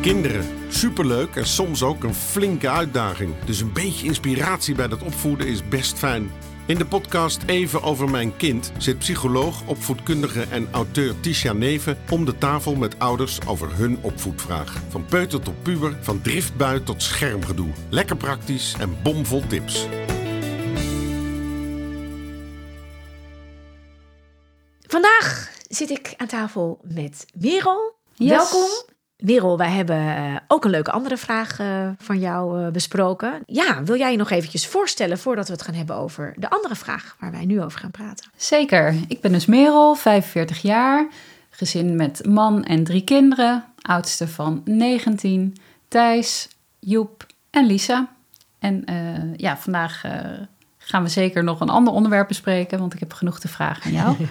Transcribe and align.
Kinderen, 0.00 0.44
superleuk 0.68 1.36
en 1.36 1.46
soms 1.46 1.82
ook 1.82 2.04
een 2.04 2.14
flinke 2.14 2.68
uitdaging. 2.68 3.34
Dus 3.44 3.60
een 3.60 3.72
beetje 3.72 4.06
inspiratie 4.06 4.74
bij 4.74 4.88
dat 4.88 5.02
opvoeden 5.02 5.46
is 5.46 5.68
best 5.68 5.98
fijn. 5.98 6.30
In 6.66 6.78
de 6.78 6.86
podcast 6.86 7.42
Even 7.46 7.82
over 7.82 8.10
mijn 8.10 8.36
kind 8.36 8.72
zit 8.76 8.98
psycholoog, 8.98 9.66
opvoedkundige 9.66 10.42
en 10.50 10.68
auteur 10.72 11.20
Tisha 11.20 11.52
Neven 11.52 11.98
om 12.10 12.24
de 12.24 12.38
tafel 12.38 12.74
met 12.74 12.98
ouders 12.98 13.46
over 13.46 13.76
hun 13.76 13.98
opvoedvraag. 14.02 14.82
Van 14.88 15.04
peuter 15.04 15.40
tot 15.40 15.62
puber, 15.62 15.96
van 16.00 16.20
driftbui 16.20 16.82
tot 16.82 17.02
schermgedoe. 17.02 17.70
Lekker 17.88 18.16
praktisch 18.16 18.74
en 18.80 18.96
bomvol 19.02 19.42
tips. 19.46 19.86
Vandaag 24.86 25.50
zit 25.68 25.90
ik 25.90 26.14
aan 26.16 26.26
tafel 26.26 26.80
met 26.82 27.26
Merel. 27.34 27.94
Yes. 28.14 28.28
Welkom. 28.28 28.96
Merel, 29.18 29.58
wij 29.58 29.70
hebben 29.70 30.16
eh, 30.16 30.36
ook 30.48 30.64
een 30.64 30.70
leuke 30.70 30.90
andere 30.90 31.16
vraag 31.16 31.58
eh, 31.58 31.88
van 31.98 32.18
jou 32.18 32.64
eh, 32.64 32.70
besproken. 32.70 33.42
Ja, 33.46 33.82
wil 33.82 33.96
jij 33.96 34.10
je 34.10 34.16
nog 34.16 34.30
eventjes 34.30 34.66
voorstellen 34.66 35.18
voordat 35.18 35.46
we 35.46 35.52
het 35.52 35.62
gaan 35.62 35.74
hebben 35.74 35.96
over 35.96 36.34
de 36.36 36.50
andere 36.50 36.74
vraag 36.74 37.16
waar 37.20 37.30
wij 37.30 37.44
nu 37.44 37.62
over 37.62 37.78
gaan 37.78 37.90
praten? 37.90 38.30
Zeker. 38.36 38.94
Ik 39.08 39.20
ben 39.20 39.32
dus 39.32 39.46
Merel, 39.46 39.94
45 39.94 40.62
jaar. 40.62 41.08
Gezin 41.50 41.96
met 41.96 42.26
man 42.26 42.64
en 42.64 42.84
drie 42.84 43.04
kinderen. 43.04 43.64
Oudste 43.82 44.28
van 44.28 44.62
19. 44.64 45.56
Thijs, 45.88 46.48
Joep 46.78 47.26
en 47.50 47.66
Lisa. 47.66 48.08
En 48.58 48.84
ja, 49.36 49.56
vandaag 49.56 50.04
gaan 50.78 51.02
we 51.02 51.08
zeker 51.08 51.44
nog 51.44 51.60
een 51.60 51.68
ander 51.68 51.92
onderwerp 51.92 52.28
bespreken, 52.28 52.78
want 52.78 52.94
ik 52.94 53.00
heb 53.00 53.12
genoeg 53.12 53.40
te 53.40 53.48
vragen 53.48 53.84
aan 53.84 53.92
jou. 53.92 54.16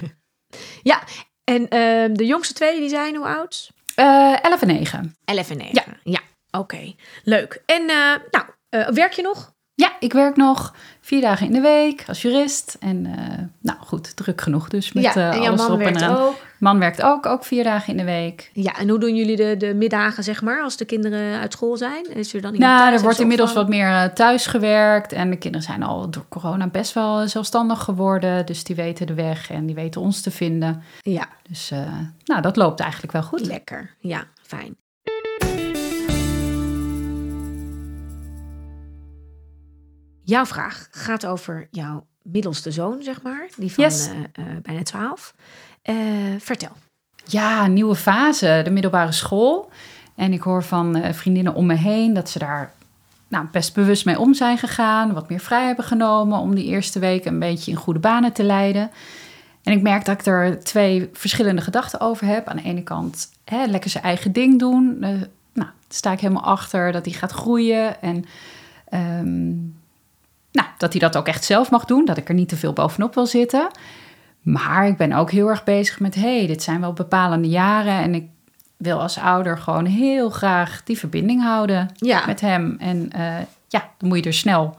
Ja, 0.83 1.03
en 1.43 1.67
ehm, 1.67 2.13
de 2.13 2.25
jongste 2.25 2.53
twee 2.53 2.79
die 2.79 2.89
zijn 2.89 3.15
hoe 3.15 3.25
oud? 3.25 3.71
Eh 3.97 4.35
11 4.41 4.61
en 4.61 4.67
9. 4.67 5.15
11 5.25 5.51
en 5.51 5.57
9. 5.57 5.71
Ja. 5.73 5.83
Ja, 6.03 6.19
oké. 6.59 6.95
Leuk. 7.23 7.61
En 7.65 7.81
eh, 7.89 8.15
nou, 8.31 8.45
eh, 8.69 8.87
werk 8.89 9.11
je 9.13 9.21
nog? 9.21 9.55
Ja, 9.79 9.91
ik 9.99 10.13
werk 10.13 10.35
nog 10.35 10.73
vier 11.01 11.21
dagen 11.21 11.45
in 11.45 11.51
de 11.53 11.61
week 11.61 12.03
als 12.07 12.21
jurist. 12.21 12.77
En 12.79 13.05
eh, 13.05 13.37
nou 13.61 13.77
goed, 13.79 14.15
druk 14.15 14.41
genoeg 14.41 14.67
dus 14.69 14.93
met 14.93 15.03
ja, 15.03 15.13
eh, 15.15 15.27
en 15.35 15.41
jouw 15.41 15.47
alles 15.47 15.59
man 15.59 15.67
erop 15.67 15.79
en 15.79 15.85
werkt 15.85 16.01
eraan. 16.01 16.17
ook. 16.17 16.35
Man 16.59 16.79
werkt 16.79 17.01
ook, 17.01 17.25
ook 17.25 17.43
vier 17.45 17.63
dagen 17.63 17.91
in 17.91 17.97
de 17.97 18.03
week. 18.11 18.49
Ja, 18.53 18.77
en 18.77 18.89
hoe 18.89 18.99
doen 18.99 19.15
jullie 19.15 19.35
de, 19.35 19.55
de 19.57 19.73
middagen, 19.73 20.23
zeg 20.23 20.41
maar, 20.41 20.61
als 20.61 20.77
de 20.77 20.85
kinderen 20.85 21.39
uit 21.39 21.53
school 21.53 21.77
zijn? 21.77 22.15
Is 22.15 22.33
er 22.33 22.41
dan 22.41 22.53
iemand 22.53 22.71
Nou, 22.79 22.93
er 22.93 23.01
wordt 23.01 23.19
inmiddels 23.19 23.51
van? 23.51 23.61
wat 23.61 23.69
meer 23.69 23.87
eh, 23.89 24.03
thuis 24.03 24.45
gewerkt. 24.45 25.11
En 25.11 25.29
de 25.29 25.37
kinderen 25.37 25.65
zijn 25.67 25.83
al 25.83 26.09
door 26.09 26.25
corona 26.29 26.67
best 26.67 26.93
wel 26.93 27.19
eh, 27.21 27.27
zelfstandig 27.27 27.83
geworden. 27.83 28.45
Dus 28.45 28.63
die 28.63 28.75
weten 28.75 29.07
de 29.07 29.13
weg 29.13 29.51
en 29.51 29.65
die 29.65 29.75
weten 29.75 30.01
ons 30.01 30.21
te 30.21 30.31
vinden. 30.31 30.83
Ja, 31.01 31.27
Dus 31.49 31.71
eh, 31.71 31.79
nou, 32.25 32.41
dat 32.41 32.55
loopt 32.55 32.79
eigenlijk 32.79 33.11
wel 33.11 33.23
goed. 33.23 33.45
lekker. 33.45 33.95
Ja, 33.99 34.23
fijn. 34.41 34.75
Jouw 40.27 40.45
vraag 40.45 40.87
gaat 40.91 41.25
over 41.25 41.67
jouw 41.71 42.05
middelste 42.21 42.71
zoon, 42.71 43.03
zeg 43.03 43.21
maar. 43.21 43.47
Die 43.55 43.73
van 43.73 43.83
Yes. 43.83 44.07
eh, 44.07 44.15
eh, 44.45 44.57
bijna 44.61 44.83
12. 44.83 45.33
Eh, 45.81 45.95
vertel. 46.39 46.71
Ja, 47.25 47.67
nieuwe 47.67 47.95
fase, 47.95 48.61
de 48.63 48.69
middelbare 48.69 49.11
school. 49.11 49.69
En 50.15 50.33
ik 50.33 50.41
hoor 50.41 50.63
van 50.63 51.13
vriendinnen 51.13 51.53
om 51.53 51.65
me 51.65 51.73
heen 51.73 52.13
dat 52.13 52.29
ze 52.29 52.39
daar 52.39 52.73
nou, 53.27 53.45
best 53.51 53.73
bewust 53.73 54.05
mee 54.05 54.19
om 54.19 54.33
zijn 54.33 54.57
gegaan. 54.57 55.13
Wat 55.13 55.29
meer 55.29 55.39
vrij 55.39 55.65
hebben 55.65 55.85
genomen 55.85 56.39
om 56.39 56.55
die 56.55 56.65
eerste 56.65 56.99
weken 56.99 57.33
een 57.33 57.39
beetje 57.39 57.71
in 57.71 57.77
goede 57.77 57.99
banen 57.99 58.33
te 58.33 58.43
leiden. 58.43 58.91
En 59.63 59.73
ik 59.73 59.81
merk 59.81 60.05
dat 60.05 60.19
ik 60.19 60.25
er 60.25 60.63
twee 60.63 61.09
verschillende 61.13 61.61
gedachten 61.61 61.99
over 61.99 62.27
heb. 62.27 62.47
Aan 62.47 62.57
de 62.57 62.63
ene 62.63 62.83
kant 62.83 63.29
hè, 63.45 63.65
lekker 63.65 63.89
zijn 63.89 64.03
eigen 64.03 64.31
ding 64.31 64.59
doen. 64.59 64.99
Nou, 64.99 65.19
daar 65.53 65.73
sta 65.89 66.11
ik 66.11 66.19
helemaal 66.19 66.43
achter 66.43 66.91
dat 66.91 67.05
hij 67.05 67.13
gaat 67.13 67.31
groeien. 67.31 68.01
En 68.01 68.25
ehm, 68.89 69.53
nou, 70.57 70.67
dat 70.77 70.91
hij 70.91 71.01
dat 71.01 71.17
ook 71.17 71.27
echt 71.27 71.45
zelf 71.45 71.69
mag 71.71 71.85
doen. 71.85 72.05
Dat 72.05 72.17
ik 72.17 72.27
er 72.27 72.33
niet 72.35 72.49
te 72.49 72.57
veel 72.57 72.73
bovenop 72.73 73.13
wil 73.13 73.25
zitten. 73.25 73.67
Maar 74.41 74.87
ik 74.87 74.97
ben 74.97 75.13
ook 75.13 75.31
heel 75.31 75.47
erg 75.49 75.63
bezig 75.63 75.99
met... 75.99 76.15
hé, 76.15 76.37
hey, 76.37 76.47
dit 76.47 76.63
zijn 76.63 76.81
wel 76.81 76.93
bepalende 76.93 77.47
jaren... 77.49 77.93
en 78.01 78.15
ik 78.15 78.25
wil 78.77 79.01
als 79.01 79.17
ouder 79.19 79.57
gewoon 79.57 79.85
heel 79.85 80.29
graag 80.29 80.81
die 80.83 80.97
verbinding 80.97 81.41
houden 81.43 81.89
Ja, 81.95 82.23
met 82.25 82.41
hem. 82.41 82.75
En 82.79 83.11
eh, 83.11 83.35
ja, 83.67 83.89
dan 83.97 84.09
moet 84.09 84.17
je 84.17 84.23
er 84.23 84.33
snel 84.33 84.75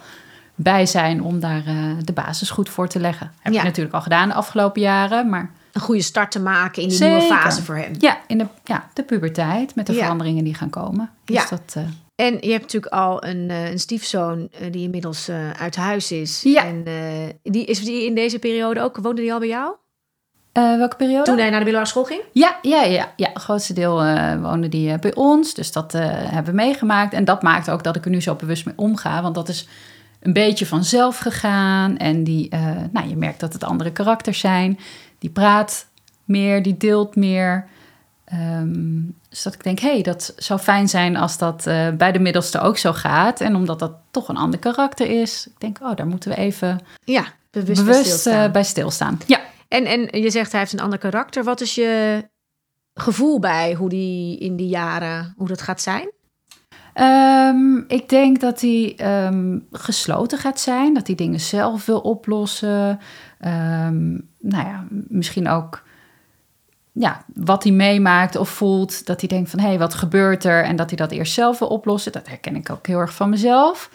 bij 0.54 0.86
zijn 0.86 1.22
om 1.22 1.40
daar 1.40 1.66
eh, 1.66 1.74
de 2.04 2.12
basis 2.12 2.50
goed 2.50 2.68
voor 2.68 2.88
te 2.88 3.00
leggen. 3.00 3.32
Heb 3.40 3.52
Ja. 3.52 3.58
ik 3.58 3.64
natuurlijk 3.64 3.94
al 3.94 4.00
gedaan 4.02 4.28
de 4.28 4.34
afgelopen 4.34 4.80
jaren, 4.82 5.28
maar 5.28 5.50
een 5.72 5.80
goede 5.80 6.02
start 6.02 6.30
te 6.30 6.40
maken 6.40 6.82
in 6.82 6.88
die 6.88 6.96
Zeker. 6.96 7.18
nieuwe 7.18 7.34
fase 7.34 7.62
voor 7.62 7.76
hem. 7.76 7.92
ja, 7.98 8.18
in 8.26 8.38
de, 8.38 8.46
ja, 8.64 8.88
de 8.94 9.02
puberteit 9.02 9.74
met 9.74 9.86
de 9.86 9.92
Ja. 9.92 9.98
veranderingen 10.02 10.44
die 10.44 10.54
gaan 10.54 10.70
komen. 10.70 11.10
Dus 11.24 11.36
Ja. 11.36 11.46
dat, 11.50 11.74
eh, 11.76 11.82
En 12.18 12.36
je 12.40 12.50
hebt 12.50 12.62
natuurlijk 12.62 12.92
al 12.92 13.24
een, 13.24 13.50
eh, 13.50 13.70
een 13.70 13.78
stiefzoon 13.78 14.48
eh, 14.52 14.72
die 14.72 14.82
inmiddels 14.82 15.28
eh, 15.28 15.50
uit 15.50 15.76
huis 15.76 16.12
is. 16.12 16.42
Ja. 16.42 16.64
En 16.64 16.84
die, 17.42 17.64
is 17.64 17.84
die 17.84 18.06
in 18.06 18.14
deze 18.14 18.38
periode 18.38 18.80
ook, 18.80 18.96
woonde 18.96 19.20
die 19.20 19.32
al 19.32 19.38
bij 19.38 19.48
jou? 19.48 19.74
welke 20.52 20.96
periode? 20.96 21.24
Toen 21.24 21.38
hij 21.38 21.50
naar 21.50 21.58
de 21.58 21.64
middelbare 21.64 21.86
school 21.86 22.04
ging? 22.04 22.20
Ja, 22.32 22.58
ja, 22.62 22.82
ja, 22.82 23.12
ja. 23.16 23.28
Het 23.32 23.42
grootste 23.42 23.72
deel 23.72 23.94
woonde 24.40 24.68
die 24.68 24.98
bij 24.98 25.14
ons. 25.14 25.54
Dus 25.54 25.72
dat 25.72 25.92
hebben 25.92 26.44
we 26.44 26.52
meegemaakt. 26.52 27.12
En 27.12 27.24
dat 27.24 27.42
maakt 27.42 27.70
ook 27.70 27.82
dat 27.82 27.96
ik 27.96 28.04
er 28.04 28.10
nu 28.10 28.20
zo 28.20 28.34
bewust 28.34 28.64
mee 28.64 28.74
omga. 28.76 29.22
Want 29.22 29.34
dat 29.34 29.48
is 29.48 29.68
een 30.20 30.32
beetje 30.32 30.66
vanzelf 30.66 31.18
gegaan. 31.18 31.96
En 31.96 32.24
die, 32.24 32.48
nou, 32.92 33.08
je 33.08 33.16
merkt 33.16 33.40
dat 33.40 33.52
het 33.52 33.64
andere 33.64 33.92
karakters 33.92 34.38
zijn. 34.40 34.78
Die 35.18 35.30
praat 35.30 35.86
meer, 36.24 36.62
die 36.62 36.76
deelt 36.76 37.16
meer. 37.16 37.66
Ehm, 38.24 39.00
dus 39.28 39.42
dat 39.42 39.54
ik 39.54 39.62
denk, 39.64 39.78
hé, 39.78 39.90
hey, 39.92 40.02
dat 40.02 40.32
zou 40.36 40.60
fijn 40.60 40.88
zijn 40.88 41.16
als 41.16 41.38
dat 41.38 41.66
eh, 41.66 41.88
bij 41.90 42.12
de 42.12 42.18
middelste 42.18 42.60
ook 42.60 42.78
zo 42.78 42.92
gaat. 42.92 43.40
En 43.40 43.54
omdat 43.54 43.78
dat 43.78 43.92
toch 44.10 44.28
een 44.28 44.36
ander 44.36 44.58
karakter 44.58 45.20
is. 45.20 45.46
Ik 45.46 45.60
denk, 45.60 45.78
oh, 45.82 45.96
daar 45.96 46.06
moeten 46.06 46.30
we 46.30 46.36
even 46.36 46.80
Ja, 47.04 47.24
bewust, 47.50 47.84
bewust, 47.84 47.84
bij 47.84 48.02
stilstaan. 48.04 48.44
eh, 48.44 48.52
bij 48.52 48.64
stilstaan. 48.64 49.18
Ja. 49.26 49.40
En, 49.68 49.84
en 49.84 50.20
je 50.22 50.30
zegt 50.30 50.50
hij 50.50 50.60
heeft 50.60 50.72
een 50.72 50.80
ander 50.80 50.98
karakter. 50.98 51.44
Wat 51.44 51.60
is 51.60 51.74
je 51.74 52.22
gevoel 52.94 53.38
bij 53.40 53.74
hoe 53.74 53.88
die 53.88 54.38
in 54.38 54.56
die 54.56 54.68
jaren, 54.68 55.34
hoe 55.36 55.48
dat 55.48 55.62
gaat 55.62 55.80
zijn? 55.80 56.10
Ehm, 56.94 57.76
ik 57.88 58.08
denk 58.08 58.40
dat 58.40 58.60
hij 58.60 58.94
ehm, 58.96 59.58
gesloten 59.72 60.38
gaat 60.38 60.60
zijn, 60.60 60.94
dat 60.94 61.06
hij 61.06 61.16
dingen 61.16 61.40
zelf 61.40 61.86
wil 61.86 62.00
oplossen. 62.00 62.98
Ehm, 63.38 64.08
nou 64.38 64.66
ja, 64.66 64.84
misschien 65.08 65.48
ook 65.48 65.82
ja, 66.98 67.22
wat 67.34 67.62
hij 67.62 67.72
meemaakt 67.72 68.36
of 68.36 68.48
voelt, 68.48 69.06
dat 69.06 69.20
hij 69.20 69.28
denkt 69.28 69.50
van 69.50 69.58
hé, 69.58 69.66
hey, 69.66 69.78
wat 69.78 69.94
gebeurt 69.94 70.44
er? 70.44 70.64
En 70.64 70.76
dat 70.76 70.88
hij 70.88 70.96
dat 70.96 71.10
eerst 71.10 71.32
zelf 71.32 71.58
wil 71.58 71.68
oplossen. 71.68 72.12
Dat 72.12 72.28
herken 72.28 72.56
ik 72.56 72.70
ook 72.70 72.86
heel 72.86 72.98
erg 72.98 73.14
van 73.14 73.30
mezelf. 73.30 73.90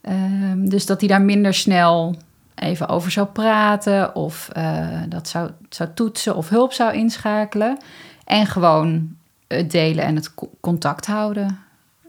Ehm, 0.00 0.68
dus 0.68 0.86
dat 0.86 1.00
hij 1.00 1.08
daar 1.08 1.22
minder 1.22 1.54
snel 1.54 2.16
even 2.54 2.88
over 2.88 3.10
zou 3.10 3.26
praten 3.26 4.14
of 4.14 4.48
eh, 4.52 4.88
dat 5.08 5.28
zou, 5.28 5.50
zou 5.68 5.88
toetsen 5.94 6.36
of 6.36 6.48
hulp 6.48 6.72
zou 6.72 6.94
inschakelen. 6.94 7.78
En 8.24 8.46
gewoon 8.46 9.16
het 9.46 9.70
delen 9.70 10.04
en 10.04 10.16
het 10.16 10.34
co- 10.34 10.50
contact 10.60 11.06
houden. 11.06 11.58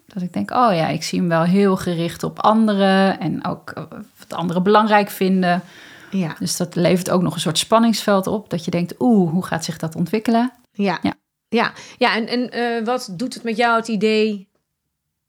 Dat 0.06 0.24
ik 0.24 0.34
denk, 0.34 0.52
oh 0.52 0.74
ja, 0.74 0.88
ik 0.88 1.04
zie 1.04 1.20
hem 1.20 1.30
wel 1.30 1.44
heel 1.44 1.78
gericht 1.78 2.24
op 2.24 2.40
anderen 2.40 3.20
en 3.20 3.46
ook 3.46 3.70
eh, 3.70 3.84
wat 4.18 4.38
anderen 4.38 4.64
belangrijk 4.64 5.10
vinden. 5.10 5.62
Ja, 6.12 6.36
Dus 6.40 6.58
dat 6.58 6.76
levert 6.76 7.10
ook 7.10 7.22
nog 7.22 7.34
een 7.34 7.40
soort 7.40 7.58
spanningsveld 7.58 8.28
op. 8.28 8.50
Dat 8.50 8.66
je 8.66 8.72
denkt, 8.72 8.94
oeh, 9.00 9.32
hoe 9.32 9.46
gaat 9.46 9.66
zich 9.66 9.78
dat 9.78 9.96
ontwikkelen? 9.96 10.52
ja, 10.72 11.00
Ja. 11.02 11.14
ja. 11.50 11.72
ja. 11.98 12.16
en, 12.16 12.28
en 12.28 12.50
eh, 12.50 12.86
wat 12.86 13.10
doet 13.12 13.34
het 13.34 13.44
met 13.44 13.58
jou 13.58 13.76
het 13.76 13.88
idee 13.88 14.48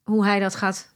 hoe 0.03 0.25
hij 0.25 0.41
dat 0.41 0.55
gaat 0.55 0.89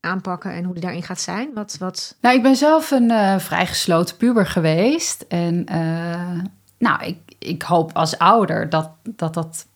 aanpakken 0.00 0.52
en 0.52 0.64
hoe 0.64 0.72
hij 0.72 0.82
daarin 0.82 1.02
gaat 1.02 1.20
zijn? 1.20 1.50
Wat, 1.54 1.76
wat... 1.78 2.16
Nou, 2.20 2.36
ik 2.36 2.42
ben 2.42 2.56
zelf 2.56 2.90
een 2.90 3.10
eh, 3.10 3.38
vrij 3.38 3.66
gesloten 3.66 4.16
puber 4.16 4.46
geweest. 4.46 5.24
En 5.28 5.66
eh, 5.66 6.40
nou, 6.78 7.04
ik, 7.04 7.18
ik 7.38 7.62
hoop 7.62 7.92
als 7.92 8.18
ouder 8.18 8.70
dat, 8.70 8.90
dat 9.02 9.34
dat 9.34 9.66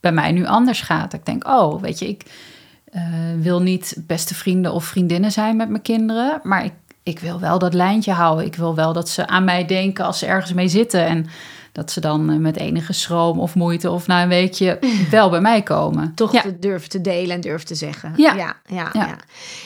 bij 0.00 0.12
mij 0.12 0.32
nu 0.32 0.46
anders 0.46 0.80
gaat. 0.80 1.12
Ik 1.12 1.26
denk, 1.26 1.46
oh, 1.46 1.80
weet 1.80 1.98
je, 1.98 2.08
ik 2.08 2.24
wil 3.38 3.62
niet 3.62 3.96
beste 4.06 4.34
vrienden 4.34 4.72
of 4.72 4.84
vriendinnen 4.84 5.32
zijn 5.32 5.56
met 5.56 5.68
mijn 5.68 5.82
kinderen. 5.82 6.40
Maar 6.42 6.64
ik, 6.64 6.72
ik 7.08 7.18
wil 7.18 7.40
wel 7.40 7.58
dat 7.58 7.74
lijntje 7.74 8.12
houden. 8.12 8.44
Ik 8.44 8.54
wil 8.54 8.74
wel 8.74 8.92
dat 8.92 9.08
ze 9.08 9.26
aan 9.26 9.44
mij 9.44 9.64
denken 9.64 10.04
als 10.04 10.18
ze 10.18 10.26
ergens 10.26 10.52
mee 10.52 10.68
zitten. 10.68 11.06
En 11.06 11.26
dat 11.72 11.90
ze 11.90 12.00
dan 12.00 12.30
eh, 12.30 12.36
met 12.36 12.56
enige 12.56 12.92
schroom 12.92 13.38
of 13.40 13.54
moeite 13.54 13.90
of 13.90 14.06
na 14.06 14.22
een 14.22 14.28
weekje 14.28 14.78
wel 15.10 15.30
bij 15.30 15.40
mij 15.40 15.62
komen. 15.62 16.14
toch 16.14 16.32
Ja. 16.32 16.40
te 16.40 16.58
durven 16.58 16.88
te 16.88 17.00
delen 17.00 17.34
en 17.34 17.40
durven 17.40 17.66
te 17.66 17.74
zeggen. 17.74 18.12
Ja. 18.16 18.34
ja, 18.34 18.56
ja. 18.92 19.16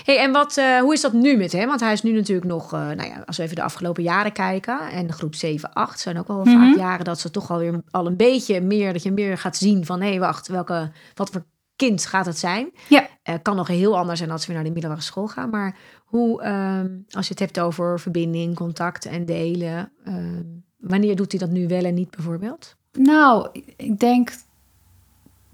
Hey, 0.05 0.19
en 0.19 0.33
wat, 0.33 0.57
eh, 0.57 0.79
hoe 0.81 0.93
is 0.93 1.01
dat 1.01 1.13
nu 1.13 1.37
met 1.37 1.53
hem? 1.53 1.67
Want 1.67 1.81
hij 1.81 1.93
is 1.93 2.03
nu 2.03 2.13
natuurlijk 2.13 2.47
nog, 2.47 2.73
eh, 2.73 2.81
nou 2.81 3.05
ja, 3.09 3.23
als 3.27 3.37
we 3.37 3.43
even 3.43 3.57
de 3.57 3.63
afgelopen 3.63 4.03
jaren 4.03 4.33
kijken, 4.33 4.79
en 4.91 5.13
groep 5.13 5.35
7, 5.35 5.73
8 5.73 6.01
zijn 6.01 6.19
ook 6.19 6.29
wel 6.29 6.45
Mhm. 6.45 6.51
vaak 6.59 6.77
jaren 6.77 7.05
dat 7.05 7.21
ze 7.21 7.31
toch 7.31 7.51
alweer 7.51 7.81
al 7.91 8.07
een 8.07 8.17
beetje 8.17 8.61
meer, 8.61 8.93
dat 8.93 9.03
je 9.03 9.13
meer 9.13 9.39
gaat 9.39 9.57
zien 9.57 9.87
van, 9.87 10.01
hé, 10.01 10.09
hey, 10.09 10.19
wacht, 10.21 10.49
welke, 10.49 10.91
wat 11.15 11.31
voor 11.31 11.45
kind 11.77 12.07
gaat 12.07 12.27
het 12.27 12.39
zijn? 12.39 12.71
Ja. 12.89 13.07
Eh, 13.23 13.35
kan 13.43 13.57
nog 13.57 13.67
heel 13.67 13.99
anders 13.99 14.19
zijn 14.19 14.31
als 14.31 14.47
we 14.47 14.53
naar 14.53 14.65
de 14.65 14.71
middelbare 14.71 15.03
school 15.03 15.27
gaan, 15.27 15.51
maar 15.51 15.77
hoe, 16.05 16.43
ehm, 16.43 16.89
als 17.11 17.27
je 17.27 17.33
het 17.33 17.43
hebt 17.43 17.61
over 17.61 18.01
verbinding, 18.01 18.55
contact 18.55 19.07
en 19.07 19.27
delen, 19.27 19.93
ehm, 20.05 20.45
wanneer 20.79 21.17
doet 21.17 21.31
hij 21.33 21.41
dat 21.41 21.51
nu 21.51 21.69
wel 21.69 21.85
en 21.85 21.95
niet 21.95 22.11
bijvoorbeeld? 22.11 22.77
Nou, 22.93 23.49
ik 23.77 23.99
denk 23.99 24.33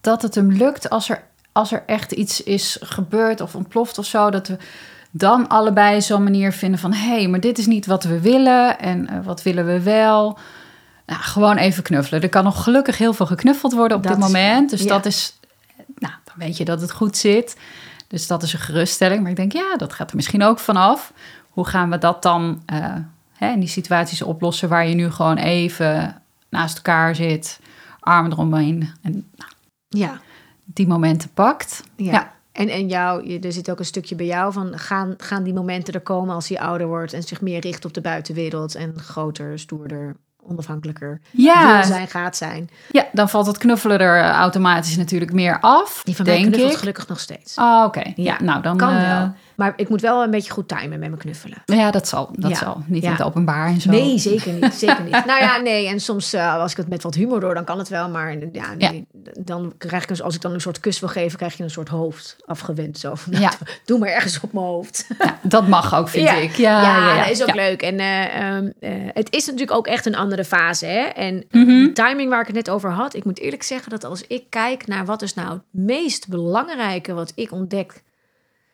dat 0.00 0.22
het 0.22 0.34
hem 0.34 0.52
lukt 0.52 0.90
als 0.90 1.08
er 1.08 1.26
als 1.58 1.72
er 1.72 1.82
echt 1.86 2.12
iets 2.12 2.42
is 2.42 2.78
gebeurd 2.80 3.40
of 3.40 3.54
ontploft 3.54 3.98
of 3.98 4.06
zo, 4.06 4.30
dat 4.30 4.48
we 4.48 4.56
dan 5.10 5.48
allebei 5.48 6.02
zo'n 6.02 6.22
manier 6.22 6.52
vinden 6.52 6.80
van 6.80 6.92
hé, 6.92 7.08
hey, 7.08 7.28
maar 7.28 7.40
dit 7.40 7.58
is 7.58 7.66
niet 7.66 7.86
wat 7.86 8.04
we 8.04 8.20
willen 8.20 8.78
en 8.78 9.08
eh, 9.08 9.18
wat 9.24 9.42
willen 9.42 9.66
we 9.66 9.82
wel. 9.82 10.38
Nou, 11.06 11.20
gewoon 11.20 11.56
even 11.56 11.82
knuffelen. 11.82 12.22
Er 12.22 12.28
kan 12.28 12.44
nog 12.44 12.62
gelukkig 12.62 12.98
heel 12.98 13.12
veel 13.12 13.26
geknuffeld 13.26 13.72
worden 13.72 13.96
op 13.96 14.02
Dat 14.02 14.12
dit 14.12 14.22
moment. 14.22 14.70
Dus 14.70 14.82
ja. 14.82 14.88
dat 14.88 15.06
is, 15.06 15.38
weet 16.38 16.56
je 16.56 16.64
dat 16.64 16.80
het 16.80 16.92
goed 16.92 17.16
zit. 17.16 17.56
Dus 18.06 18.26
dat 18.26 18.42
is 18.42 18.52
een 18.52 18.58
geruststelling. 18.58 19.20
Maar 19.20 19.30
ik 19.30 19.36
denk, 19.36 19.52
ja, 19.52 19.76
dat 19.76 19.92
gaat 19.92 20.10
er 20.10 20.16
misschien 20.16 20.42
ook 20.42 20.58
vanaf. 20.58 21.12
Hoe 21.50 21.66
gaan 21.66 21.90
we 21.90 21.98
dat 21.98 22.22
dan 22.22 22.62
eh, 22.66 22.94
hè, 23.32 23.52
in 23.52 23.60
die 23.60 23.68
situaties 23.68 24.22
oplossen 24.22 24.68
waar 24.68 24.88
je 24.88 24.94
nu 24.94 25.10
gewoon 25.10 25.36
even 25.36 26.22
naast 26.48 26.76
elkaar 26.76 27.14
zit, 27.14 27.60
armen 28.00 28.32
eromheen 28.32 28.90
en 29.02 29.12
nou, 29.36 29.50
Ja. 29.88 30.20
die 30.64 30.86
momenten 30.86 31.30
pakt. 31.34 31.82
Ja. 31.96 32.12
Ja. 32.12 32.36
En, 32.52 32.68
en 32.68 32.88
jou, 32.88 33.38
er 33.38 33.52
zit 33.52 33.70
ook 33.70 33.78
een 33.78 33.84
stukje 33.84 34.14
bij 34.14 34.26
jou 34.26 34.52
van 34.52 34.78
gaan, 34.78 35.14
gaan 35.16 35.42
die 35.42 35.54
momenten 35.54 35.94
er 35.94 36.00
komen 36.00 36.34
als 36.34 36.48
hij 36.48 36.60
ouder 36.60 36.86
wordt 36.86 37.12
en 37.12 37.22
zich 37.22 37.40
meer 37.40 37.60
richt 37.60 37.84
op 37.84 37.94
de 37.94 38.00
buitenwereld 38.00 38.74
en 38.74 38.98
groter, 38.98 39.58
stoerder, 39.58 40.16
onafhankelijker 40.42 41.20
Ja, 41.30 41.74
wil 41.74 41.84
zijn, 41.84 42.08
gaat 42.08 42.36
zijn. 42.36 42.70
ja, 42.90 43.06
dan 43.12 43.28
valt 43.28 43.46
het 43.46 43.58
knuffelen 43.58 43.98
er 43.98 44.20
eh, 44.22 44.30
automatisch 44.30 44.96
natuurlijk 44.96 45.32
meer 45.32 45.60
af, 45.60 46.00
Die 46.04 46.16
van 46.16 46.24
mij 46.24 46.34
denk 46.34 46.46
knuffelt 46.46 46.72
ik. 46.72 46.78
gelukkig 46.78 47.08
nog 47.08 47.20
steeds. 47.20 47.54
Oh, 47.58 47.82
oké. 47.86 48.02
Ja, 48.04 48.12
Ja, 48.16 48.36
nou 48.42 48.62
dan 48.62 48.76
kan 48.76 48.96
eh, 48.96 49.18
wel. 49.18 49.32
Maar 49.58 49.72
ik 49.76 49.88
moet 49.88 50.00
wel 50.00 50.22
een 50.22 50.30
beetje 50.30 50.50
goed 50.52 50.68
timen 50.68 50.88
met 50.88 50.98
mijn 50.98 51.16
knuffelen. 51.16 51.62
Ja, 51.64 51.90
dat 51.90 52.08
zal. 52.08 52.28
Dat 52.32 52.50
Ja. 52.50 52.56
zal. 52.56 52.82
Niet 52.86 53.02
Ja. 53.02 53.08
in 53.08 53.14
het 53.14 53.22
openbaar 53.26 53.66
en 53.66 53.80
zo. 53.80 53.90
Nee, 53.90 54.18
zeker 54.18 54.52
niet. 54.52 54.74
Zeker 54.74 55.02
niet. 55.04 55.24
nou 55.26 55.40
ja, 55.40 55.56
nee. 55.60 55.88
En 55.88 56.00
soms, 56.00 56.32
eh, 56.32 56.54
als 56.54 56.70
ik 56.70 56.76
het 56.76 56.88
met 56.88 57.02
wat 57.02 57.14
humor 57.14 57.40
doe, 57.40 57.54
dan 57.54 57.64
kan 57.64 57.78
het 57.78 57.88
wel. 57.88 58.08
Maar 58.08 58.36
ja, 58.52 58.74
nee, 58.74 59.06
dan 59.40 59.72
krijg 59.78 60.06
ik, 60.08 60.20
als 60.20 60.34
ik 60.34 60.40
dan 60.40 60.52
een 60.52 60.60
soort 60.60 60.80
kus 60.80 61.00
wil 61.00 61.08
geven, 61.08 61.38
krijg 61.38 61.56
je 61.56 61.62
een 61.62 61.70
soort 61.70 61.88
hoofd 61.88 62.36
afgewend. 62.46 62.98
Zo 62.98 63.14
van, 63.14 63.32
nou, 63.32 63.42
Ja. 63.44 63.52
doe 63.84 63.98
maar 63.98 64.08
ergens 64.08 64.40
op 64.40 64.52
mijn 64.52 64.64
hoofd. 64.66 65.06
Ja, 65.18 65.38
dat 65.42 65.68
mag 65.68 65.94
ook, 65.94 66.08
vind 66.08 66.28
ja. 66.28 66.34
ik. 66.34 66.52
Ja, 66.52 66.82
ja, 66.82 66.96
ja, 67.06 67.14
ja. 67.14 67.20
dat 67.22 67.30
is 67.30 67.42
ook 67.42 67.48
Ja. 67.48 67.54
leuk. 67.54 67.82
En 67.82 67.98
eh, 67.98 68.40
ehm, 68.56 68.70
eh, 68.80 68.90
het 69.14 69.32
is 69.34 69.44
natuurlijk 69.44 69.72
ook 69.76 69.86
echt 69.86 70.06
een 70.06 70.16
andere 70.16 70.44
fase. 70.44 70.86
Hè? 70.86 71.00
En 71.00 71.44
Mhm. 71.50 71.92
timing 71.92 72.30
waar 72.30 72.40
ik 72.40 72.46
het 72.46 72.56
net 72.56 72.70
over 72.70 72.90
had. 72.90 73.14
Ik 73.14 73.24
moet 73.24 73.38
eerlijk 73.40 73.62
zeggen 73.62 73.90
dat 73.90 74.04
als 74.04 74.26
ik 74.26 74.42
kijk 74.48 74.86
naar 74.86 75.04
wat 75.04 75.22
is 75.22 75.34
nou 75.34 75.50
het 75.50 75.62
meest 75.70 76.28
belangrijke 76.28 77.12
wat 77.14 77.32
ik 77.34 77.52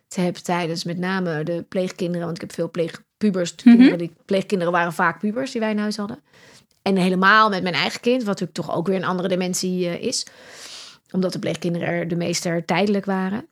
ontdekt 0.09 0.15
heb 0.15 0.37
tijdens 0.37 0.85
met 0.85 0.99
name 0.99 1.45
de 1.45 1.65
pleegkinderen. 1.69 2.25
Want 2.25 2.37
ik 2.37 2.41
heb 2.41 2.53
veel 2.53 2.71
pleegpubers. 2.71 3.55
Kinderen 3.55 3.99
die, 3.99 4.13
pleegkinderen 4.25 4.73
waren 4.73 4.93
vaak 4.93 5.19
pubers 5.19 5.51
die 5.51 5.61
wij 5.61 5.71
in 5.71 5.79
huis 5.79 5.97
hadden. 5.97 6.23
En 6.83 6.97
helemaal 6.97 7.49
met 7.49 7.63
mijn 7.63 7.75
eigen 7.75 8.01
kind, 8.01 8.19
wat 8.19 8.27
natuurlijk 8.27 8.59
toch 8.59 8.75
ook 8.75 8.87
weer 8.87 8.97
een 8.97 9.05
andere 9.05 9.29
dimensie 9.29 9.89
eh, 9.89 10.07
is. 10.07 10.27
Omdat 11.11 11.33
de 11.33 11.39
pleegkinderen 11.39 11.89
er 11.89 12.09
de 12.09 12.17
meeste 12.17 12.49
er 12.49 12.65
tijdelijk 12.65 13.05
waren. 13.05 13.47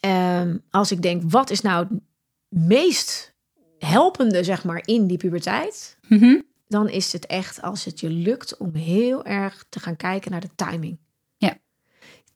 Ehm, 0.00 0.56
als 0.70 0.90
ik 0.90 1.02
denk, 1.02 1.22
wat 1.26 1.50
is 1.50 1.60
nou 1.60 1.86
het 1.88 2.00
meest 2.48 3.34
helpende, 3.78 4.44
zeg 4.44 4.64
maar, 4.64 4.82
in 4.84 5.06
die 5.06 5.18
puberteit? 5.18 5.96
Mhm. 6.08 6.40
Dan 6.68 6.88
is 6.88 7.12
het 7.12 7.26
echt 7.26 7.62
als 7.62 7.84
het 7.84 8.00
je 8.00 8.10
lukt 8.10 8.56
om 8.56 8.74
heel 8.74 9.24
erg 9.24 9.64
te 9.68 9.80
gaan 9.80 9.96
kijken 9.96 10.30
naar 10.30 10.40
de 10.40 10.54
timing. 10.54 10.98
Ja. 11.36 11.58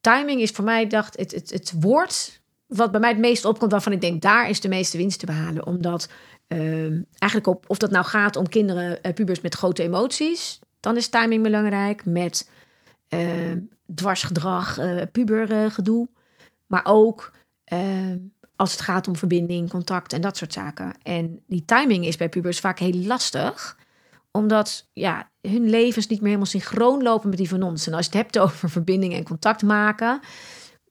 Timing 0.00 0.40
is 0.40 0.50
voor 0.50 0.64
mij, 0.64 0.86
dacht 0.86 1.16
het, 1.16 1.32
het, 1.32 1.50
het 1.50 1.72
woord 1.80 2.40
wat 2.66 2.90
bij 2.90 3.00
mij 3.00 3.10
het 3.10 3.18
meest 3.18 3.44
opkomt, 3.44 3.70
waarvan 3.70 3.92
ik 3.92 4.00
denk, 4.00 4.22
daar 4.22 4.48
is 4.48 4.60
de 4.60 4.68
meeste 4.68 4.96
winst 4.96 5.18
te 5.18 5.26
behalen. 5.26 5.66
Omdat 5.66 6.08
ehm, 6.46 7.02
eigenlijk 7.18 7.46
op, 7.46 7.64
of 7.68 7.78
dat 7.78 7.90
nou 7.90 8.04
gaat 8.04 8.36
om 8.36 8.48
kinderen, 8.48 9.02
eh, 9.02 9.14
pubers 9.14 9.40
met 9.40 9.54
grote 9.54 9.82
emoties, 9.82 10.58
dan 10.80 10.96
is 10.96 11.08
timing 11.08 11.42
belangrijk. 11.42 12.04
Met 12.04 12.50
ehm, 13.08 13.58
dwarsgedrag, 13.94 14.78
eh 14.78 15.02
pubergedoe. 15.12 16.08
maar 16.66 16.84
ook 16.84 17.32
ehm, 17.64 18.18
als 18.56 18.72
het 18.72 18.80
gaat 18.80 19.08
om 19.08 19.16
verbinding, 19.16 19.70
contact 19.70 20.12
en 20.12 20.20
dat 20.20 20.36
soort 20.36 20.52
zaken. 20.52 20.94
En 21.02 21.42
die 21.46 21.64
timing 21.64 22.06
is 22.06 22.16
bij 22.16 22.28
pubers 22.28 22.60
vaak 22.60 22.78
heel 22.78 22.94
lastig 22.94 23.76
omdat 24.36 24.88
ja, 24.92 25.30
hun 25.40 25.70
levens 25.70 26.06
niet 26.06 26.18
meer 26.18 26.26
helemaal 26.26 26.46
synchroon 26.46 27.02
lopen 27.02 27.28
met 27.28 27.38
die 27.38 27.48
van 27.48 27.62
ons. 27.62 27.86
En 27.86 27.94
als 27.94 28.06
je 28.06 28.10
het 28.10 28.20
hebt 28.20 28.38
over 28.38 28.70
verbinding 28.70 29.14
en 29.14 29.24
contact 29.24 29.62
maken, 29.62 30.20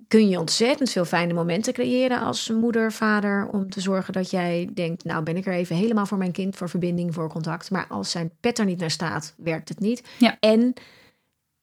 kun 0.07 0.29
je 0.29 0.39
ontzettend 0.39 0.89
veel 0.89 1.05
fijne 1.05 1.33
momenten 1.33 1.73
creëren 1.73 2.19
als 2.19 2.49
moeder, 2.49 2.91
vader, 2.91 3.47
om 3.51 3.69
te 3.69 3.81
zorgen 3.81 4.13
dat 4.13 4.29
jij 4.29 4.69
denkt, 4.73 5.03
nou 5.03 5.23
ben 5.23 5.37
ik 5.37 5.45
er 5.45 5.53
even 5.53 5.75
helemaal 5.75 6.05
voor 6.05 6.17
mijn 6.17 6.31
kind, 6.31 6.55
voor 6.55 6.69
verbinding, 6.69 7.13
voor 7.13 7.29
contact. 7.29 7.71
Maar 7.71 7.85
als 7.89 8.11
zijn 8.11 8.31
pet 8.39 8.59
er 8.59 8.65
niet 8.65 8.79
naar 8.79 8.91
staat, 8.91 9.33
werkt 9.37 9.69
het 9.69 9.79
niet. 9.79 10.03
Ja. 10.17 10.37
En 10.39 10.73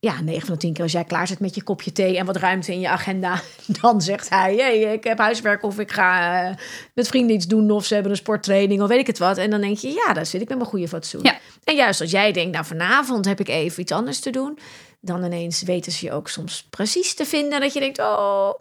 ja, 0.06 0.20
9 0.20 0.46
van 0.46 0.54
de 0.54 0.60
10 0.60 0.72
keer 0.72 0.82
als 0.82 0.92
jij 0.92 1.04
klaar 1.04 1.26
zit 1.26 1.40
met 1.40 1.54
je 1.54 1.62
kopje 1.62 1.92
thee 1.92 2.18
en 2.18 2.26
wat 2.26 2.36
ruimte 2.36 2.72
in 2.72 2.80
je 2.80 2.88
agenda, 2.88 3.40
dan 3.80 4.00
zegt 4.00 4.28
hij: 4.28 4.54
hey, 4.54 4.78
ik 4.78 5.04
heb 5.04 5.18
huiswerk 5.18 5.62
of 5.62 5.78
ik 5.78 5.92
ga 5.92 6.42
eh, 6.48 6.56
met 6.94 7.08
vrienden 7.08 7.36
iets 7.36 7.46
doen 7.46 7.70
of 7.70 7.84
ze 7.84 7.94
hebben 7.94 8.12
een 8.12 8.18
sporttraining 8.18 8.82
of 8.82 8.88
weet 8.88 8.98
ik 8.98 9.06
het 9.06 9.18
wat. 9.18 9.38
En 9.38 9.50
dan 9.50 9.60
denk 9.60 9.78
je: 9.78 9.88
ja, 9.88 10.12
daar 10.12 10.26
zit 10.26 10.40
ik 10.40 10.48
met 10.48 10.56
mijn 10.56 10.70
goede 10.70 10.88
fatsoen. 10.88 11.22
Ja. 11.22 11.38
En 11.64 11.74
juist 11.74 12.00
als 12.00 12.10
jij 12.10 12.32
denkt: 12.32 12.52
nou, 12.52 12.64
vanavond 12.64 13.24
heb 13.24 13.40
ik 13.40 13.48
even 13.48 13.82
iets 13.82 13.92
anders 13.92 14.20
te 14.20 14.30
doen, 14.30 14.58
dan 15.02 15.24
ineens 15.24 15.62
weten 15.62 15.92
ze 15.92 16.06
je 16.06 16.12
ook 16.12 16.28
soms 16.28 16.66
precies 16.70 17.14
te 17.14 17.24
vinden 17.24 17.60
dat 17.60 17.72
je 17.72 17.80
denkt: 17.80 17.98
oh, 17.98 18.52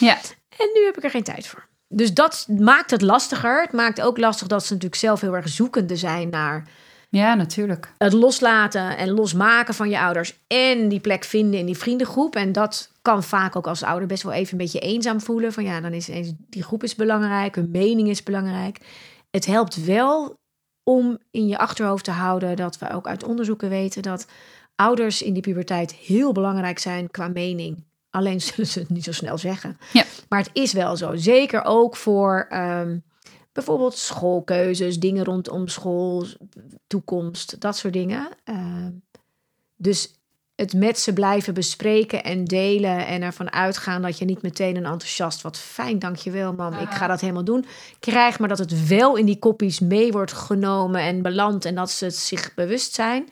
Ja. 0.00 0.18
en 0.58 0.70
nu 0.74 0.84
heb 0.84 0.96
ik 0.96 1.04
er 1.04 1.10
geen 1.10 1.22
tijd 1.22 1.46
voor. 1.46 1.68
Dus 1.88 2.14
dat 2.14 2.46
maakt 2.58 2.90
het 2.90 3.02
lastiger. 3.02 3.62
Het 3.62 3.72
maakt 3.72 4.00
ook 4.00 4.18
lastig 4.18 4.46
dat 4.46 4.64
ze 4.66 4.72
natuurlijk 4.72 5.00
zelf 5.00 5.20
heel 5.20 5.36
erg 5.36 5.48
zoekende 5.48 5.96
zijn 5.96 6.28
naar 6.28 6.68
ja, 7.08 7.34
natuurlijk. 7.34 7.92
het 7.98 8.12
loslaten 8.12 8.96
en 8.96 9.10
losmaken 9.10 9.74
van 9.74 9.90
je 9.90 10.00
ouders 10.00 10.38
en 10.46 10.88
die 10.88 11.00
plek 11.00 11.24
vinden 11.24 11.60
in 11.60 11.66
die 11.66 11.76
vriendengroep. 11.76 12.36
En 12.36 12.52
dat 12.52 12.90
kan 13.02 13.22
vaak 13.22 13.56
ook 13.56 13.66
als 13.66 13.82
ouder 13.82 14.08
best 14.08 14.22
wel 14.22 14.32
even 14.32 14.52
een 14.52 14.58
beetje 14.58 14.78
eenzaam 14.78 15.20
voelen. 15.20 15.52
Van 15.52 15.64
ja, 15.64 15.80
dan 15.80 15.92
is 15.92 16.08
eens 16.08 16.32
die 16.36 16.62
groep 16.62 16.82
is 16.82 16.94
belangrijk, 16.94 17.54
hun 17.54 17.70
mening 17.70 18.08
is 18.08 18.22
belangrijk. 18.22 18.78
Het 19.30 19.46
helpt 19.46 19.84
wel 19.84 20.34
om 20.84 21.18
in 21.30 21.46
je 21.46 21.58
achterhoofd 21.58 22.04
te 22.04 22.10
houden 22.10 22.56
dat 22.56 22.78
we 22.78 22.90
ook 22.90 23.06
uit 23.06 23.24
onderzoeken 23.24 23.68
weten 23.68 24.02
dat 24.02 24.26
ouders 24.74 25.22
in 25.22 25.32
die 25.32 25.42
puberteit 25.42 25.92
heel 25.92 26.32
belangrijk 26.32 26.78
zijn 26.78 27.10
qua 27.10 27.28
mening. 27.28 27.84
Alleen 28.10 28.40
zullen 28.50 28.66
ze 28.66 28.78
het 28.78 28.88
niet 28.88 29.04
zo 29.04 29.12
snel 29.12 29.38
zeggen. 29.38 29.78
Ja. 29.92 30.04
Maar 30.28 30.38
het 30.38 30.50
is 30.52 30.72
wel 30.72 30.96
zo. 30.96 31.16
Zeker 31.16 31.64
ook 31.64 31.96
voor 31.96 32.46
ehm, 32.48 32.98
bijvoorbeeld 33.52 33.96
schoolkeuzes, 33.96 34.98
dingen 34.98 35.24
rondom 35.24 35.68
school, 35.68 36.26
toekomst, 36.86 37.60
dat 37.60 37.76
soort 37.76 37.92
dingen. 37.92 38.28
Ehm, 38.44 38.90
dus 39.76 40.14
het 40.54 40.74
met 40.74 40.98
ze 40.98 41.12
blijven 41.12 41.54
bespreken 41.54 42.24
en 42.24 42.44
delen 42.44 43.06
en 43.06 43.22
ervan 43.22 43.52
uitgaan 43.52 44.02
dat 44.02 44.18
je 44.18 44.24
niet 44.24 44.42
meteen 44.42 44.76
een 44.76 44.84
enthousiast, 44.84 45.42
wat 45.42 45.58
fijn, 45.58 45.98
dankjewel 45.98 46.52
mam, 46.52 46.72
ik 46.72 46.90
ga 46.90 47.06
dat 47.06 47.20
helemaal 47.20 47.44
doen, 47.44 47.64
krijgt, 48.00 48.38
maar 48.38 48.48
dat 48.48 48.58
het 48.58 48.86
wel 48.86 49.16
in 49.16 49.26
die 49.26 49.38
koppies 49.38 49.80
mee 49.80 50.12
wordt 50.12 50.32
genomen 50.32 51.00
en 51.00 51.22
belandt 51.22 51.64
en 51.64 51.74
dat 51.74 51.90
ze 51.90 52.04
het 52.04 52.16
zich 52.16 52.54
bewust 52.54 52.94
zijn, 52.94 53.28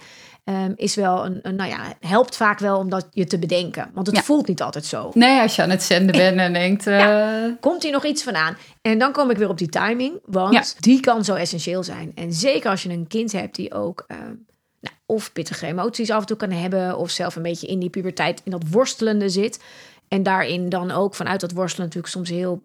ehm, 0.54 0.73
is 0.76 0.95
wel 0.95 1.25
een, 1.25 1.38
een, 1.42 1.54
nou 1.57 1.71
ja, 1.71 1.92
helpt 2.00 2.37
vaak 2.37 2.59
wel 2.59 2.78
om 2.78 2.88
dat 2.90 3.07
je 3.11 3.25
te 3.26 3.38
bedenken, 3.38 3.90
want 3.95 4.07
het 4.07 4.16
Ja. 4.16 4.23
voelt 4.23 4.47
niet 4.49 4.62
altijd 4.62 4.85
zo. 4.85 5.11
Nee, 5.14 5.40
als 5.40 5.57
je 5.57 5.62
aan 5.62 5.71
het 5.71 5.83
zenden 5.83 6.16
bent 6.16 6.38
en 6.47 6.52
denkt... 6.52 6.87
eh, 6.87 7.45
Komt 7.61 7.83
hier 7.83 7.92
nog 7.92 8.04
iets 8.04 8.23
van 8.23 8.35
aan? 8.37 8.57
En 8.83 8.99
dan 8.99 9.12
kom 9.12 9.30
ik 9.30 9.37
weer 9.37 9.49
op 9.49 9.59
die 9.59 9.69
timing, 9.69 10.19
want 10.25 10.54
Ja. 10.54 10.62
die 10.80 11.00
kan 11.00 11.25
zo 11.25 11.35
essentieel 11.35 11.83
zijn. 11.83 12.12
En 12.14 12.33
zeker 12.33 12.71
als 12.71 12.83
je 12.83 12.88
een 12.90 13.07
kind 13.07 13.33
hebt 13.33 13.54
die 13.57 13.75
ook 13.75 14.04
ehm, 14.07 14.35
nou, 14.80 14.95
of 15.07 15.33
pittige 15.33 15.66
emoties 15.66 16.11
af 16.11 16.21
en 16.21 16.26
toe 16.26 16.37
kan 16.37 16.50
hebben, 16.50 16.99
of 16.99 17.11
zelf 17.11 17.37
een 17.37 17.42
beetje 17.42 17.66
in 17.66 17.78
die 17.78 17.90
puberteit 17.90 18.40
in 18.45 18.50
dat 18.50 18.64
worstelende 18.71 19.28
zit. 19.28 19.62
En 20.09 20.23
daarin 20.23 20.69
dan 20.69 20.90
ook 20.90 21.14
vanuit 21.14 21.40
dat 21.40 21.52
worstelen 21.52 21.87
natuurlijk 21.87 22.12
soms 22.14 22.28
heel 22.28 22.62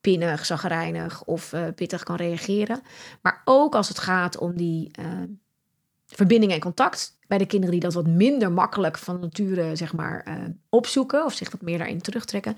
pinnig, 0.00 0.46
zagrijnig 0.46 1.22
of 1.24 1.52
eh, 1.52 1.62
pittig 1.74 2.02
kan 2.02 2.16
reageren. 2.16 2.82
Maar 3.22 3.42
ook 3.44 3.74
als 3.74 3.88
het 3.88 3.98
gaat 3.98 4.38
om 4.38 4.56
die 4.56 4.88
ehm, 4.92 5.26
verbinding 6.16 6.52
en 6.52 6.60
contact 6.60 7.18
bij 7.26 7.38
de 7.38 7.46
kinderen 7.46 7.72
die 7.74 7.84
dat 7.84 7.94
wat 7.94 8.06
minder 8.06 8.52
makkelijk 8.52 8.98
van 8.98 9.20
nature 9.20 9.76
zeg 9.76 9.92
maar 9.92 10.22
eh, 10.24 10.34
opzoeken 10.68 11.24
of 11.24 11.32
zich 11.34 11.50
wat 11.50 11.60
meer 11.62 11.78
daarin 11.78 12.00
terugtrekken, 12.00 12.56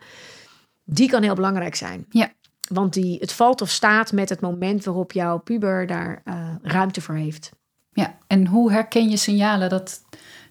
die 0.84 1.08
kan 1.10 1.22
heel 1.22 1.34
belangrijk 1.34 1.74
zijn. 1.74 2.06
Ja. 2.10 2.32
Want 2.68 2.92
die, 2.92 3.18
het 3.20 3.32
valt 3.32 3.60
of 3.60 3.70
staat 3.70 4.12
met 4.12 4.28
het 4.28 4.40
moment 4.40 4.84
waarop 4.84 5.12
jouw 5.12 5.38
puber 5.38 5.86
daar 5.86 6.20
eh, 6.24 6.54
ruimte 6.62 7.00
voor 7.00 7.14
heeft. 7.14 7.50
ja, 7.92 8.18
en 8.26 8.46
hoe 8.46 8.72
herken 8.72 9.08
je 9.10 9.16
signalen 9.16 9.68
dat 9.68 10.02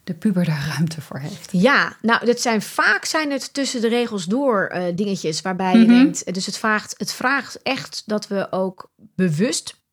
de 0.03 0.13
puber 0.13 0.45
daar 0.45 0.65
ruimte 0.75 1.01
voor 1.01 1.19
heeft? 1.19 1.49
Ja, 1.51 1.95
nou, 2.01 2.25
dat 2.25 2.39
zijn 2.41 2.61
vaak 2.61 3.05
zijn 3.05 3.31
het 3.31 3.53
tussen 3.53 3.81
de 3.81 3.87
regels 3.87 4.25
door 4.25 4.65
eh, 4.67 4.95
dingetjes 4.95 5.41
waarbij 5.41 5.71
je 5.77 5.85
Mhm. 5.85 5.87
denkt. 5.93 6.33
Dus 6.33 6.45
het 6.45 6.57
vraagt, 6.57 6.93
het 6.97 7.13
vraagt 7.13 7.61
echt 7.61 8.03
dat 8.05 8.27
we 8.27 8.47
ook 8.51 8.91
bewust 8.97 9.83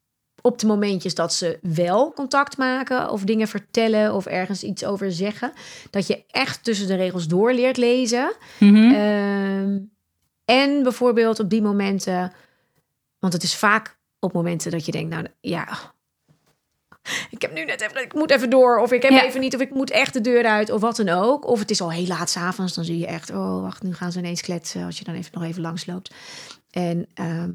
op 0.42 0.58
de 0.58 0.66
momentjes 0.66 1.14
dat 1.14 1.34
ze 1.34 1.58
wel 1.62 2.12
contact 2.12 2.56
maken 2.56 3.10
of 3.10 3.22
dingen 3.22 3.48
vertellen 3.48 4.14
of 4.14 4.26
ergens 4.26 4.62
iets 4.62 4.84
over 4.84 5.12
zeggen, 5.12 5.52
dat 5.90 6.06
je 6.06 6.24
echt 6.30 6.64
tussen 6.64 6.86
de 6.86 6.94
regels 6.94 7.26
door 7.28 7.52
leert 7.52 7.76
lezen. 7.76 8.34
Mhm. 8.58 8.92
Ehm, 8.94 9.78
en 10.44 10.82
bijvoorbeeld 10.82 11.40
op 11.40 11.50
die 11.50 11.62
momenten, 11.62 12.32
want 13.18 13.32
het 13.32 13.42
is 13.42 13.54
vaak 13.56 13.98
op 14.18 14.32
momenten 14.32 14.70
dat 14.70 14.86
je 14.86 14.92
denkt, 14.92 15.10
nou 15.10 15.26
ja, 15.40 15.68
ik 17.30 17.42
heb 17.42 17.52
nu 17.52 17.64
net 17.64 17.80
even, 17.80 18.02
ik 18.02 18.14
moet 18.14 18.30
even 18.30 18.50
door. 18.50 18.78
Of 18.78 18.92
ik 18.92 19.02
heb 19.02 19.10
Ja. 19.10 19.24
even 19.24 19.40
niet, 19.40 19.54
of 19.54 19.60
ik 19.60 19.70
moet 19.70 19.90
echt 19.90 20.12
de 20.12 20.20
deur 20.20 20.44
uit. 20.44 20.70
Of 20.70 20.80
wat 20.80 20.96
dan 20.96 21.08
ook. 21.08 21.46
Of 21.46 21.58
het 21.58 21.70
is 21.70 21.80
al 21.80 21.90
heel 21.92 22.06
laat 22.06 22.30
s'avonds. 22.30 22.74
Dan 22.74 22.84
zie 22.84 22.98
je 22.98 23.06
echt, 23.06 23.30
oh 23.30 23.62
wacht, 23.62 23.82
nu 23.82 23.94
gaan 23.94 24.12
ze 24.12 24.18
ineens 24.18 24.40
kletsen. 24.40 24.84
Als 24.84 24.98
je 24.98 25.04
dan 25.04 25.14
even 25.14 25.30
nog 25.34 25.42
even 25.44 25.62
langs 25.62 25.86
loopt. 25.86 26.14
En 26.70 27.06
ehm, 27.14 27.50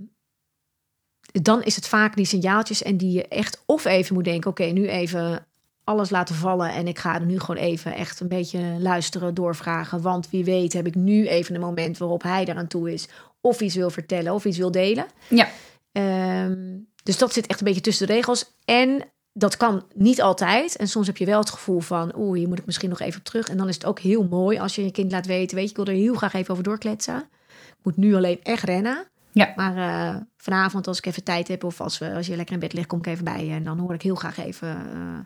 dan 1.31 1.63
is 1.63 1.75
het 1.75 1.88
vaak 1.88 2.15
die 2.15 2.25
signaaltjes. 2.25 2.84
En 2.84 2.98
die 2.98 3.12
je 3.12 3.27
echt 3.27 3.63
of 3.65 3.86
even 3.86 4.13
moet 4.13 4.24
denken, 4.24 4.50
oké, 4.50 4.63
nu 4.63 4.88
even 4.88 5.46
alles 5.84 6.10
laten 6.10 6.36
vallen. 6.36 6.74
En 6.74 6.88
ik 6.88 7.00
ga 7.00 7.15
er 7.15 7.25
nu 7.25 7.39
gewoon 7.39 7.62
even 7.62 7.93
echt 7.93 8.19
een 8.19 8.27
beetje 8.27 8.60
luisteren, 8.79 9.34
doorvragen. 9.34 10.01
Want 10.01 10.29
wie 10.29 10.43
weet 10.43 10.74
heb 10.74 10.88
ik 10.88 10.96
nu 10.96 11.27
even 11.27 11.55
een 11.55 11.62
moment 11.62 11.98
waarop 11.98 12.24
hij 12.24 12.46
eraan 12.46 12.67
toe 12.67 12.93
is. 12.93 13.07
Of 13.41 13.62
iets 13.62 13.75
wil 13.75 13.89
vertellen 13.89 14.34
of 14.34 14.46
iets 14.46 14.57
wil 14.57 14.72
delen. 14.72 15.05
Ja. 15.27 15.50
Ehm, 15.91 16.77
dus 17.03 17.17
dat 17.17 17.34
zit 17.34 17.48
echt 17.48 17.60
een 17.60 17.65
beetje 17.65 17.81
tussen 17.81 18.07
de 18.07 18.13
regels. 18.13 18.51
En 18.65 19.03
dat 19.34 19.57
kan 19.57 19.86
niet 19.93 20.22
altijd. 20.22 20.75
En 20.75 20.88
soms 20.88 21.07
heb 21.07 21.17
je 21.17 21.25
wel 21.25 21.39
het 21.39 21.50
gevoel 21.50 21.79
van... 21.79 22.13
oeh, 22.17 22.38
hier 22.38 22.48
moet 22.48 22.60
ik 22.60 22.65
misschien 22.65 22.89
nog 22.89 23.00
even 23.00 23.19
op 23.19 23.25
terug. 23.25 23.50
En 23.50 23.57
dan 23.57 23.67
is 23.67 23.75
het 23.75 23.86
ook 23.86 24.00
heel 24.00 24.24
mooi 24.24 24.60
als 24.60 24.75
je 24.75 24.84
je 24.84 24.91
kind 24.91 25.12
laat 25.12 25.25
weten... 25.25 25.55
weet 25.55 25.65
je, 25.65 25.69
ik 25.69 25.75
wil 25.75 25.86
er 25.86 26.01
heel 26.01 26.15
graag 26.15 26.34
even 26.34 26.51
over 26.51 26.63
doorkletsen. 26.63 27.29
Ik 27.48 27.84
moet 27.84 27.98
nu 27.98 28.15
alleen 28.15 28.39
echt 28.43 28.63
rennen. 28.63 29.07
Ja. 29.38 29.53
Maar 29.56 29.77
eh, 29.77 30.22
vanavond, 30.38 30.88
als 30.88 30.98
ik 30.98 31.06
even 31.06 31.24
tijd 31.24 31.48
heb... 31.48 31.63
of 31.63 31.82
als, 31.82 31.98
we, 31.98 32.13
als 32.13 32.27
je 32.27 32.36
lekker 32.36 32.53
in 32.53 32.60
bed 32.60 32.74
ligt, 32.74 32.88
kom 32.88 33.00
ik 33.00 33.08
even 33.08 33.24
bij 33.24 33.46
je. 33.46 33.51
En 33.51 33.63
dan 33.63 33.79
hoor 33.79 33.94
ik 33.94 34.01
heel 34.01 34.15
graag 34.15 34.38
even 34.38 34.67
eh, 34.70 35.20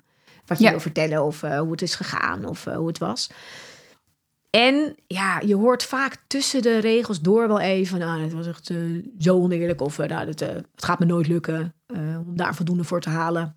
wat 0.45 0.57
je 0.57 0.63
Ja. 0.63 0.69
wil 0.69 0.79
vertellen... 0.79 1.23
of 1.23 1.43
eh, 1.43 1.59
hoe 1.59 1.71
het 1.71 1.81
is 1.81 1.95
gegaan 1.95 2.45
of 2.45 2.63
hoe 2.63 2.87
het 2.87 2.97
was. 2.97 3.31
En 4.49 4.95
ja, 5.07 5.39
je 5.39 5.55
hoort 5.55 5.83
vaak 5.83 6.17
tussen 6.27 6.61
de 6.61 6.77
regels 6.77 7.21
door 7.21 7.47
wel 7.47 7.59
even... 7.59 7.99
nou, 7.99 8.21
het 8.21 8.33
was 8.33 8.47
echt 8.47 8.73
zo 9.19 9.35
oneerlijk... 9.35 9.81
of 9.81 9.97
nou, 9.97 10.27
het, 10.27 10.39
het 10.39 10.65
gaat 10.75 10.99
me 10.99 11.05
nooit 11.05 11.27
lukken 11.27 11.73
om 12.27 12.35
daar 12.35 12.55
voldoende 12.55 12.83
voor 12.83 13.01
te 13.01 13.09
halen. 13.09 13.55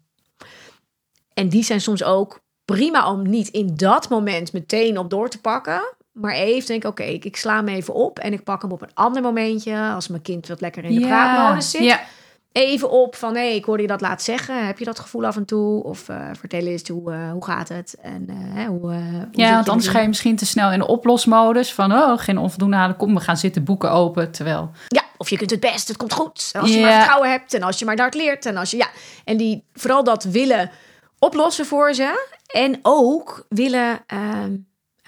En 1.35 1.49
die 1.49 1.65
zijn 1.65 1.81
soms 1.81 2.05
ook 2.05 2.41
prima 2.65 3.11
om 3.11 3.29
niet 3.29 3.49
in 3.49 3.77
dat 3.77 4.09
moment 4.09 4.53
meteen 4.53 4.99
op 4.99 5.11
door 5.11 5.29
te 5.29 5.41
pakken... 5.41 5.95
maar 6.15 6.33
even 6.35 6.67
denk 6.67 6.83
ik, 6.83 6.89
oké, 6.91 7.03
ik, 7.03 7.25
ik 7.25 7.37
sla 7.37 7.57
hem 7.57 7.69
even 7.69 7.95
op... 7.95 8.19
en 8.19 8.33
ik 8.33 8.45
pak 8.45 8.63
hem 8.63 8.73
op 8.73 8.83
een 8.83 8.95
ander 8.95 9.23
momentje... 9.23 9.79
als 9.95 10.09
mijn 10.09 10.23
kind 10.23 10.49
wat 10.49 10.61
lekker 10.61 10.85
in 10.85 10.95
de 11.01 11.07
praatmodus 11.07 11.71
zit 11.71 11.83
Ja. 11.83 12.01
even 12.53 12.91
op 12.91 13.17
van 13.17 13.35
hé, 13.37 13.43
ik 13.43 13.65
hoorde 13.65 13.83
je 13.83 13.89
dat 13.89 14.01
laat 14.01 14.23
zeggen. 14.23 14.67
Heb 14.67 14.79
je 14.79 14.85
dat 14.85 14.99
gevoel 14.99 15.27
af 15.27 15.37
en 15.37 15.45
toe? 15.45 15.83
Of 15.83 16.09
eh, 16.09 16.27
vertel 16.39 16.61
eens 16.67 16.89
hoe, 16.89 17.13
eh, 17.13 17.31
hoe 17.33 17.45
gaat 17.45 17.69
het? 17.69 17.97
En 18.03 18.29
eh, 18.57 18.67
hoe, 18.67 18.93
ja, 19.33 19.55
want 19.55 19.69
anders 19.69 19.89
ga 19.89 20.01
je 20.01 20.09
misschien 20.09 20.37
te 20.37 20.47
snel 20.47 20.73
in 20.73 20.79
de 20.79 20.87
oplosmodus. 20.87 21.73
Van, 21.73 21.93
oh, 21.93 22.19
geen 22.19 22.39
onvoldoende 22.39 22.77
halen. 22.77 22.97
Kom, 22.97 23.15
we 23.15 23.21
gaan 23.21 23.37
zitten, 23.37 23.65
boeken 23.65 23.91
open. 23.91 24.31
Terwijl, 24.31 24.71
Ja, 24.89 25.03
of 25.17 25.31
je 25.31 25.37
kunt 25.37 25.51
het 25.51 25.61
best, 25.61 25.89
het 25.89 25.97
komt 25.97 26.13
goed. 26.13 26.53
Als 26.61 26.75
je 26.75 26.81
maar 26.81 26.93
vertrouwen 26.93 27.31
hebt 27.31 27.55
en 27.55 27.63
als 27.63 27.79
je 27.79 27.85
maar 27.85 27.97
dat 27.97 28.15
leert. 28.15 28.47
En 28.47 28.57
als 28.57 28.71
je, 28.71 28.77
ja. 28.77 28.89
En 29.25 29.37
die, 29.37 29.65
vooral 29.73 30.05
dat 30.05 30.25
willen 30.25 30.71
oplossen 31.19 31.67
voor 31.67 31.95
ze. 31.95 32.29
En 32.47 32.79
ook 32.83 33.47
willen 33.49 34.03
ehm, 34.07 34.53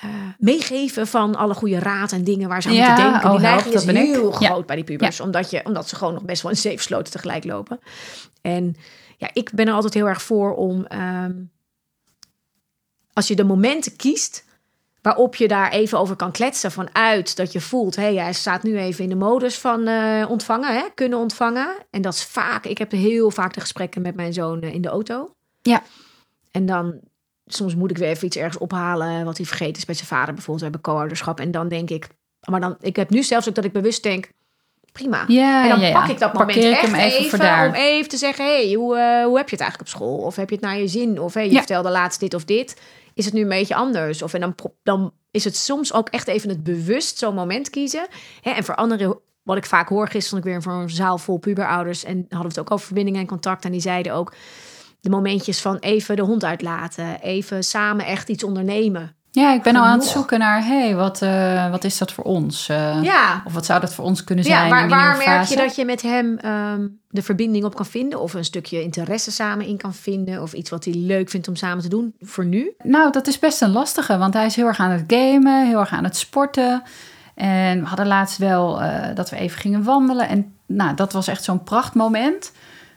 eh, 0.03 0.11
meegeven 0.39 1.07
van 1.07 1.35
alle 1.37 1.55
goede 1.55 1.79
raad 1.79 2.13
en 2.13 2.25
dingen 2.25 2.49
waar 2.49 2.63
ze 2.63 2.69
aan 2.69 2.75
Ja, 2.75 2.87
moeten 2.87 3.05
denken. 3.05 3.25
oh, 3.25 3.31
Die 3.37 3.41
neiging 3.41 3.75
help, 3.75 3.89
is 3.89 3.95
ik. 3.95 3.97
heel 3.97 4.31
Ja. 4.43 4.49
groot 4.49 4.67
bij 4.67 4.77
die 4.77 4.85
pubers. 4.85 5.21
Omdat, 5.21 5.51
je, 5.51 5.65
omdat 5.65 5.89
ze 5.89 5.97
gewoon 5.97 6.15
nog 6.15 6.25
best 6.25 6.43
wel 6.43 6.51
in 6.51 6.57
safe 6.57 6.79
sloten 6.83 7.13
tegelijk 7.13 7.45
lopen. 7.45 7.79
En 8.43 8.77
ja, 9.17 9.31
ik 9.33 9.51
ben 9.55 9.67
er 9.69 9.75
altijd 9.75 9.95
heel 9.95 10.09
erg 10.09 10.23
voor 10.23 10.55
om... 10.55 10.85
ehm, 10.87 11.33
als 13.13 13.29
je 13.29 13.37
de 13.37 13.45
momenten 13.45 13.97
kiest 13.97 14.45
waarop 15.03 15.35
je 15.37 15.49
daar 15.49 15.71
even 15.73 15.99
over 15.99 16.17
kan 16.17 16.33
kletsen 16.33 16.73
vanuit 16.73 17.37
dat 17.37 17.53
je 17.53 17.61
voelt, 17.61 17.97
hé, 17.97 18.03
hey, 18.03 18.15
hij 18.15 18.33
staat 18.33 18.63
nu 18.63 18.79
even 18.79 19.03
in 19.05 19.09
de 19.11 19.15
modus 19.17 19.59
van 19.59 19.87
eh, 19.87 20.27
ontvangen, 20.29 20.75
hè, 20.75 20.83
kunnen 20.95 21.19
ontvangen. 21.19 21.75
En 21.91 22.03
dat 22.03 22.15
is 22.15 22.25
vaak, 22.25 22.65
ik 22.65 22.79
heb 22.79 22.91
heel 22.91 23.31
vaak 23.31 23.55
de 23.55 23.61
gesprekken 23.61 24.03
met 24.03 24.15
mijn 24.15 24.33
zoon 24.33 24.61
eh, 24.61 24.75
in 24.75 24.83
de 24.83 24.89
auto. 24.89 25.35
Ja. 25.63 25.83
En 26.51 26.67
dan, 26.67 27.01
soms 27.47 27.75
moet 27.75 27.91
ik 27.91 27.99
weer 27.99 28.09
even 28.09 28.27
iets 28.27 28.37
ergens 28.37 28.59
ophalen 28.59 29.25
wat 29.25 29.37
hij 29.37 29.47
vergeten 29.47 29.77
is 29.77 29.85
bij 29.85 29.95
zijn 29.95 30.07
vader 30.07 30.35
bijvoorbeeld, 30.35 30.59
we 30.59 30.65
hebben 30.65 30.81
co-ouderschap. 30.81 31.41
En 31.41 31.51
dan 31.51 31.69
denk 31.69 31.91
ik, 31.91 32.09
maar 32.49 32.61
dan, 32.61 32.77
ik 32.81 32.97
heb 32.97 33.11
nu 33.11 33.23
zelfs 33.23 33.49
ook 33.49 33.55
dat 33.55 33.65
ik 33.65 33.73
bewust 33.73 34.03
denk, 34.03 34.31
prima. 34.93 35.25
ja, 35.27 35.63
En 35.63 35.69
dan 35.69 35.81
ja, 35.81 35.87
ja. 35.87 36.01
pak 36.01 36.09
ik 36.09 36.19
dat 36.19 36.33
moment 36.33 36.53
Parkeer 36.53 36.73
echt 36.73 36.83
even, 36.83 36.99
even, 37.41 37.67
om 37.69 37.75
even 37.75 38.09
te 38.09 38.17
zeggen... 38.17 38.45
hey, 38.45 38.73
hoe, 38.73 38.97
eh, 38.97 39.25
hoe 39.25 39.37
heb 39.37 39.49
je 39.49 39.57
het 39.57 39.65
eigenlijk 39.65 39.81
op 39.81 39.89
school? 39.89 40.19
Of 40.19 40.37
heb 40.37 40.49
je 40.49 40.55
het 40.55 40.65
naar 40.65 40.79
je 40.79 40.89
zin? 40.89 41.21
Of 41.21 41.35
hey, 41.35 41.51
je 41.51 41.57
vertelde 41.57 41.91
laatst 41.91 42.21
dit 42.21 42.35
of 42.35 42.45
dit. 42.45 42.81
Is 43.15 43.25
het 43.25 43.35
nu 43.35 43.41
een 43.41 43.49
beetje 43.49 43.75
anders? 43.75 44.23
Of 44.23 44.35
en 44.35 44.41
dan, 44.41 44.55
dan 44.83 45.13
is 45.31 45.45
het 45.45 45.57
soms 45.57 45.93
ook 45.93 46.09
echt 46.09 46.29
even 46.29 46.49
het 46.49 46.63
bewust 46.63 47.19
zo'n 47.19 47.35
moment 47.35 47.71
kiezen. 47.71 48.07
Hè, 48.41 48.51
en 48.51 48.65
voor 48.65 48.75
anderen, 48.75 49.19
wat 49.43 49.57
ik 49.57 49.67
vaak 49.67 49.89
hoor... 49.89 50.09
Gisteren 50.09 50.39
ik 50.39 50.45
weer 50.45 50.63
voor 50.63 50.73
een 50.73 50.91
zaal 50.91 51.19
vol 51.19 51.39
puberouders... 51.39 52.05
en 52.05 52.17
hadden 52.17 52.41
we 52.41 52.49
het 52.49 52.59
ook 52.59 52.71
over 52.71 52.87
verbinding 52.87 53.17
en 53.17 53.27
contact. 53.27 53.65
En 53.65 53.73
die 53.73 53.81
zeiden 53.81 54.13
ook 54.13 54.33
de 55.07 55.13
momentjes 55.13 55.61
van 55.61 55.77
even 55.77 56.17
de 56.17 56.23
hond 56.23 56.45
uitlaten. 56.45 57.21
Even 57.21 57.65
samen 57.65 58.07
echt 58.07 58.29
iets 58.29 58.45
ondernemen. 58.45 59.15
Ja, 59.31 59.53
ik 59.55 59.63
ben 59.63 59.77
al 59.77 59.85
aan 59.85 59.99
het 59.99 60.09
zoeken 60.09 60.39
naar, 60.39 60.65
hé, 60.65 60.81
hey, 60.81 60.95
wat, 60.95 61.23
eh, 61.23 61.71
wat 61.71 61.85
is 61.85 61.99
dat 61.99 62.13
voor 62.13 62.25
ons? 62.25 62.69
Eh, 62.69 62.99
Ja, 63.03 63.43
Of 63.45 63.53
wat 63.53 63.67
zou 63.67 63.81
dat 63.81 63.95
voor 63.95 64.05
ons 64.05 64.25
kunnen 64.25 64.45
zijn 64.45 64.63
Ja, 64.65 64.69
waar, 64.69 64.89
waar 64.89 65.17
merk 65.17 65.29
fase? 65.29 65.53
je 65.53 65.59
dat 65.59 65.77
je 65.77 65.85
met 65.85 66.03
hem 66.03 66.39
ehm, 66.39 66.87
de 67.09 67.23
verbinding 67.23 67.65
op 67.65 67.75
kan 67.75 67.87
vinden? 67.87 68.21
Of 68.21 68.35
een 68.35 68.45
stukje 68.45 68.83
interesse 68.83 69.31
samen 69.33 69.67
in 69.67 69.77
kan 69.77 69.95
vinden? 69.95 70.43
Of 70.43 70.53
iets 70.53 70.71
wat 70.71 70.85
hij 70.85 70.95
leuk 70.95 71.31
vindt 71.31 71.49
om 71.49 71.57
samen 71.57 71.83
te 71.83 71.89
doen 71.89 72.15
voor 72.21 72.45
nu? 72.45 72.75
Nou, 72.83 73.13
dat 73.13 73.27
is 73.27 73.39
best 73.39 73.63
een 73.63 73.73
lastige, 73.73 74.19
want 74.19 74.35
hij 74.35 74.47
is 74.47 74.57
heel 74.57 74.67
erg 74.67 74.79
aan 74.79 74.91
het 74.91 75.05
gamen, 75.07 75.67
heel 75.67 75.81
erg 75.81 75.91
aan 75.91 76.05
het 76.05 76.17
sporten. 76.17 76.83
En 77.35 77.81
we 77.81 77.87
hadden 77.87 78.07
laatst 78.07 78.39
wel 78.39 78.83
eh, 78.83 79.15
dat 79.15 79.31
we 79.31 79.37
even 79.37 79.59
gingen 79.61 79.83
wandelen. 79.83 80.29
En 80.29 80.55
nou, 80.67 80.95
dat 80.95 81.13
was 81.13 81.29
echt 81.29 81.45
zo'n 81.45 81.63
prachtmoment. 81.63 82.53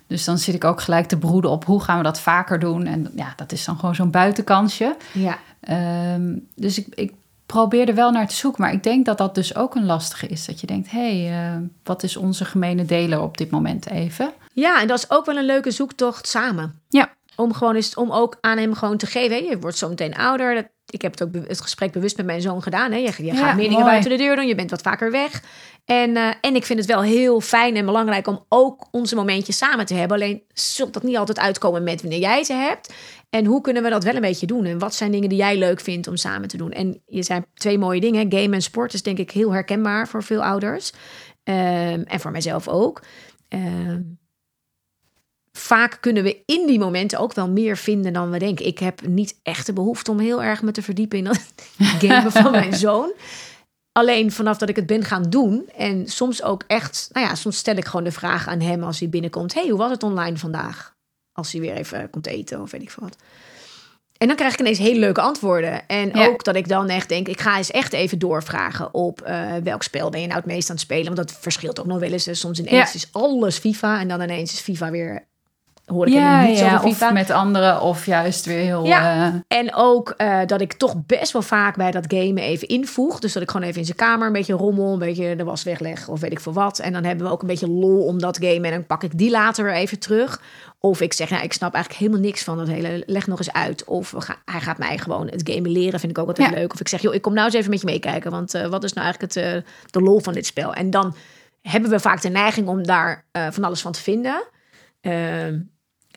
Dus 0.10 0.24
dan 0.24 0.38
zit 0.38 0.56
ik 0.56 0.64
ook 0.64 0.82
gelijk 0.82 1.08
te 1.08 1.18
broeden 1.18 1.52
op 1.52 1.66
hoe 1.66 1.82
gaan 1.82 1.98
we 1.98 2.04
dat 2.04 2.20
vaker 2.20 2.60
doen. 2.60 2.86
En 2.86 3.12
ja, 3.16 3.34
dat 3.36 3.52
is 3.52 3.66
dan 3.66 3.80
gewoon 3.80 3.96
zo'n 3.96 4.12
buitenkansje. 4.12 4.96
Ja. 5.14 5.38
Ehm, 5.60 6.38
dus 6.56 6.78
ik, 6.80 6.88
ik 6.96 7.14
probeer 7.46 7.88
er 7.88 7.96
wel 7.96 8.12
naar 8.12 8.28
te 8.28 8.36
zoeken. 8.36 8.62
Maar 8.62 8.74
ik 8.74 8.84
denk 8.84 9.06
dat 9.06 9.18
dat 9.18 9.36
dus 9.36 9.56
ook 9.56 9.76
een 9.76 9.86
lastige 9.86 10.28
is. 10.28 10.46
Dat 10.46 10.60
je 10.60 10.68
denkt, 10.68 10.92
hé, 10.92 11.24
hey, 11.24 11.52
eh, 11.52 11.62
wat 11.84 12.04
is 12.04 12.18
onze 12.18 12.46
gemene 12.46 12.86
deler 12.86 13.22
op 13.22 13.38
dit 13.38 13.50
moment 13.50 13.90
even? 13.90 14.32
Ja, 14.54 14.82
en 14.82 14.88
dat 14.88 14.98
is 14.98 15.10
ook 15.10 15.26
wel 15.26 15.38
een 15.38 15.46
leuke 15.46 15.72
zoektocht 15.72 16.28
samen. 16.28 16.82
Ja. 16.88 17.10
Om, 17.36 17.54
gewoon 17.54 17.76
eens, 17.76 17.96
om 17.96 18.12
ook 18.12 18.38
aan 18.42 18.58
hem 18.58 18.74
gewoon 18.74 18.98
te 18.98 19.06
geven. 19.06 19.44
Je 19.44 19.60
wordt 19.60 19.78
zo 19.78 19.90
meteen 19.90 20.16
ouder. 20.16 20.56
Dat, 20.56 20.66
ik 20.92 21.02
heb 21.02 21.12
het 21.12 21.24
ook 21.24 21.48
het 21.48 21.62
gesprek 21.62 21.92
bewust 21.92 22.18
met 22.18 22.26
mijn 22.26 22.42
zoon 22.42 22.62
gedaan. 22.62 22.92
Hè. 22.92 22.98
Je, 22.98 23.14
je 23.18 23.24
Ja, 23.24 23.36
gaat 23.36 23.56
meer 23.56 23.70
dingen 23.70 23.86
buiten 23.86 24.10
de 24.10 24.18
deur 24.18 24.36
doen. 24.36 24.48
Je 24.48 24.56
bent 24.56 24.70
wat 24.70 24.82
vaker 24.82 25.12
weg. 25.12 25.44
En, 25.86 26.16
eh, 26.18 26.34
en 26.42 26.56
ik 26.56 26.66
vind 26.66 26.80
het 26.80 26.88
wel 26.88 27.02
heel 27.02 27.42
fijn 27.42 27.76
en 27.76 27.86
belangrijk 27.86 28.28
om 28.28 28.46
ook 28.50 28.88
onze 28.92 29.16
momentjes 29.16 29.58
samen 29.58 29.86
te 29.86 29.94
hebben. 29.94 30.18
Alleen 30.18 30.44
zult 30.54 30.94
dat 30.94 31.04
niet 31.04 31.18
altijd 31.18 31.40
uitkomen 31.40 31.84
met 31.84 32.02
wanneer 32.02 32.20
jij 32.20 32.44
ze 32.44 32.54
hebt. 32.54 32.94
En 33.30 33.46
hoe 33.46 33.62
kunnen 33.62 33.84
we 33.84 33.90
dat 33.90 34.04
wel 34.04 34.16
een 34.16 34.22
beetje 34.22 34.46
doen? 34.46 34.66
En 34.66 34.80
wat 34.80 34.96
zijn 34.96 35.12
dingen 35.12 35.30
die 35.30 35.38
jij 35.38 35.58
leuk 35.58 35.80
vindt 35.80 36.08
om 36.08 36.16
samen 36.16 36.48
te 36.48 36.58
doen? 36.58 36.72
En 36.72 37.02
je 37.06 37.24
zijn 37.24 37.46
twee 37.54 37.78
mooie 37.78 38.02
dingen. 38.02 38.32
Game 38.32 38.56
en 38.56 38.62
sport 38.62 38.94
is 38.94 39.04
denk 39.04 39.18
ik 39.18 39.32
heel 39.32 39.52
herkenbaar 39.52 40.08
voor 40.08 40.24
veel 40.24 40.44
ouders. 40.44 40.92
Ehm, 41.44 42.02
en 42.06 42.20
voor 42.20 42.32
mijzelf 42.32 42.68
ook. 42.68 43.02
Ehm, 43.48 44.02
vaak 45.60 45.98
kunnen 46.02 46.24
we 46.24 46.42
in 46.46 46.68
die 46.68 46.80
momenten 46.80 47.20
ook 47.20 47.34
wel 47.34 47.50
meer 47.50 47.78
vinden 47.78 48.14
dan 48.14 48.30
we 48.32 48.40
denken. 48.40 48.66
Ik 48.66 48.80
heb 48.80 49.08
niet 49.08 49.40
echt 49.44 49.66
de 49.66 49.74
behoefte 49.74 50.12
om 50.12 50.20
heel 50.20 50.44
erg 50.44 50.62
me 50.62 50.72
te 50.72 50.82
verdiepen 50.82 51.18
in 51.18 51.24
dat 51.24 51.40
gamen 52.02 52.32
van 52.32 52.52
mijn 52.52 52.74
zoon. 52.76 53.12
Alleen 53.92 54.32
vanaf 54.32 54.58
dat 54.58 54.70
ik 54.70 54.76
het 54.76 54.86
ben 54.86 55.04
gaan 55.04 55.24
doen. 55.30 55.70
En 55.76 56.08
soms 56.08 56.44
ook 56.44 56.64
echt, 56.68 57.10
nou 57.12 57.26
ja, 57.28 57.36
soms 57.36 57.58
stel 57.58 57.76
ik 57.76 57.86
gewoon 57.86 58.04
de 58.04 58.12
vraag 58.12 58.48
aan 58.48 58.60
hem 58.62 58.84
als 58.84 59.00
hij 59.00 59.10
binnenkomt. 59.10 59.54
hey, 59.54 59.68
hoe 59.68 59.78
was 59.78 59.92
het 59.92 60.04
online 60.04 60.38
vandaag? 60.38 60.96
Als 61.34 61.52
hij 61.52 61.62
weer 61.62 61.74
even 61.74 62.10
komt 62.10 62.28
eten 62.28 62.62
of 62.62 62.72
weet 62.72 62.82
ik 62.82 62.92
veel 62.92 63.04
wat. 63.04 63.16
En 64.18 64.28
dan 64.28 64.36
krijg 64.36 64.54
ik 64.54 64.60
ineens 64.60 64.78
hele 64.78 65.00
leuke 65.00 65.22
antwoorden. 65.22 65.88
En 65.88 66.10
Ja. 66.14 66.28
ook 66.28 66.44
dat 66.44 66.56
ik 66.56 66.68
dan 66.68 66.90
echt 66.90 67.10
denk, 67.10 67.28
ik 67.28 67.42
ga 67.42 67.58
eens 67.58 67.72
echt 67.72 67.94
even 67.94 68.20
doorvragen 68.20 68.94
op 68.94 69.22
eh, 69.22 69.54
welk 69.64 69.84
spel 69.84 70.10
ben 70.10 70.22
je 70.22 70.28
nou 70.28 70.40
het 70.40 70.48
meest 70.48 70.70
aan 70.70 70.76
het 70.76 70.84
spelen. 70.86 71.06
Want 71.16 71.18
dat 71.28 71.32
verschilt 71.40 71.80
ook 71.80 71.86
nog 71.86 72.00
wel 72.00 72.12
eens. 72.12 72.26
hè. 72.26 72.34
Soms 72.34 72.60
ineens 72.60 72.74
Ja. 72.92 72.94
is 72.94 73.08
alles 73.12 73.58
FIFA 73.58 74.00
en 74.00 74.08
dan 74.08 74.22
ineens 74.22 74.54
is 74.54 74.60
FIFA 74.60 74.92
weer, 74.92 75.28
hoor 75.90 76.08
ik 76.08 76.14
ja, 76.14 76.44
niet 76.46 76.60
ja, 76.60 76.82
of 76.84 77.12
met 77.14 77.30
anderen, 77.30 77.82
of 77.82 78.06
juist 78.06 78.46
weer 78.46 78.60
heel... 78.60 78.86
Ja. 78.86 79.28
eh, 79.48 79.58
En 79.58 79.74
ook 79.76 80.14
eh, 80.18 80.40
dat 80.46 80.62
ik 80.62 80.74
toch 80.74 80.96
best 81.06 81.32
wel 81.32 81.42
vaak 81.42 81.76
bij 81.76 81.92
dat 81.92 82.06
gamen 82.08 82.44
even 82.44 82.68
invoeg. 82.68 83.20
Dus 83.20 83.34
dat 83.34 83.44
ik 83.44 83.52
gewoon 83.52 83.68
even 83.68 83.80
in 83.80 83.86
zijn 83.86 83.98
kamer 83.98 84.28
een 84.28 84.34
beetje 84.34 84.54
rommel, 84.54 84.94
een 84.94 85.00
beetje 85.00 85.36
de 85.36 85.44
was 85.44 85.64
wegleg 85.64 86.08
of 86.08 86.20
weet 86.20 86.32
ik 86.32 86.40
veel 86.40 86.54
wat. 86.54 86.80
En 86.80 86.94
dan 86.94 87.04
hebben 87.04 87.26
we 87.26 87.32
ook 87.32 87.42
een 87.42 87.48
beetje 87.48 87.70
lol 87.70 88.04
om 88.06 88.20
dat 88.20 88.38
gamen 88.42 88.64
en 88.66 88.72
dan 88.72 88.86
pak 88.86 89.04
ik 89.04 89.18
die 89.18 89.30
later 89.30 89.64
weer 89.64 89.74
even 89.74 90.00
terug. 90.00 90.42
Of 90.80 91.02
ik 91.02 91.14
zeg, 91.14 91.30
nou, 91.30 91.44
ik 91.44 91.54
snap 91.54 91.74
eigenlijk 91.74 92.04
helemaal 92.04 92.26
niks 92.26 92.44
van 92.44 92.58
dat 92.58 92.68
hele, 92.68 93.04
leg 93.06 93.28
nog 93.28 93.38
eens 93.38 93.54
uit. 93.54 93.84
Of 93.84 94.12
we 94.12 94.22
gaan, 94.22 94.36
hij 94.46 94.60
gaat 94.62 94.78
mij 94.78 94.98
gewoon 94.98 95.28
het 95.28 95.50
gamen 95.50 95.72
leren, 95.72 96.00
vind 96.00 96.12
ik 96.12 96.18
ook 96.18 96.28
altijd 96.28 96.50
Ja. 96.50 96.56
leuk. 96.56 96.74
Of 96.74 96.80
ik 96.80 96.88
zeg, 96.88 97.02
joh, 97.02 97.14
ik 97.14 97.22
kom 97.22 97.34
nou 97.34 97.46
eens 97.46 97.56
even 97.56 97.70
met 97.70 97.80
je 97.80 97.86
meekijken, 97.86 98.32
want 98.32 98.54
eh, 98.54 98.66
wat 98.68 98.84
is 98.84 98.94
nou 98.94 99.06
eigenlijk 99.06 99.34
het, 99.34 99.64
de 99.92 100.02
lol 100.02 100.20
van 100.20 100.34
dit 100.34 100.46
spel? 100.46 100.74
En 100.74 100.90
dan 100.90 101.16
hebben 101.62 101.90
we 101.90 102.00
vaak 102.00 102.22
de 102.22 102.30
neiging 102.30 102.68
om 102.68 102.84
daar 102.86 103.26
van 103.50 103.64
alles 103.64 103.82
van 103.82 103.92
te 103.92 104.02
vinden. 104.02 104.44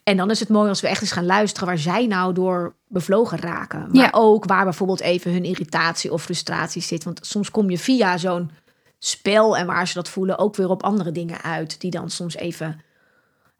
En 0.02 0.16
dan 0.16 0.30
is 0.30 0.40
het 0.40 0.48
mooi 0.48 0.68
als 0.68 0.80
we 0.80 0.88
echt 0.88 1.00
eens 1.00 1.12
gaan 1.12 1.26
luisteren 1.26 1.68
waar 1.68 1.78
zij 1.78 2.06
nou 2.06 2.32
door 2.34 2.74
bevlogen 2.88 3.38
raken. 3.38 3.80
Maar 3.80 4.02
Ja. 4.04 4.08
ook 4.12 4.44
waar 4.44 4.64
bijvoorbeeld 4.64 5.00
even 5.00 5.32
hun 5.32 5.44
irritatie 5.44 6.12
of 6.12 6.22
frustratie 6.22 6.82
zit. 6.82 7.04
Want 7.04 7.18
soms 7.22 7.50
kom 7.50 7.70
je 7.70 7.78
via 7.78 8.16
zo'n 8.16 8.50
spel 8.98 9.56
en 9.56 9.66
waar 9.66 9.88
ze 9.88 9.94
dat 9.94 10.08
voelen 10.08 10.38
ook 10.38 10.56
weer 10.56 10.68
op 10.68 10.82
andere 10.82 11.12
dingen 11.12 11.42
uit. 11.42 11.80
Die 11.80 11.90
dan 11.90 12.10
soms 12.10 12.36
even 12.36 12.80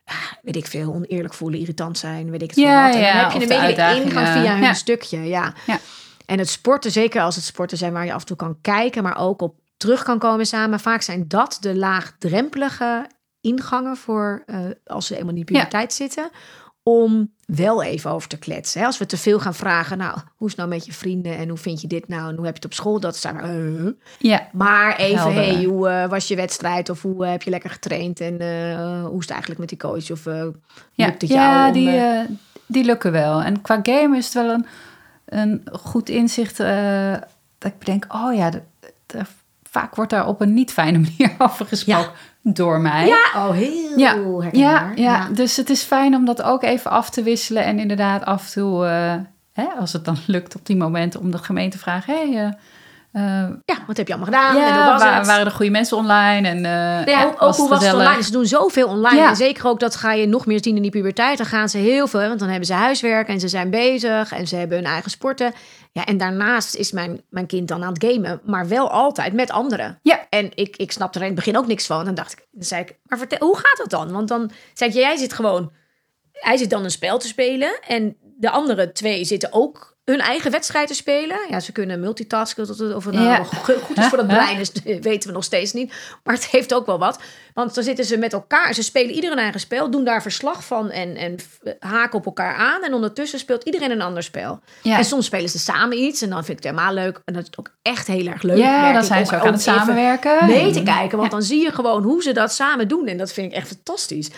ah, 0.05 0.15
weet 0.43 0.57
ik 0.57 0.67
veel, 0.67 0.93
oneerlijk 0.95 1.35
voelen, 1.35 1.61
irritant 1.61 1.99
zijn, 1.99 2.31
weet 2.31 2.43
ik 2.43 2.51
het 2.51 2.59
Ja, 2.59 2.87
wat. 2.87 2.95
En 2.95 3.01
ja, 3.01 3.13
dan 3.13 3.21
heb 3.23 3.31
je 3.31 3.35
een 3.35 3.49
de 3.49 3.67
beetje 3.67 3.95
de 3.95 4.03
ingang 4.05 4.29
via 4.29 4.57
hun 4.59 4.75
stukje, 4.75 5.19
ja. 5.23 5.55
Ja. 5.67 5.79
En 6.27 6.39
het 6.39 6.49
sporten, 6.49 6.91
zeker 6.91 7.23
als 7.23 7.35
het 7.37 7.45
sporten 7.45 7.79
zijn 7.79 7.93
waar 7.93 8.05
je 8.05 8.13
af 8.13 8.21
en 8.21 8.27
toe 8.27 8.37
kan 8.37 8.59
kijken, 8.61 9.03
maar 9.03 9.19
ook 9.19 9.43
op 9.43 9.55
terug 9.77 10.03
kan 10.03 10.19
komen 10.19 10.47
samen. 10.47 10.81
Vaak 10.81 11.03
zijn 11.03 11.25
dat 11.29 11.57
de 11.61 11.77
laagdrempelige 11.77 13.07
ingangen 13.43 13.97
voor 13.97 14.43
eh, 14.47 14.59
als 14.87 15.07
ze 15.07 15.15
eenmaal 15.17 15.35
in 15.35 15.45
die 15.45 15.45
Ja. 15.55 15.59
puberteit 15.59 15.93
zitten. 15.93 16.31
Om 16.85 17.33
wel 17.47 17.83
even 17.83 18.11
over 18.11 18.29
te 18.29 18.39
kletsen. 18.39 18.81
Hè? 18.81 18.87
Als 18.87 18.99
we 18.99 19.07
te 19.07 19.17
veel 19.17 19.41
gaan 19.41 19.55
vragen, 19.55 19.99
nou, 19.99 20.19
hoe 20.37 20.47
is 20.49 20.53
het 20.53 20.57
nou 20.57 20.69
met 20.69 20.87
je 20.87 20.93
vrienden 20.93 21.37
en 21.37 21.49
hoe 21.49 21.59
vind 21.59 21.81
je 21.81 21.87
dit 21.87 22.09
nou 22.09 22.29
en 22.29 22.37
hoe 22.37 22.45
heb 22.45 22.55
je 22.57 22.63
het 22.63 22.65
op 22.65 22.73
school? 22.75 23.01
Dat 23.01 23.17
zijn 23.17 23.37
we. 23.37 23.43
eh. 23.43 24.31
Ja, 24.31 24.49
Maar 24.53 24.97
even, 24.97 25.19
Helder. 25.19 25.43
hey, 25.55 25.65
hoe 25.65 25.89
eh, 25.89 26.09
was 26.09 26.29
je 26.29 26.37
wedstrijd 26.37 26.89
of 26.89 27.03
hoe 27.03 27.27
heb 27.27 27.43
je 27.43 27.51
lekker 27.51 27.71
getraind 27.71 28.21
en 28.21 28.33
hoe 29.03 29.15
is 29.19 29.21
het 29.21 29.31
eigenlijk 29.31 29.61
met 29.61 29.69
die 29.69 29.79
coach 29.79 30.11
of 30.11 30.25
ja, 30.25 30.51
lukt 31.07 31.21
het 31.23 31.31
jou? 31.31 31.41
ja 31.41 31.67
om, 31.67 31.73
die, 31.73 32.39
die 32.67 32.85
lukken 32.85 33.13
wel. 33.13 33.43
En 33.43 33.61
qua 33.61 33.81
game 33.83 34.17
is 34.17 34.25
het 34.25 34.35
wel 34.35 34.51
een, 34.51 34.67
een 35.27 35.63
goed 35.73 36.09
inzicht 36.09 36.57
dat 37.59 37.73
ik 37.73 37.79
bedenk, 37.79 38.07
oh 38.15 38.35
ja, 38.35 38.51
de- 38.51 38.63
de- 39.07 39.25
vaak 39.63 39.95
wordt 39.95 40.11
daar 40.11 40.27
op 40.27 40.41
een 40.41 40.55
niet 40.55 40.73
fijne 40.73 40.99
manier 41.19 41.35
over 41.39 41.67
gesproken 41.67 42.11
door 42.43 42.81
mij. 42.81 43.07
ja, 43.07 43.47
oh, 43.47 43.51
heel 43.51 43.99
Ja, 44.53 44.93
ja, 44.95 45.29
dus 45.29 45.57
het 45.57 45.71
is 45.71 45.83
fijn 45.83 46.15
om 46.15 46.25
dat 46.25 46.43
ook 46.43 46.63
even 46.63 46.91
af 46.91 47.11
te 47.11 47.23
wisselen. 47.23 47.65
En 47.65 47.79
inderdaad 47.79 48.25
af 48.25 48.45
en 48.47 48.53
toe, 48.53 48.87
eh, 48.87 49.15
hè, 49.53 49.65
als 49.79 49.93
het 49.93 50.05
dan 50.05 50.17
lukt 50.27 50.55
op 50.55 50.67
die 50.67 50.77
momenten, 50.77 51.21
om 51.21 51.31
de 51.31 51.39
gemeente 51.39 51.77
te 51.77 51.83
vragen... 51.83 52.15
Hey, 52.15 52.45
eh, 52.45 52.53
eh, 53.13 53.23
Ja, 53.65 53.85
wat 53.87 53.97
heb 53.97 54.09
je 54.09 54.15
allemaal 54.15 54.33
gedaan? 54.33 54.57
en 54.57 54.75
hoe 54.75 54.83
ja, 54.83 54.93
was 54.93 55.03
het? 55.03 55.27
waren 55.27 55.47
er 55.47 55.53
goede 55.53 55.71
mensen 55.71 55.97
online? 55.97 56.49
En, 56.49 56.57
eh, 56.57 57.07
Ja, 57.15 57.25
ook, 57.25 57.57
hoe 57.57 57.69
was 57.69 57.85
het 57.85 57.95
online? 57.95 58.23
Ze 58.23 58.31
doen 58.31 58.47
zoveel 58.47 58.89
online. 58.89 59.21
Ja. 59.21 59.29
En 59.29 59.37
zeker 59.37 59.67
ook 59.67 59.81
dat 59.81 59.97
ga 59.97 60.13
je 60.13 60.27
nog 60.27 60.47
meer 60.47 60.59
zien 60.63 60.77
in 60.77 60.83
die 60.83 60.91
puberteit. 60.91 61.39
Dan 61.39 61.47
gaan 61.47 61.69
ze 61.69 61.79
heel 61.79 62.07
veel, 62.07 62.29
want 62.29 62.39
dan 62.39 62.49
hebben 62.49 62.67
ze 62.67 62.73
huiswerk 62.73 63.29
en 63.29 63.41
ze 63.41 63.49
zijn 63.49 63.71
bezig 63.71 64.33
en 64.33 64.47
ze 64.49 64.57
hebben 64.57 64.77
hun 64.77 64.87
eigen 64.87 65.11
sporten. 65.11 65.53
Ja, 65.93 66.05
en 66.05 66.17
daarnaast 66.17 66.75
is 66.75 66.93
mijn, 66.93 67.23
mijn 67.29 67.47
kind 67.47 67.69
dan 67.69 67.85
aan 67.85 67.93
het 67.93 68.05
gamen, 68.05 68.41
maar 68.45 68.69
wel 68.69 68.91
altijd 68.91 69.33
met 69.33 69.51
anderen. 69.51 69.99
Ja. 70.03 70.27
En 70.31 70.51
ik, 70.55 70.77
ik 70.77 70.93
snapte 70.93 71.19
er 71.19 71.25
in 71.25 71.31
het 71.31 71.45
begin 71.45 71.59
ook 71.59 71.67
niks 71.67 71.87
van. 71.87 71.99
En 71.99 72.05
dan 72.05 72.15
dacht 72.15 72.33
ik, 72.33 72.47
dan 72.51 72.65
zei 72.65 72.83
ik, 72.83 72.99
maar 73.05 73.19
vertel, 73.19 73.47
hoe 73.49 73.57
gaat 73.57 73.77
dat 73.77 73.91
dan? 73.91 74.13
Want 74.13 74.29
dan 74.29 74.51
zei 74.75 74.91
ik, 74.91 74.97
jij 74.97 75.17
zit 75.17 75.33
gewoon, 75.33 75.73
hij 76.33 76.57
zit 76.57 76.71
dan 76.71 76.85
een 76.85 76.91
spel 76.91 77.19
te 77.19 77.27
spelen 77.27 77.81
en 77.87 78.17
de 78.39 78.51
andere 78.51 78.93
twee 78.93 79.25
zitten 79.25 79.53
ook 79.53 79.92
hun 80.05 80.21
eigen 80.21 80.51
wedstrijd 80.51 80.89
te 80.89 80.95
spelen. 80.95 81.37
Ja, 81.49 81.61
ze 81.61 81.73
kunnen 81.73 82.01
multitasken. 82.01 82.67
Tot 82.67 82.79
het, 82.79 82.95
of 82.95 83.05
het 83.05 83.15
nou 83.15 83.27
Ja. 83.27 83.45
goed 83.45 83.99
is 83.99 84.07
voor 84.07 84.19
het 84.19 84.27
brein, 84.27 84.59
is, 84.59 84.73
weten 85.01 85.29
we 85.29 85.35
nog 85.35 85.45
steeds 85.45 85.73
niet. 85.73 85.93
Maar 86.25 86.35
het 86.35 86.47
heeft 86.47 86.75
ook 86.75 86.87
wel 86.87 86.99
wat. 86.99 87.21
Want 87.55 87.75
dan 87.75 87.85
zitten 87.85 88.05
ze 88.05 88.17
met 88.17 88.33
elkaar. 88.33 88.75
Ze 88.75 88.83
spelen 88.83 89.15
ieder 89.15 89.33
een 89.33 89.39
eigen 89.39 89.61
spel. 89.61 89.91
Doen 89.91 90.05
daar 90.05 90.23
verslag 90.23 90.65
van 90.65 90.91
en, 90.91 91.17
en 91.17 91.37
haken 91.79 92.19
op 92.19 92.27
elkaar 92.27 92.55
aan. 92.55 92.83
En 92.83 92.95
ondertussen 92.95 93.39
speelt 93.39 93.65
iedereen 93.65 93.91
een 93.91 94.03
ander 94.03 94.23
spel. 94.23 94.61
Ja. 94.83 94.99
En 94.99 95.05
soms 95.05 95.27
spelen 95.27 95.49
ze 95.49 95.59
samen 95.59 95.99
iets. 95.99 96.23
En 96.23 96.29
dan 96.31 96.45
vind 96.45 96.59
ik 96.59 96.65
het 96.65 96.75
helemaal 96.75 96.95
leuk. 97.05 97.21
En 97.25 97.35
dat 97.35 97.43
is 97.43 97.59
ook 97.59 97.71
echt 97.83 98.07
heel 98.07 98.27
erg 98.27 98.43
leuk. 98.43 98.57
Ja, 98.59 98.93
dan 98.93 99.05
zijn 99.05 99.27
ze 99.27 99.35
ook 99.37 99.47
aan 99.47 99.53
het 99.53 99.63
samenwerken. 99.63 100.47
mee 100.47 100.73
te 100.73 100.83
kijken. 100.83 101.19
Want 101.19 101.31
dan 101.31 101.43
zie 101.43 101.63
je 101.63 101.73
gewoon 101.73 102.03
hoe 102.03 102.23
ze 102.23 102.33
dat 102.33 102.53
samen 102.53 102.89
doen. 102.89 103.07
En 103.07 103.19
dat 103.19 103.33
vind 103.33 103.51
ik 103.53 103.59
echt 103.59 103.67
fantastisch. 103.69 104.31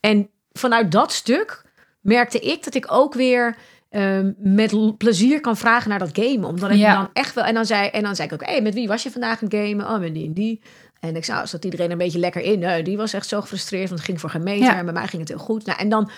En 0.00 0.30
vanuit 0.52 0.92
dat 0.92 1.12
stuk 1.12 1.62
merkte 2.00 2.38
ik 2.38 2.64
dat 2.64 2.74
ik 2.74 2.92
ook 2.92 3.14
weer 3.14 3.56
ehm, 3.92 4.32
met 4.36 4.98
plezier 4.98 5.40
kan 5.40 5.56
vragen 5.56 5.90
naar 5.90 5.98
dat 5.98 6.10
gamen. 6.12 6.48
Omdat 6.48 6.70
ik 6.70 6.76
Ja. 6.76 6.94
dan 6.94 7.08
echt 7.12 7.34
wel... 7.34 7.44
En 7.44 7.54
dan 7.54 7.66
zei, 7.66 7.88
en 7.88 8.02
dan 8.02 8.16
zei 8.16 8.28
ik 8.28 8.34
ook, 8.34 8.46
hey, 8.46 8.62
met 8.62 8.74
wie 8.74 8.88
was 8.88 9.02
je 9.02 9.10
vandaag 9.10 9.42
aan 9.42 9.48
het 9.48 9.54
gamen? 9.54 9.86
Oh, 9.88 9.98
met 9.98 10.14
die 10.14 10.26
en 10.26 10.32
die. 10.32 10.60
En 11.00 11.16
ik 11.16 11.24
zou, 11.24 11.46
zat 11.46 11.64
iedereen 11.64 11.90
een 11.90 11.98
beetje 11.98 12.18
lekker 12.18 12.42
in. 12.42 12.58
Nee, 12.58 12.82
die 12.82 12.96
was 12.96 13.12
echt 13.12 13.28
zo 13.28 13.40
gefrustreerd, 13.40 13.88
want 13.88 13.98
het 13.98 14.08
ging 14.08 14.20
voor 14.20 14.30
geen 14.30 14.42
meter. 14.42 14.64
Ja. 14.64 14.76
En 14.76 14.84
bij 14.84 14.94
mij 14.94 15.06
ging 15.06 15.20
het 15.22 15.30
heel 15.30 15.38
goed. 15.38 15.66
Nou, 15.66 15.78
en 15.78 15.88
dan 15.88 16.10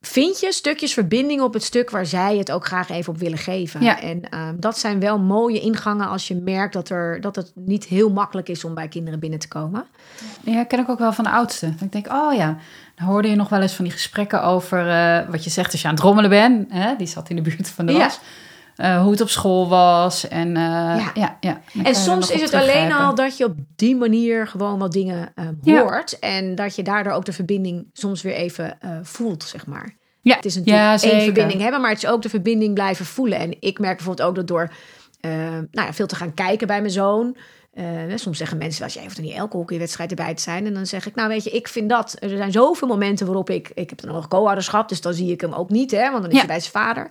vind 0.00 0.40
je 0.40 0.52
stukjes 0.52 0.92
verbinding 0.92 1.40
op 1.40 1.54
het 1.54 1.62
stuk 1.62 1.90
waar 1.90 2.06
zij 2.06 2.36
het 2.38 2.50
ook 2.52 2.66
graag 2.66 2.90
even 2.90 3.12
op 3.12 3.18
willen 3.18 3.38
geven. 3.38 3.82
Ja. 3.82 4.00
En 4.00 4.28
ehm, 4.30 4.54
dat 4.58 4.78
zijn 4.78 5.00
wel 5.00 5.18
mooie 5.18 5.60
ingangen 5.60 6.08
als 6.08 6.28
je 6.28 6.34
merkt 6.34 6.72
dat, 6.72 6.88
er, 6.88 7.20
dat 7.20 7.36
het 7.36 7.52
niet 7.54 7.84
heel 7.84 8.10
makkelijk 8.10 8.48
is 8.48 8.64
om 8.64 8.74
bij 8.74 8.88
kinderen 8.88 9.20
binnen 9.20 9.38
te 9.38 9.48
komen. 9.48 9.86
Ja, 10.44 10.64
ken 10.64 10.78
ik 10.78 10.88
ook 10.88 10.98
wel 10.98 11.12
van 11.12 11.24
de 11.24 11.30
oudste. 11.30 11.74
Ik 11.80 11.92
denk, 11.92 12.12
oh 12.12 12.34
ja, 12.34 12.56
hoorde 13.04 13.28
je 13.28 13.36
nog 13.36 13.48
wel 13.48 13.60
eens 13.60 13.72
van 13.74 13.84
die 13.84 13.92
gesprekken 13.94 14.42
over 14.42 14.88
eh, 14.90 15.28
wat 15.30 15.44
je 15.44 15.50
zegt 15.50 15.72
als 15.72 15.82
je 15.82 15.88
aan 15.88 15.94
het 15.94 16.02
rommelen 16.02 16.30
bent. 16.30 16.72
Hè? 16.72 16.96
Die 16.96 17.06
zat 17.06 17.30
in 17.30 17.36
de 17.36 17.42
buurt 17.42 17.68
van 17.68 17.86
de 17.86 17.92
Ja. 17.92 17.98
was. 17.98 18.20
Eh, 18.76 19.02
hoe 19.02 19.10
het 19.10 19.20
op 19.20 19.28
school 19.28 19.68
was. 19.68 20.28
En, 20.28 20.56
eh, 20.56 21.06
ja. 21.14 21.38
Ja, 21.40 21.60
je 21.72 21.82
En 21.82 21.94
soms 21.94 22.30
is 22.30 22.40
het 22.40 22.54
alleen 22.54 22.92
al 22.92 23.14
dat 23.14 23.36
je 23.36 23.44
op 23.44 23.54
die 23.76 23.96
manier 23.96 24.46
gewoon 24.46 24.78
wat 24.78 24.92
dingen 24.92 25.32
Ja. 25.62 25.80
hoort. 25.80 26.18
En 26.18 26.54
dat 26.54 26.74
je 26.74 26.82
daardoor 26.82 27.12
ook 27.12 27.24
de 27.24 27.32
verbinding 27.32 27.86
soms 27.92 28.22
weer 28.22 28.34
even 28.34 28.78
voelt, 29.02 29.42
zeg 29.44 29.66
maar. 29.66 29.98
Ja, 30.22 30.36
Het 30.36 30.44
is 30.44 30.54
natuurlijk 30.56 31.02
ja, 31.02 31.10
één 31.10 31.22
verbinding 31.24 31.60
hebben, 31.60 31.80
maar 31.80 31.90
het 31.90 32.02
is 32.02 32.08
ook 32.08 32.22
de 32.22 32.28
verbinding 32.28 32.74
blijven 32.74 33.06
voelen. 33.06 33.38
En 33.38 33.56
ik 33.60 33.78
merk 33.78 33.96
bijvoorbeeld 33.96 34.28
ook 34.28 34.34
dat 34.34 34.46
door 34.46 34.72
nou 35.70 35.86
ja, 35.86 35.92
veel 35.92 36.06
te 36.06 36.14
gaan 36.16 36.34
kijken 36.34 36.66
bij 36.66 36.80
mijn 36.80 36.92
zoon. 36.92 37.36
Eh, 37.72 37.84
soms 38.14 38.38
zeggen 38.38 38.58
mensen, 38.58 38.84
als 38.84 38.94
jij 38.94 39.02
hoeft 39.02 39.16
er 39.16 39.22
niet 39.22 39.34
elke 39.34 39.56
hockeywedstrijd 39.56 40.10
erbij 40.10 40.34
te 40.34 40.42
zijn. 40.42 40.66
En 40.66 40.74
dan 40.74 40.86
zeg 40.86 41.06
ik, 41.06 41.14
nou 41.14 41.28
weet 41.28 41.44
je, 41.44 41.50
ik 41.50 41.68
vind 41.68 41.88
dat. 41.88 42.16
Er 42.18 42.28
zijn 42.28 42.52
zoveel 42.52 42.88
momenten 42.88 43.26
waarop 43.26 43.50
ik, 43.50 43.70
ik 43.74 43.90
heb 43.90 44.00
dan 44.00 44.12
nog 44.14 44.28
co-ouderschap, 44.28 44.88
dus 44.88 45.00
dan 45.00 45.14
zie 45.14 45.30
ik 45.32 45.40
hem 45.40 45.52
ook 45.52 45.70
niet, 45.70 45.90
hè, 45.90 46.10
want 46.10 46.22
dan 46.22 46.30
is 46.30 46.32
Ja. 46.32 46.38
hij 46.38 46.46
bij 46.46 46.60
zijn 46.60 46.72
vader. 46.72 47.10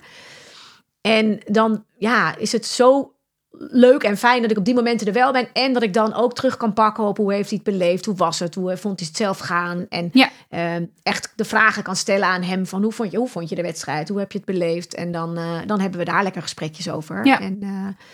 En 1.00 1.40
dan 1.46 1.84
ja, 1.98 2.36
is 2.36 2.52
het 2.52 2.66
zo 2.66 3.12
leuk 3.58 4.02
en 4.02 4.16
fijn 4.16 4.42
dat 4.42 4.50
ik 4.50 4.58
op 4.58 4.64
die 4.64 4.74
momenten 4.74 5.06
er 5.06 5.12
wel 5.12 5.32
ben. 5.32 5.48
En 5.52 5.72
dat 5.72 5.82
ik 5.82 5.92
dan 5.94 6.14
ook 6.14 6.34
terug 6.34 6.56
kan 6.56 6.72
pakken 6.72 7.04
op 7.04 7.16
hoe 7.16 7.32
heeft 7.32 7.50
hij 7.50 7.60
het 7.64 7.72
beleefd? 7.72 8.04
Hoe 8.04 8.14
was 8.14 8.38
het? 8.38 8.54
Hoe 8.54 8.76
vond 8.76 8.98
hij 8.98 9.08
het 9.08 9.16
zelf 9.16 9.38
gaan? 9.38 9.86
En 9.88 10.10
Ja. 10.12 10.28
eh, 10.48 10.74
echt 11.02 11.32
de 11.36 11.44
vragen 11.44 11.82
kan 11.82 11.96
stellen 11.96 12.28
aan 12.28 12.42
hem 12.42 12.66
van 12.66 12.82
hoe 12.82 12.92
vond 12.92 13.10
je, 13.10 13.16
hoe 13.16 13.28
vond 13.28 13.48
je 13.48 13.54
de 13.54 13.62
wedstrijd? 13.62 14.08
Hoe 14.08 14.18
heb 14.18 14.32
je 14.32 14.38
het 14.38 14.46
beleefd? 14.46 14.94
En 14.94 15.12
dan, 15.12 15.36
eh, 15.36 15.58
dan 15.66 15.80
hebben 15.80 15.98
we 15.98 16.04
daar 16.04 16.22
lekker 16.22 16.42
gesprekjes 16.42 16.90
over. 16.90 17.26
Ja. 17.26 17.40
En 17.40 17.58
eh, 17.60 18.04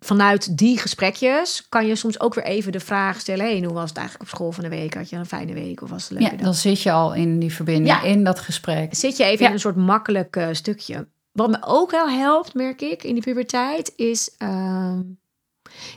vanuit 0.00 0.58
die 0.58 0.78
gesprekjes 0.78 1.66
kan 1.68 1.86
je 1.86 1.94
soms 1.96 2.20
ook 2.20 2.34
weer 2.34 2.44
even 2.44 2.72
de 2.72 2.80
vraag 2.80 3.20
stellen. 3.20 3.46
Hey, 3.46 3.60
hoe 3.62 3.72
was 3.72 3.88
het 3.88 3.98
eigenlijk 3.98 4.30
op 4.30 4.36
school 4.36 4.52
van 4.52 4.62
de 4.64 4.70
week? 4.70 4.94
Had 4.94 5.08
je 5.10 5.16
een 5.16 5.26
fijne 5.26 5.52
week 5.54 5.82
of 5.82 5.90
was 5.90 6.08
het 6.08 6.18
Ja, 6.18 6.28
dag? 6.30 6.38
dan 6.40 6.54
zit 6.54 6.82
je 6.82 6.92
al 6.92 7.14
in 7.14 7.38
die 7.38 7.52
verbinding, 7.54 7.88
Ja. 7.88 8.02
in 8.02 8.24
dat 8.24 8.40
gesprek. 8.40 8.94
zit 8.94 9.16
je 9.16 9.24
even 9.24 9.40
Ja. 9.40 9.46
in 9.46 9.52
een 9.52 9.60
soort 9.60 9.76
makkelijk 9.76 10.36
eh, 10.36 10.48
stukje. 10.52 11.08
Wat 11.32 11.50
me 11.50 11.58
ook 11.60 11.90
wel 11.90 12.08
helpt, 12.08 12.54
merk 12.54 12.80
ik, 12.80 13.02
in 13.04 13.14
die 13.14 13.22
puberteit, 13.22 13.92
is 13.96 14.34
ehm, 14.38 15.00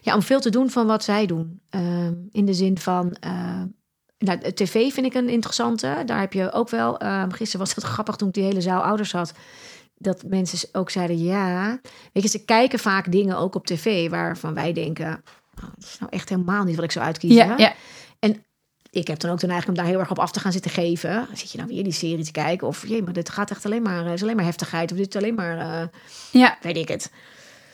ja, 0.01 0.15
om 0.15 0.21
veel 0.21 0.39
te 0.39 0.49
doen 0.49 0.69
van 0.69 0.85
wat 0.87 1.03
zij 1.03 1.25
doen. 1.25 1.61
Ehm, 1.69 2.13
in 2.31 2.45
de 2.45 2.53
zin 2.53 2.77
van, 2.79 3.15
ehm, 3.19 3.65
nou, 4.17 4.39
de 4.39 4.53
tv 4.53 4.93
vind 4.93 5.05
ik 5.05 5.13
een 5.13 5.29
interessante. 5.29 6.03
Daar 6.05 6.19
heb 6.19 6.33
je 6.33 6.51
ook 6.51 6.69
wel, 6.69 6.97
ehm, 6.99 7.29
gisteren 7.31 7.65
was 7.65 7.75
het 7.75 7.83
grappig 7.93 8.15
toen 8.15 8.27
ik 8.27 8.33
die 8.33 8.43
hele 8.43 8.61
zaal 8.61 8.81
ouders 8.81 9.11
had, 9.11 9.33
dat 10.03 10.23
mensen 10.27 10.69
ook 10.71 10.89
zeiden, 10.89 11.23
ja, 11.23 11.79
weet 12.13 12.23
je, 12.23 12.29
ze 12.29 12.45
kijken 12.45 12.79
vaak 12.79 13.11
dingen 13.11 13.37
ook 13.37 13.55
op 13.55 13.65
tv 13.65 14.09
waarvan 14.09 14.53
wij 14.53 14.73
denken, 14.73 15.23
nou, 15.55 15.71
dat 15.75 15.85
is 15.85 15.97
nou 15.99 16.11
echt 16.11 16.29
helemaal 16.29 16.63
niet 16.63 16.75
wat 16.75 16.83
ik 16.83 16.91
zou 16.91 17.05
uitkiezen. 17.05 17.47
Ja, 17.47 17.57
ja. 17.57 17.73
Ik 18.93 19.07
heb 19.07 19.19
dan 19.19 19.31
ook 19.31 19.39
de 19.39 19.47
neiging 19.47 19.69
om 19.69 19.75
daar 19.75 19.85
heel 19.85 19.99
erg 19.99 20.11
op 20.11 20.19
af 20.19 20.31
te 20.31 20.39
gaan 20.39 20.51
zitten 20.51 20.71
geven. 20.71 21.27
Zit 21.33 21.51
je 21.51 21.57
nou 21.57 21.69
weer 21.69 21.83
die 21.83 21.93
serie 21.93 22.23
te 22.23 22.31
kijken? 22.31 22.67
Of 22.67 22.87
jee, 22.87 23.03
maar 23.03 23.13
dit 23.13 23.29
gaat 23.29 23.51
echt 23.51 23.65
alleen 23.65 23.81
maar, 23.81 24.05
eh, 24.05 24.13
is 24.13 24.21
alleen 24.21 24.35
maar 24.35 24.45
heftigheid. 24.45 24.91
Of 24.91 24.97
dit 24.97 25.15
is 25.15 25.21
alleen 25.21 25.35
maar, 25.35 25.57
eh, 25.57 25.87
ja. 26.31 26.57
weet 26.61 26.77
ik 26.77 26.87
het. 26.87 27.11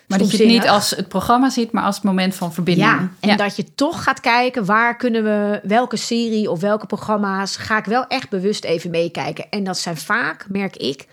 Maar 0.07 0.17
dat 0.17 0.31
je 0.31 0.37
het 0.37 0.47
niet 0.47 0.67
als 0.67 0.89
het 0.89 1.07
programma 1.07 1.49
ziet, 1.49 1.71
maar 1.71 1.83
als 1.83 1.95
het 1.95 2.03
moment 2.03 2.35
van 2.35 2.53
verbinding. 2.53 2.87
Ja, 2.87 3.09
en 3.19 3.37
dat 3.37 3.55
je 3.55 3.73
toch 3.73 4.03
gaat 4.03 4.19
kijken 4.19 4.65
waar 4.65 4.95
kunnen 4.95 5.23
we, 5.23 5.59
welke 5.63 5.97
serie 5.97 6.51
of 6.51 6.59
welke 6.59 6.85
programma's 6.85 7.55
ga 7.55 7.77
ik 7.77 7.85
wel 7.85 8.07
echt 8.07 8.29
bewust 8.29 8.63
even 8.63 8.89
meekijken. 8.89 9.49
En 9.49 9.63
dat 9.63 9.77
zijn 9.77 9.97
vaak, 9.97 10.45
merk 10.49 10.75
ik, 10.75 11.07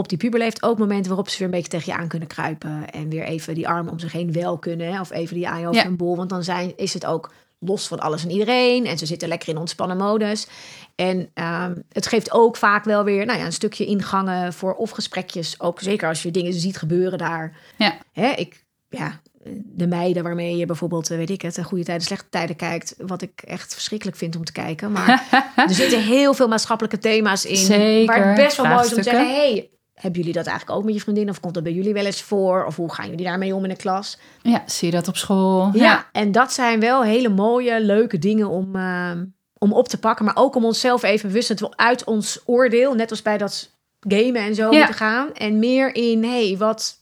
op 0.00 0.08
die 0.08 0.18
puberleeftijd 0.18 0.70
ook 0.72 0.78
momenten 0.78 1.08
waarop 1.08 1.28
ze 1.28 1.38
weer 1.38 1.46
een 1.46 1.52
beetje 1.54 1.68
tegen 1.70 1.92
je 1.92 1.98
aan 1.98 2.08
kunnen 2.08 2.28
kruipen. 2.28 2.90
En 2.90 3.08
weer 3.08 3.24
even 3.24 3.54
die 3.54 3.68
armen 3.68 3.92
om 3.92 3.98
zich 3.98 4.12
heen 4.12 4.32
wel 4.32 4.58
kunnen. 4.58 4.92
Hè, 4.92 5.00
of 5.00 5.10
even 5.10 5.34
die 5.36 5.48
over 5.48 5.74
Ja. 5.74 5.84
een 5.84 5.96
bol. 5.96 6.16
Want 6.16 6.30
dan 6.30 6.44
zijn, 6.44 6.72
is 6.76 6.94
het 6.94 7.06
ook 7.06 7.32
los 7.58 7.88
van 7.88 8.00
alles 8.00 8.24
en 8.24 8.30
iedereen. 8.30 8.86
En 8.86 8.98
ze 8.98 9.06
zitten 9.06 9.28
lekker 9.28 9.48
in 9.48 9.56
ontspannen 9.56 9.96
modus. 9.96 10.46
En 10.94 11.30
ehm, 11.34 11.74
het 11.92 12.06
geeft 12.06 12.32
ook 12.32 12.56
vaak 12.56 12.84
wel 12.84 13.04
weer 13.04 13.26
nou 13.26 13.38
ja, 13.38 13.44
een 13.44 13.52
stukje 13.52 13.86
ingangen 13.86 14.52
voor 14.52 14.74
of 14.74 14.90
gesprekjes. 14.90 15.60
Ook 15.60 15.80
zeker 15.80 16.08
als 16.08 16.22
je 16.22 16.30
dingen 16.30 16.52
ziet 16.52 16.76
gebeuren 16.76 17.18
daar. 17.18 17.56
Ja. 17.76 17.98
Hè, 18.12 18.28
ik, 18.28 18.64
ja, 18.88 19.20
de 19.64 19.86
meiden 19.86 20.22
waarmee 20.22 20.56
je 20.56 20.66
bijvoorbeeld, 20.66 21.10
eh, 21.10 21.16
weet 21.16 21.30
ik 21.30 21.42
het, 21.42 21.56
een 21.56 21.64
goede 21.64 21.84
tijden, 21.84 22.04
slechte 22.04 22.28
tijden 22.30 22.56
kijkt. 22.56 22.94
Wat 22.98 23.22
ik 23.22 23.42
echt 23.44 23.72
verschrikkelijk 23.72 24.16
vind 24.16 24.36
om 24.36 24.44
te 24.44 24.52
kijken. 24.52 24.92
Maar 24.92 25.28
er 25.56 25.74
zitten 25.74 26.02
heel 26.02 26.34
veel 26.34 26.48
maatschappelijke 26.48 26.98
thema's 26.98 27.44
in. 27.44 27.56
Zeker, 27.56 28.06
Waar 28.06 28.26
het 28.26 28.36
best 28.36 28.56
wel 28.56 28.66
mooi 28.66 28.80
is 28.84 28.90
om 28.90 28.96
te 28.96 29.02
zeggen, 29.02 29.34
hey, 29.34 29.70
hebben 30.00 30.20
jullie 30.20 30.34
dat 30.36 30.46
eigenlijk 30.46 30.78
ook 30.78 30.84
met 30.84 30.94
je 30.94 31.00
vriendin? 31.00 31.28
Of 31.28 31.40
komt 31.40 31.54
dat 31.54 31.62
bij 31.62 31.72
jullie 31.72 31.92
wel 31.94 32.04
eens 32.04 32.22
voor? 32.22 32.64
Of 32.64 32.76
hoe 32.76 32.92
gaan 32.94 33.08
jullie 33.10 33.24
daarmee 33.24 33.54
om 33.54 33.62
in 33.62 33.68
de 33.68 33.76
klas? 33.76 34.18
Ja, 34.42 34.62
zie 34.66 34.90
je 34.90 34.94
dat 34.96 35.08
op 35.08 35.16
school? 35.16 35.70
Ja, 35.72 36.06
en 36.12 36.32
dat 36.32 36.52
zijn 36.52 36.80
wel 36.80 37.02
hele 37.02 37.28
mooie, 37.28 37.80
leuke 37.84 38.18
dingen 38.18 38.48
om, 38.48 38.76
eh, 38.76 39.10
om 39.58 39.72
op 39.72 39.88
te 39.88 39.98
pakken. 39.98 40.24
Maar 40.24 40.36
ook 40.36 40.54
om 40.56 40.64
onszelf 40.64 41.02
even 41.02 41.28
bewust 41.28 41.76
uit 41.76 42.04
ons 42.04 42.40
oordeel, 42.44 42.94
net 42.94 43.10
als 43.10 43.22
bij 43.22 43.38
dat 43.38 43.70
gamen 44.00 44.40
en 44.42 44.54
zo, 44.54 44.70
Ja. 44.70 44.76
moeten 44.78 44.94
gaan. 44.94 45.32
En 45.34 45.58
meer 45.58 45.94
in, 45.94 46.24
hey, 46.24 46.54
wat... 46.58 46.98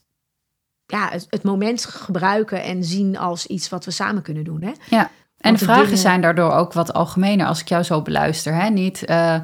Ja, 0.85 1.09
het, 1.11 1.27
het 1.29 1.43
moment 1.43 1.85
gebruiken 1.85 2.63
en 2.63 2.83
zien 2.83 3.17
als 3.17 3.45
iets 3.45 3.69
wat 3.69 3.85
we 3.85 3.91
samen 3.91 4.21
kunnen 4.21 4.43
doen. 4.43 4.61
Hè? 4.61 4.71
Ja. 4.89 5.09
En 5.37 5.53
de 5.53 5.59
vragen 5.59 5.83
dingen- 5.83 5.97
zijn 5.97 6.21
daardoor 6.21 6.51
ook 6.51 6.73
wat 6.73 6.93
algemener 6.93 7.47
als 7.47 7.59
ik 7.61 7.67
jou 7.67 7.83
zo 7.83 8.01
beluister. 8.01 8.53
Hè? 8.53 8.69
Niet 8.69 9.05
eh, 9.05 9.35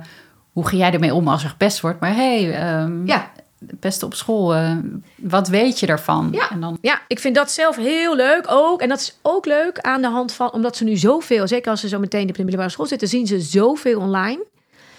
hoe 0.51 0.67
ga 0.67 0.75
jij 0.77 0.91
ermee 0.91 1.13
om 1.13 1.27
als 1.27 1.43
er 1.43 1.49
gepest 1.49 1.81
wordt, 1.81 1.99
maar 1.99 2.15
hey, 2.15 2.53
ehm, 2.53 3.05
Ja, 3.05 3.31
pesten 3.79 4.07
op 4.07 4.13
school, 4.13 4.55
eh, 4.55 4.71
wat 5.15 5.47
weet 5.47 5.79
je 5.79 5.85
daarvan? 5.85 6.29
Ja. 6.31 6.49
En 6.49 6.61
dan, 6.61 6.77
Ja, 6.81 7.01
ik 7.07 7.19
vind 7.19 7.35
dat 7.35 7.51
zelf 7.51 7.75
heel 7.75 8.15
leuk 8.15 8.45
ook. 8.47 8.81
En 8.81 8.89
dat 8.89 8.99
is 8.99 9.19
ook 9.21 9.45
leuk 9.45 9.79
aan 9.79 10.01
de 10.01 10.07
hand 10.07 10.31
van, 10.31 10.51
omdat 10.51 10.75
ze 10.77 10.83
nu 10.83 10.95
zoveel, 10.95 11.47
zeker 11.47 11.71
als 11.71 11.79
ze 11.79 11.87
zo 11.87 11.99
meteen 11.99 12.29
op 12.29 12.35
de 12.35 12.41
middelbare 12.41 12.71
school 12.71 12.85
zitten, 12.85 13.07
zien 13.07 13.27
ze 13.27 13.39
zoveel 13.39 13.99
online. 13.99 14.45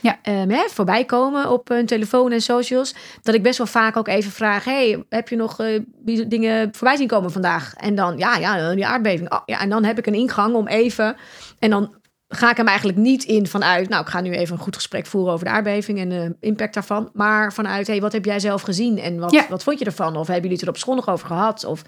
Ja. 0.00 0.18
Ehm, 0.22 0.50
hè, 0.50 0.62
voorbij 0.68 1.04
komen 1.04 1.50
op 1.50 1.68
hun 1.68 1.86
telefoon 1.86 2.32
en 2.32 2.40
socials. 2.40 2.94
Dat 3.22 3.34
ik 3.34 3.42
best 3.42 3.58
wel 3.58 3.66
vaak 3.66 3.96
ook 3.96 4.08
even 4.08 4.30
vraag: 4.30 4.64
hey, 4.64 5.04
heb 5.08 5.28
je 5.28 5.36
nog 5.36 5.56
die 5.98 6.28
dingen 6.28 6.68
voorbij 6.72 6.96
zien 6.96 7.08
komen 7.08 7.32
vandaag? 7.32 7.74
En 7.74 7.94
dan, 7.94 8.18
ja, 8.18 8.36
ja, 8.36 8.74
die 8.74 8.86
aardbeving. 8.86 9.32
Oh, 9.32 9.40
ja, 9.46 9.60
en 9.60 9.68
dan 9.68 9.84
heb 9.84 9.98
ik 9.98 10.06
een 10.06 10.14
ingang 10.14 10.54
om 10.54 10.66
even. 10.66 11.16
En 11.58 11.70
dan 11.70 11.94
ga 12.28 12.50
ik 12.50 12.56
hem 12.56 12.66
eigenlijk 12.68 12.98
niet 12.98 13.24
in 13.24 13.46
vanuit. 13.46 13.88
Nou, 13.88 14.02
ik 14.02 14.08
ga 14.08 14.20
nu 14.20 14.32
even 14.32 14.54
een 14.56 14.62
goed 14.62 14.74
gesprek 14.74 15.06
voeren 15.06 15.32
over 15.32 15.44
de 15.44 15.50
aardbeving 15.50 15.98
en 15.98 16.08
de 16.08 16.36
impact 16.40 16.74
daarvan. 16.74 17.10
Maar 17.12 17.52
vanuit: 17.52 17.86
hey, 17.86 18.00
wat 18.00 18.12
heb 18.12 18.24
jij 18.24 18.40
zelf 18.40 18.62
gezien? 18.62 18.98
En 18.98 19.18
wat, 19.18 19.30
Ja. 19.32 19.46
wat 19.48 19.62
vond 19.62 19.78
je 19.78 19.84
ervan? 19.84 20.16
Of 20.16 20.26
hebben 20.26 20.34
jullie 20.42 20.56
het 20.56 20.62
er 20.62 20.68
op 20.68 20.76
school 20.78 20.94
nog 20.94 21.08
over 21.08 21.26
gehad? 21.26 21.64
Of 21.64 21.82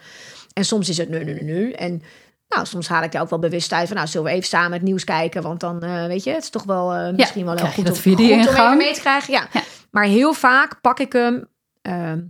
en 0.53 0.65
soms 0.65 0.89
is 0.89 0.97
het 0.99 1.09
nu, 1.09 1.25
nu, 1.25 1.33
nu, 1.35 1.43
nu. 1.43 1.73
En 1.73 2.03
nou, 2.49 2.67
soms 2.67 2.89
haal 2.89 3.03
ik 3.03 3.15
er 3.15 3.21
ook 3.21 3.31
wel 3.31 3.39
bewust 3.39 3.73
uit 3.73 3.87
van, 3.87 3.97
nou, 3.97 4.09
zullen 4.09 4.27
we 4.27 4.33
even 4.33 4.49
samen 4.49 4.73
het 4.73 4.83
nieuws 4.83 5.05
kijken? 5.05 5.43
Want 5.43 5.61
dan, 5.61 5.83
eh, 5.83 6.07
weet 6.07 6.25
je, 6.25 6.31
het 6.31 6.43
is 6.43 6.51
toch 6.51 6.65
wel 6.65 6.93
eh, 6.95 7.13
misschien 7.15 7.45
wel 7.45 7.55
heel 7.57 7.67
goed, 7.67 7.89
om, 7.89 7.95
goed 7.95 8.07
om 8.07 8.21
even 8.55 8.77
mee 8.77 8.95
te 8.95 9.01
krijgen. 9.01 9.33
Ja. 9.33 9.49
Ja. 9.53 9.63
Maar 9.91 10.05
heel 10.05 10.33
vaak 10.33 10.81
pak 10.81 11.01
ik 11.01 11.13
hem. 11.13 11.49
ehm, 11.83 12.21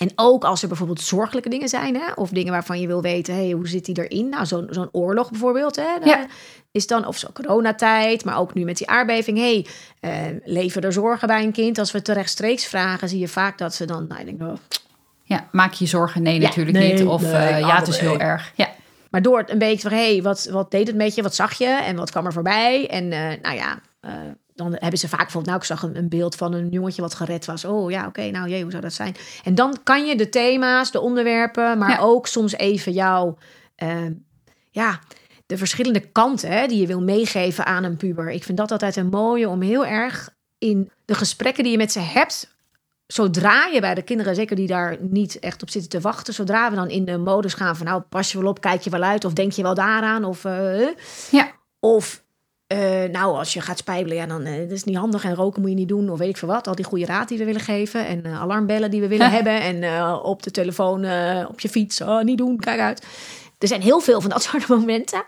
en 0.00 0.12
ook 0.14 0.44
als 0.44 0.62
er 0.62 0.68
bijvoorbeeld 0.68 1.00
zorgelijke 1.00 1.48
dingen 1.48 1.68
zijn, 1.68 1.94
hè, 1.94 2.12
of 2.14 2.30
dingen 2.30 2.52
waarvan 2.52 2.80
je 2.80 2.86
wil 2.86 3.02
weten, 3.02 3.34
hey, 3.34 3.50
hoe 3.50 3.68
zit 3.68 3.84
die 3.84 4.04
erin? 4.08 4.28
Nou, 4.28 4.46
zo'n 4.46 4.66
zo'n 4.70 4.88
oorlog 4.92 5.30
bijvoorbeeld, 5.30 5.76
hè, 5.76 5.94
Ja. 6.04 6.26
is 6.70 6.86
dan, 6.86 7.06
of 7.06 7.16
zo'n 7.16 7.32
coronatijd, 7.32 8.24
maar 8.24 8.38
ook 8.38 8.54
nu 8.54 8.64
met 8.64 8.76
die 8.76 8.88
aardbeving. 8.88 9.38
hey, 9.38 9.66
eh, 10.00 10.12
leven 10.44 10.82
er 10.82 10.92
zorgen 10.92 11.28
bij 11.28 11.42
een 11.42 11.52
kind? 11.52 11.78
Als 11.78 11.92
we 11.92 11.98
het 11.98 12.08
rechtstreeks 12.08 12.66
vragen, 12.66 13.08
zie 13.08 13.18
je 13.18 13.28
vaak 13.28 13.58
dat 13.58 13.74
ze 13.74 13.84
dan, 13.84 14.06
nou, 14.08 14.20
ik 14.20 14.26
denk, 14.26 14.50
oh, 14.50 14.58
ja, 15.22 15.48
maak 15.52 15.72
je 15.72 15.86
zorgen? 15.86 16.22
Nee, 16.22 16.40
Ja, 16.40 16.46
natuurlijk 16.46 16.76
nee, 16.78 16.92
niet. 16.92 17.06
Of 17.06 17.22
nee, 17.22 17.32
eh, 17.32 17.58
ja, 17.60 17.76
het 17.78 17.88
is 17.88 17.98
heel 17.98 18.18
erg. 18.18 18.52
Ja, 18.54 18.68
Maar 19.10 19.22
door 19.22 19.38
het 19.38 19.50
een 19.50 19.58
beetje 19.58 19.88
van, 19.88 19.98
hé, 19.98 20.12
hey, 20.12 20.22
wat, 20.22 20.48
wat 20.50 20.70
deed 20.70 20.86
het 20.86 20.96
met 20.96 21.14
je? 21.14 21.22
Wat 21.22 21.34
zag 21.34 21.52
je? 21.58 21.66
En 21.68 21.96
wat 21.96 22.10
kwam 22.10 22.26
er 22.26 22.32
voorbij? 22.32 22.88
En 22.88 23.12
eh, 23.12 23.42
nou 23.42 23.54
ja, 23.56 23.80
dan 24.62 24.76
hebben 24.78 24.98
ze 24.98 25.08
vaak 25.08 25.20
bijvoorbeeld, 25.20 25.46
nou, 25.46 25.58
ik 25.58 25.64
zag 25.64 25.82
een, 25.82 25.96
een 25.96 26.08
beeld 26.08 26.34
van 26.36 26.52
een 26.52 26.68
jongetje 26.68 27.02
wat 27.02 27.14
gered 27.14 27.44
was. 27.44 27.64
Oh 27.64 27.90
ja, 27.90 28.06
oké, 28.06 28.30
nou 28.30 28.48
jee, 28.48 28.62
hoe 28.62 28.70
zou 28.70 28.82
dat 28.82 28.92
zijn? 28.92 29.16
En 29.44 29.54
dan 29.54 29.78
kan 29.82 30.06
je 30.06 30.16
de 30.16 30.28
thema's, 30.28 30.90
de 30.90 31.00
onderwerpen, 31.00 31.78
maar 31.78 31.90
Ja. 31.90 31.98
ook 31.98 32.26
soms 32.26 32.52
even 32.52 32.92
jouw, 32.92 33.36
eh, 33.76 33.96
ja, 34.70 34.98
de 35.46 35.56
verschillende 35.58 36.00
kanten 36.00 36.50
hè, 36.50 36.66
die 36.66 36.80
je 36.80 36.86
wil 36.86 37.00
meegeven 37.02 37.66
aan 37.66 37.84
een 37.84 37.96
puber. 37.96 38.30
Ik 38.30 38.44
vind 38.44 38.58
dat 38.58 38.70
altijd 38.72 38.96
een 38.96 39.08
mooie 39.08 39.48
om 39.48 39.60
heel 39.62 39.86
erg 39.86 40.28
in 40.58 40.90
de 41.04 41.14
gesprekken 41.14 41.62
die 41.62 41.72
je 41.72 41.78
met 41.78 41.92
ze 41.92 42.00
hebt, 42.00 42.54
zodra 43.06 43.66
je 43.66 43.80
bij 43.80 43.94
de 43.94 44.02
kinderen, 44.02 44.34
zeker 44.34 44.56
die 44.56 44.66
daar 44.66 44.96
niet 45.00 45.38
echt 45.38 45.62
op 45.62 45.70
zitten 45.70 45.90
te 45.90 46.00
wachten, 46.00 46.34
zodra 46.34 46.70
we 46.70 46.76
dan 46.76 46.88
in 46.88 47.04
de 47.04 47.18
modus 47.18 47.54
gaan 47.54 47.76
van 47.76 47.86
nou 47.86 48.00
pas 48.00 48.32
je 48.32 48.38
wel 48.40 48.50
op, 48.50 48.60
kijk 48.60 48.80
je 48.82 48.90
wel 48.90 49.02
uit 49.02 49.24
of 49.24 49.32
denk 49.32 49.52
je 49.52 49.62
wel 49.62 49.74
daaraan 49.74 50.24
of 50.24 50.44
eh, 50.44 50.88
ja. 51.30 51.50
of 51.80 52.22
eh, 52.70 53.10
nou 53.12 53.36
als 53.36 53.52
je 53.52 53.60
gaat 53.60 53.78
spijbelen, 53.78 54.16
ja 54.16 54.26
dan 54.26 54.44
eh 54.44 54.58
dat 54.58 54.70
is 54.70 54.84
niet 54.84 54.96
handig 54.96 55.24
en 55.24 55.34
roken 55.34 55.60
moet 55.60 55.70
je 55.70 55.76
niet 55.76 55.88
doen 55.88 56.10
of 56.10 56.18
weet 56.18 56.28
ik 56.28 56.36
veel 56.36 56.48
wat, 56.48 56.66
al 56.66 56.74
die 56.74 56.84
goede 56.84 57.06
raad 57.06 57.28
die 57.28 57.38
we 57.38 57.44
willen 57.44 57.60
geven 57.60 58.06
en 58.06 58.24
eh, 58.24 58.40
alarmbellen 58.40 58.90
die 58.90 59.00
we 59.00 59.08
willen 59.08 59.30
hebben 59.40 59.60
en 59.60 60.04
op 60.22 60.42
de 60.42 60.50
telefoon, 60.50 61.04
op 61.48 61.60
je 61.60 61.68
fiets, 61.68 62.00
oh 62.00 62.20
niet 62.20 62.38
doen, 62.38 62.56
kijk 62.58 62.80
uit. 62.80 63.06
Er 63.58 63.68
zijn 63.68 63.82
heel 63.82 64.00
veel 64.00 64.20
van 64.20 64.30
dat 64.30 64.42
soort 64.50 64.68
momenten. 64.68 65.22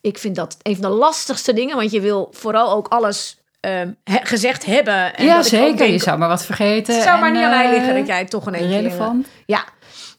Ik 0.00 0.18
vind 0.18 0.36
dat 0.36 0.56
een 0.62 0.76
van 0.76 0.90
de 0.90 0.96
lastigste 0.96 1.52
dingen, 1.52 1.76
want 1.76 1.90
je 1.90 2.00
wil 2.00 2.28
vooral 2.32 2.72
ook 2.72 2.88
alles 2.88 3.38
ehm, 3.60 3.90
he- 4.04 4.20
gezegd 4.24 4.64
hebben. 4.64 5.16
En 5.16 5.24
ja 5.24 5.42
zeker. 5.42 5.76
denk, 5.76 5.90
je 5.90 5.98
zou 5.98 6.18
maar 6.18 6.28
wat 6.28 6.44
vergeten. 6.44 6.94
het 6.94 7.02
zou 7.02 7.14
en, 7.14 7.20
maar 7.20 7.32
niet 7.32 7.42
aan 7.42 7.50
mij 7.50 7.70
liggen 7.70 7.94
dat 7.94 8.06
jij 8.06 8.18
het 8.18 8.30
toch 8.30 8.46
in 8.46 8.54
één 8.54 8.68
keer... 8.68 8.76
relevant. 8.80 9.26
Ja, 9.46 9.64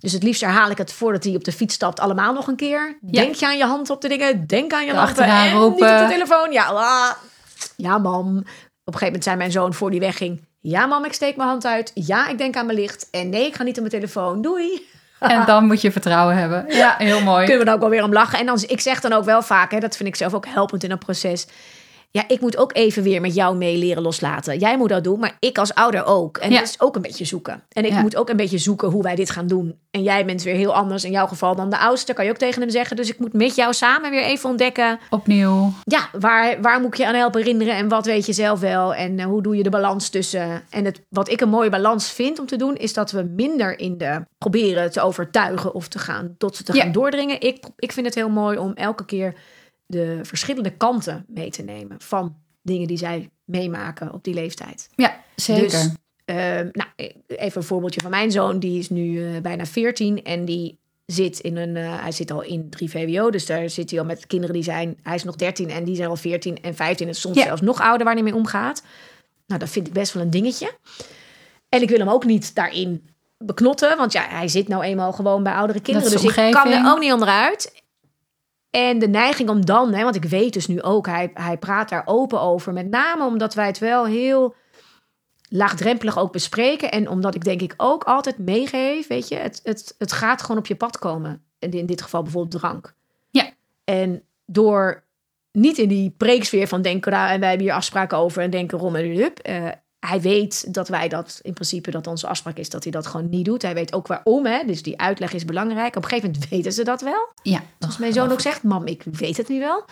dus 0.08 0.16
het 0.16 0.28
liefst 0.28 0.42
herhaal 0.42 0.70
ik 0.70 0.78
het 0.78 0.94
voordat 0.94 1.24
hij 1.24 1.36
op 1.36 1.44
de 1.44 1.52
fiets 1.52 1.76
stapt 1.76 2.00
allemaal 2.00 2.34
nog 2.34 2.48
een 2.48 2.56
keer. 2.56 2.98
Ja. 3.02 3.22
Denk 3.22 3.36
je 3.36 3.46
aan 3.46 3.58
je 3.58 3.66
hand 3.66 3.90
op 3.90 4.02
de 4.02 4.08
dingen, 4.08 4.48
denk 4.48 4.74
aan 4.74 4.86
je 4.86 4.92
Erachteraan 4.92 5.48
en 5.48 5.54
niet 5.54 5.64
op 5.64 5.78
de 5.78 6.06
telefoon. 6.10 6.52
Ja, 6.52 6.66
ah. 6.66 7.12
ja 7.76 7.98
mam. 7.98 8.38
Op 8.38 8.44
een 8.94 9.00
gegeven 9.00 9.06
moment 9.06 9.24
zei 9.24 9.36
mijn 9.36 9.52
zoon 9.52 9.74
voor 9.74 9.92
die 9.92 10.00
wegging... 10.00 10.46
Ja 10.60 10.86
mam, 10.86 11.06
ik 11.06 11.14
steek 11.14 11.36
mijn 11.36 11.50
hand 11.50 11.66
uit. 11.66 11.92
Ja, 11.94 12.28
ik 12.28 12.38
denk 12.38 12.56
aan 12.56 12.66
mijn 12.66 12.78
licht. 12.78 13.08
En 13.12 13.30
nee, 13.30 13.46
ik 13.46 13.56
ga 13.56 13.64
niet 13.64 13.76
op 13.76 13.80
mijn 13.80 14.02
telefoon. 14.02 14.42
Doei. 14.42 14.70
En 15.20 15.46
dan 15.46 15.66
moet 15.66 15.82
je 15.82 15.92
vertrouwen 15.92 16.36
hebben. 16.36 16.66
Ja, 16.68 16.96
heel 16.98 17.22
mooi. 17.22 17.46
Kunnen 17.46 17.60
we 17.60 17.66
dan 17.66 17.74
ook 17.74 17.80
wel 17.80 17.90
weer 17.90 18.04
om 18.04 18.14
lachen. 18.14 18.40
En 18.40 18.46
dan, 18.46 18.64
ik 18.68 18.80
zeg 18.80 19.02
dan 19.02 19.14
ook 19.14 19.26
wel 19.26 19.42
vaak, 19.42 19.72
hè, 19.72 19.80
dat 19.80 19.98
vind 19.98 20.10
ik 20.10 20.16
zelf 20.16 20.34
ook 20.34 20.46
helpend 20.46 20.84
in 20.84 20.92
een 20.92 20.98
proces. 20.98 21.48
Ja, 22.12 22.24
ik 22.28 22.42
moet 22.42 22.58
ook 22.58 22.76
even 22.76 23.04
weer 23.04 23.22
met 23.22 23.36
jou 23.36 23.56
mee 23.58 23.78
leren 23.78 24.04
loslaten. 24.04 24.58
Jij 24.60 24.78
moet 24.78 24.90
dat 24.90 25.04
doen, 25.04 25.20
maar 25.20 25.36
ik 25.40 25.58
als 25.58 25.74
ouder 25.74 26.06
ook. 26.06 26.38
En 26.38 26.52
Ja. 26.52 26.60
dat 26.60 26.68
is 26.68 26.82
ook 26.82 26.96
een 26.96 27.02
beetje 27.02 27.26
zoeken. 27.26 27.64
En 27.70 27.86
ik 27.86 27.92
Ja. 27.92 28.02
moet 28.02 28.16
ook 28.16 28.30
een 28.30 28.38
beetje 28.38 28.58
zoeken 28.58 28.90
hoe 28.90 29.04
wij 29.04 29.16
dit 29.16 29.30
gaan 29.30 29.48
doen. 29.48 29.80
En 29.92 30.04
jij 30.04 30.26
bent 30.26 30.44
weer 30.44 30.56
heel 30.56 30.74
anders 30.74 31.04
in 31.04 31.12
jouw 31.12 31.28
geval 31.28 31.56
dan 31.56 31.70
de 31.70 31.78
oudste, 31.78 32.14
kan 32.14 32.26
je 32.26 32.32
ook 32.32 32.38
tegen 32.38 32.62
hem 32.62 32.70
zeggen. 32.70 32.96
Dus 32.96 33.10
ik 33.10 33.20
moet 33.20 33.34
met 33.34 33.56
jou 33.56 33.74
samen 33.74 34.10
weer 34.12 34.24
even 34.24 34.50
ontdekken. 34.50 35.00
Opnieuw. 35.10 35.74
Ja, 35.84 36.10
waar, 36.20 36.62
waar 36.62 36.80
moet 36.82 36.92
ik 36.94 36.98
je 37.00 37.08
aan 37.08 37.16
helpen 37.16 37.42
herinneren 37.42 37.76
en 37.76 37.88
wat 37.88 38.06
weet 38.06 38.26
je 38.26 38.34
zelf 38.34 38.60
wel? 38.60 38.94
En 38.96 39.20
eh, 39.20 39.26
hoe 39.26 39.42
doe 39.42 39.56
je 39.58 39.64
de 39.64 39.70
balans 39.70 40.10
tussen? 40.10 40.62
En 40.70 40.86
het, 40.86 41.02
wat 41.10 41.30
ik 41.30 41.42
een 41.42 41.50
mooie 41.50 41.70
balans 41.70 42.12
vind 42.12 42.40
om 42.40 42.46
te 42.46 42.56
doen, 42.56 42.76
is 42.76 42.94
dat 42.94 43.12
we 43.12 43.24
minder 43.24 43.80
in 43.80 43.98
de 43.98 44.22
proberen 44.38 44.92
te 44.92 45.02
overtuigen 45.02 45.74
of 45.74 45.88
te 45.88 46.00
gaan 46.00 46.36
tot 46.38 46.56
ze 46.56 46.64
te 46.64 46.74
Ja. 46.74 46.82
gaan 46.82 46.92
doordringen. 46.92 47.42
Ik, 47.42 47.66
ik 47.78 47.92
vind 47.92 48.06
het 48.06 48.16
heel 48.16 48.30
mooi 48.30 48.58
om 48.58 48.74
elke 48.74 49.06
keer 49.06 49.34
de 49.88 50.20
verschillende 50.24 50.70
kanten 50.70 51.26
mee 51.28 51.50
te 51.50 51.62
nemen 51.62 52.02
van 52.02 52.36
dingen 52.62 52.88
die 52.88 52.98
zij 52.98 53.30
meemaken 53.46 54.14
op 54.14 54.24
die 54.24 54.34
leeftijd. 54.34 54.90
Ja, 54.96 55.20
zeker. 55.36 55.64
Dus, 55.64 55.90
ehm, 56.26 56.70
nou, 56.72 56.90
even 57.28 57.62
een 57.62 57.68
voorbeeldje 57.68 58.02
van 58.02 58.10
mijn 58.12 58.32
zoon. 58.32 58.60
Die 58.60 58.80
is 58.80 58.90
nu 58.90 59.26
eh, 59.36 59.42
bijna 59.42 59.66
14 59.66 60.24
en 60.24 60.46
die 60.46 60.78
zit 61.06 61.40
in 61.40 61.58
een... 61.58 61.76
eh, 61.76 62.02
hij 62.02 62.12
zit 62.12 62.32
al 62.32 62.42
in 62.42 62.70
3 62.70 62.90
VWO, 62.90 63.30
dus 63.30 63.46
daar 63.46 63.70
zit 63.70 63.90
hij 63.90 64.00
al 64.00 64.06
met 64.06 64.28
kinderen 64.28 64.56
die 64.56 64.64
zijn... 64.64 64.98
Hij 65.04 65.16
is 65.16 65.24
nog 65.24 65.36
13 65.36 65.70
en 65.70 65.84
die 65.84 65.96
zijn 65.96 66.10
al 66.10 66.16
14 66.16 66.62
en 66.62 66.76
15 66.76 67.08
en 67.08 67.16
soms 67.16 67.36
Ja. 67.38 67.44
zelfs 67.44 67.62
nog 67.62 67.82
ouder 67.82 68.06
waar 68.06 68.16
hij 68.16 68.24
mee 68.24 68.36
omgaat. 68.36 68.84
Nou, 69.48 69.60
dat 69.60 69.70
vind 69.70 69.88
ik 69.88 69.94
best 69.94 70.14
wel 70.14 70.24
een 70.24 70.30
dingetje. 70.30 70.78
En 71.70 71.82
ik 71.82 71.90
wil 71.90 72.00
hem 72.00 72.10
ook 72.10 72.26
niet 72.26 72.56
daarin 72.56 73.10
beknotten, 73.38 73.98
want 73.98 74.12
ja, 74.12 74.28
hij 74.30 74.48
zit 74.48 74.68
nou 74.68 74.84
eenmaal 74.84 75.14
gewoon 75.14 75.44
bij 75.44 75.54
oudere 75.54 75.80
kinderen. 75.82 76.12
Dus 76.12 76.24
ik 76.24 76.52
kan 76.52 76.68
er 76.72 76.92
ook 76.92 77.00
niet 77.00 77.12
onderuit. 77.14 77.77
En 78.70 79.00
de 79.00 79.08
neiging 79.08 79.50
om 79.50 79.66
dan, 79.66 79.94
hè, 79.94 80.04
want 80.04 80.16
ik 80.16 80.26
weet 80.26 80.54
dus 80.54 80.68
nu 80.68 80.82
ook, 80.82 81.06
hij, 81.06 81.32
hij 81.34 81.58
praat 81.58 81.90
daar 81.90 82.02
open 82.06 82.42
over. 82.42 82.74
Met 82.74 82.90
name 82.90 83.26
omdat 83.26 83.54
wij 83.54 83.66
het 83.66 83.80
wel 83.80 84.06
heel 84.06 84.56
laagdrempelig 85.50 86.18
ook 86.18 86.32
bespreken. 86.32 86.92
En 86.92 87.10
omdat 87.10 87.36
ik 87.36 87.44
denk 87.44 87.62
ik 87.62 87.74
ook 87.78 88.04
altijd 88.04 88.38
meegeef, 88.38 89.08
weet 89.08 89.28
je, 89.28 89.36
het, 89.36 89.60
het, 89.64 89.96
het 89.98 90.12
gaat 90.12 90.42
gewoon 90.42 90.58
op 90.58 90.68
je 90.68 90.76
pad 90.76 91.00
komen. 91.00 91.44
En 91.60 91.72
in 91.72 91.86
dit 91.86 92.02
geval 92.02 92.22
bijvoorbeeld 92.22 92.62
drank. 92.62 92.94
Ja. 93.30 93.50
En 93.84 94.24
door 94.46 95.04
niet 95.52 95.78
in 95.78 95.88
die 95.88 96.14
preeksfeer 96.18 96.68
van 96.68 96.82
denken, 96.82 97.12
nou, 97.12 97.30
en 97.32 97.40
wij 97.40 97.50
hebben 97.50 97.68
hier 97.68 97.76
afspraken 97.76 98.18
over 98.18 98.42
en 98.42 98.50
denken 98.50 98.78
rom 98.78 98.96
en 98.96 99.16
hup. 99.16 99.40
eh, 99.40 99.68
hij 100.08 100.22
weet 100.22 100.74
dat 100.74 100.88
wij 100.88 101.08
dat 101.08 101.40
in 101.42 101.54
principe, 101.54 101.92
dat 101.92 102.08
onze 102.08 102.28
afspraak 102.28 102.58
is 102.58 102.70
dat 102.70 102.84
hij 102.84 102.92
dat 102.92 103.08
gewoon 103.08 103.30
niet 103.30 103.46
doet. 103.46 103.62
Hij 103.62 103.74
weet 103.74 103.94
ook 103.94 104.08
waarom, 104.08 104.46
hè? 104.46 104.64
dus 104.66 104.84
die 104.84 105.00
uitleg 105.00 105.34
is 105.34 105.46
belangrijk. 105.46 105.96
Op 105.96 106.04
een 106.04 106.10
gegeven 106.10 106.32
moment 106.32 106.50
weten 106.50 106.74
ze 106.74 106.84
dat 106.84 107.02
wel. 107.02 107.32
Ja. 107.42 107.64
Zoals 107.80 107.98
mijn 107.98 108.14
zoon 108.14 108.32
ook 108.32 108.42
zegt, 108.42 108.64
mam, 108.64 108.86
ik 108.86 109.04
weet 109.04 109.38
het 109.38 109.48
nu 109.48 109.60
wel. 109.60 109.86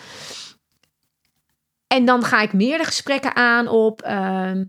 En 1.87 2.05
dan 2.05 2.23
ga 2.23 2.41
ik 2.41 2.53
meer 2.53 2.77
de 2.77 2.83
gesprekken 2.83 3.35
aan 3.35 3.67
op... 3.67 4.01
ehm, 4.01 4.63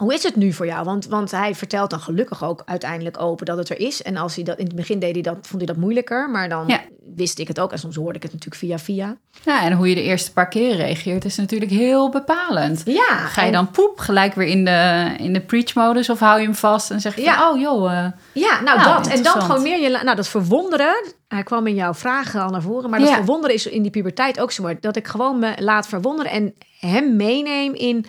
hoe 0.00 0.14
is 0.14 0.22
het 0.22 0.36
nu 0.36 0.52
voor 0.52 0.66
jou? 0.66 0.84
Want, 0.84 1.06
want 1.06 1.30
hij 1.30 1.54
vertelt 1.54 1.90
dan 1.90 2.00
gelukkig 2.00 2.44
ook 2.44 2.62
uiteindelijk 2.64 3.20
open 3.20 3.46
dat 3.46 3.56
het 3.58 3.68
er 3.68 3.80
is. 3.80 4.02
En 4.02 4.16
als 4.16 4.34
hij 4.34 4.44
dat 4.44 4.58
in 4.58 4.64
het 4.66 4.74
begin 4.74 4.98
deed, 4.98 5.12
hij 5.12 5.22
dat, 5.22 5.36
vond 5.40 5.56
hij 5.62 5.66
dat 5.66 5.76
moeilijker. 5.76 6.30
Maar 6.30 6.48
dan 6.48 6.64
Ja. 6.66 6.80
wist 7.14 7.38
ik 7.38 7.48
het 7.48 7.60
ook. 7.60 7.72
En 7.72 7.78
soms 7.78 7.96
hoorde 7.96 8.16
ik 8.16 8.22
het 8.22 8.32
natuurlijk 8.32 8.60
via 8.60 8.78
via. 8.78 9.16
Ja, 9.44 9.62
en 9.62 9.72
hoe 9.72 9.88
je 9.88 9.94
de 9.94 10.02
eerste 10.02 10.32
paar 10.32 10.48
keren 10.48 10.76
reageert 10.76 11.24
is 11.24 11.36
natuurlijk 11.36 11.70
heel 11.70 12.10
bepalend. 12.10 12.82
Ja, 12.84 13.02
Ga 13.16 13.40
je 13.40 13.46
en- 13.46 13.52
dan 13.52 13.70
poep 13.70 13.98
gelijk 13.98 14.34
weer 14.34 14.46
in 14.46 14.64
de, 14.64 15.10
in 15.18 15.32
de 15.32 15.40
preach-modus 15.40 16.10
of 16.10 16.18
hou 16.18 16.38
je 16.38 16.44
hem 16.44 16.54
vast 16.54 16.90
en 16.90 17.00
zeg 17.00 17.16
je 17.16 17.22
Ja. 17.22 17.38
van, 17.38 17.52
oh 17.54 17.60
joh, 17.60 17.92
eh, 17.92 18.06
Ja, 18.32 18.60
nou, 18.60 18.78
Nou, 18.78 18.94
dat. 19.02 19.06
En 19.12 19.22
dan 19.22 19.42
gewoon 19.42 19.62
meer 19.62 19.80
je... 19.80 19.88
Nou, 20.02 20.16
dat 20.16 20.28
verwonderen. 20.28 21.04
Hij 21.28 21.42
kwam 21.42 21.66
in 21.66 21.74
jouw 21.74 21.94
vragen 21.94 22.42
al 22.42 22.50
naar 22.50 22.62
voren. 22.62 22.90
Maar 22.90 22.98
dat 22.98 23.08
Ja. 23.08 23.14
verwonderen 23.14 23.54
is 23.56 23.66
in 23.66 23.82
die 23.82 23.90
puberteit 23.90 24.40
ook 24.40 24.52
zo. 24.52 24.78
Dat 24.80 24.96
ik 24.96 25.06
gewoon 25.08 25.38
me 25.38 25.52
laat 25.58 25.86
verwonderen 25.86 26.32
en 26.32 26.54
hem 26.80 27.16
meeneem 27.16 27.74
in... 27.74 28.04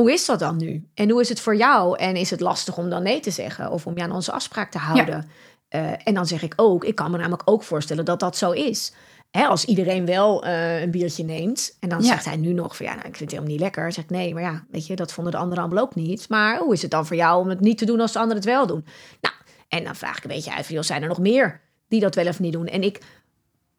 Hoe 0.00 0.12
is 0.12 0.26
dat 0.26 0.38
dan 0.38 0.56
nu? 0.56 0.88
En 0.94 1.10
hoe 1.10 1.20
is 1.20 1.28
het 1.28 1.40
voor 1.40 1.56
jou? 1.56 1.98
En 1.98 2.16
is 2.16 2.30
het 2.30 2.40
lastig 2.40 2.76
om 2.78 2.90
dan 2.90 3.02
nee 3.02 3.20
te 3.20 3.30
zeggen? 3.30 3.70
Of 3.70 3.86
om 3.86 3.96
je 3.96 4.02
aan 4.02 4.12
onze 4.12 4.32
afspraak 4.32 4.70
te 4.70 4.78
houden? 4.78 5.28
Eh, 5.68 5.90
en 6.04 6.14
dan 6.14 6.26
zeg 6.26 6.42
ik 6.42 6.52
ook... 6.56 6.84
Ik 6.84 6.94
kan 6.94 7.10
me 7.10 7.16
namelijk 7.16 7.42
ook 7.44 7.62
voorstellen 7.62 8.04
dat 8.04 8.20
dat 8.20 8.36
zo 8.36 8.50
is. 8.50 8.92
Hè, 9.30 9.46
als 9.46 9.64
iedereen 9.64 10.06
wel 10.06 10.44
eh, 10.44 10.80
een 10.80 10.90
biertje 10.90 11.24
neemt. 11.24 11.76
En 11.80 11.88
dan 11.88 12.00
Ja. 12.02 12.06
zegt 12.06 12.24
hij 12.24 12.36
nu 12.36 12.52
nog 12.52 12.76
van... 12.76 12.86
Ja, 12.86 12.94
nou, 12.94 13.06
ik 13.08 13.16
vind 13.16 13.20
het 13.20 13.30
helemaal 13.30 13.50
niet 13.52 13.60
lekker. 13.60 13.82
Dan 13.82 13.92
zeg 13.92 14.04
ik 14.04 14.10
nee, 14.10 14.34
maar 14.34 14.42
ja, 14.42 14.64
weet 14.70 14.86
je... 14.86 14.96
Dat 14.96 15.12
vonden 15.12 15.32
de 15.32 15.38
anderen 15.38 15.64
allemaal 15.64 15.82
ook 15.84 15.94
niet. 15.94 16.28
Maar 16.28 16.58
hoe 16.58 16.72
is 16.72 16.82
het 16.82 16.90
dan 16.90 17.06
voor 17.06 17.16
jou 17.16 17.40
om 17.40 17.48
het 17.48 17.60
niet 17.60 17.78
te 17.78 17.84
doen 17.84 18.00
als 18.00 18.12
de 18.12 18.18
anderen 18.18 18.42
het 18.42 18.50
wel 18.52 18.66
doen? 18.66 18.84
Nou, 19.20 19.34
en 19.68 19.84
dan 19.84 19.96
vraag 19.96 20.16
ik 20.16 20.22
een 20.24 20.30
beetje 20.30 20.54
uit, 20.54 20.66
joh, 20.66 20.82
zijn 20.82 21.02
er 21.02 21.08
nog 21.08 21.18
meer 21.18 21.60
die 21.88 22.00
dat 22.00 22.14
wel 22.14 22.26
of 22.26 22.40
niet 22.40 22.52
doen? 22.52 22.66
En 22.66 22.82
ik, 22.82 23.00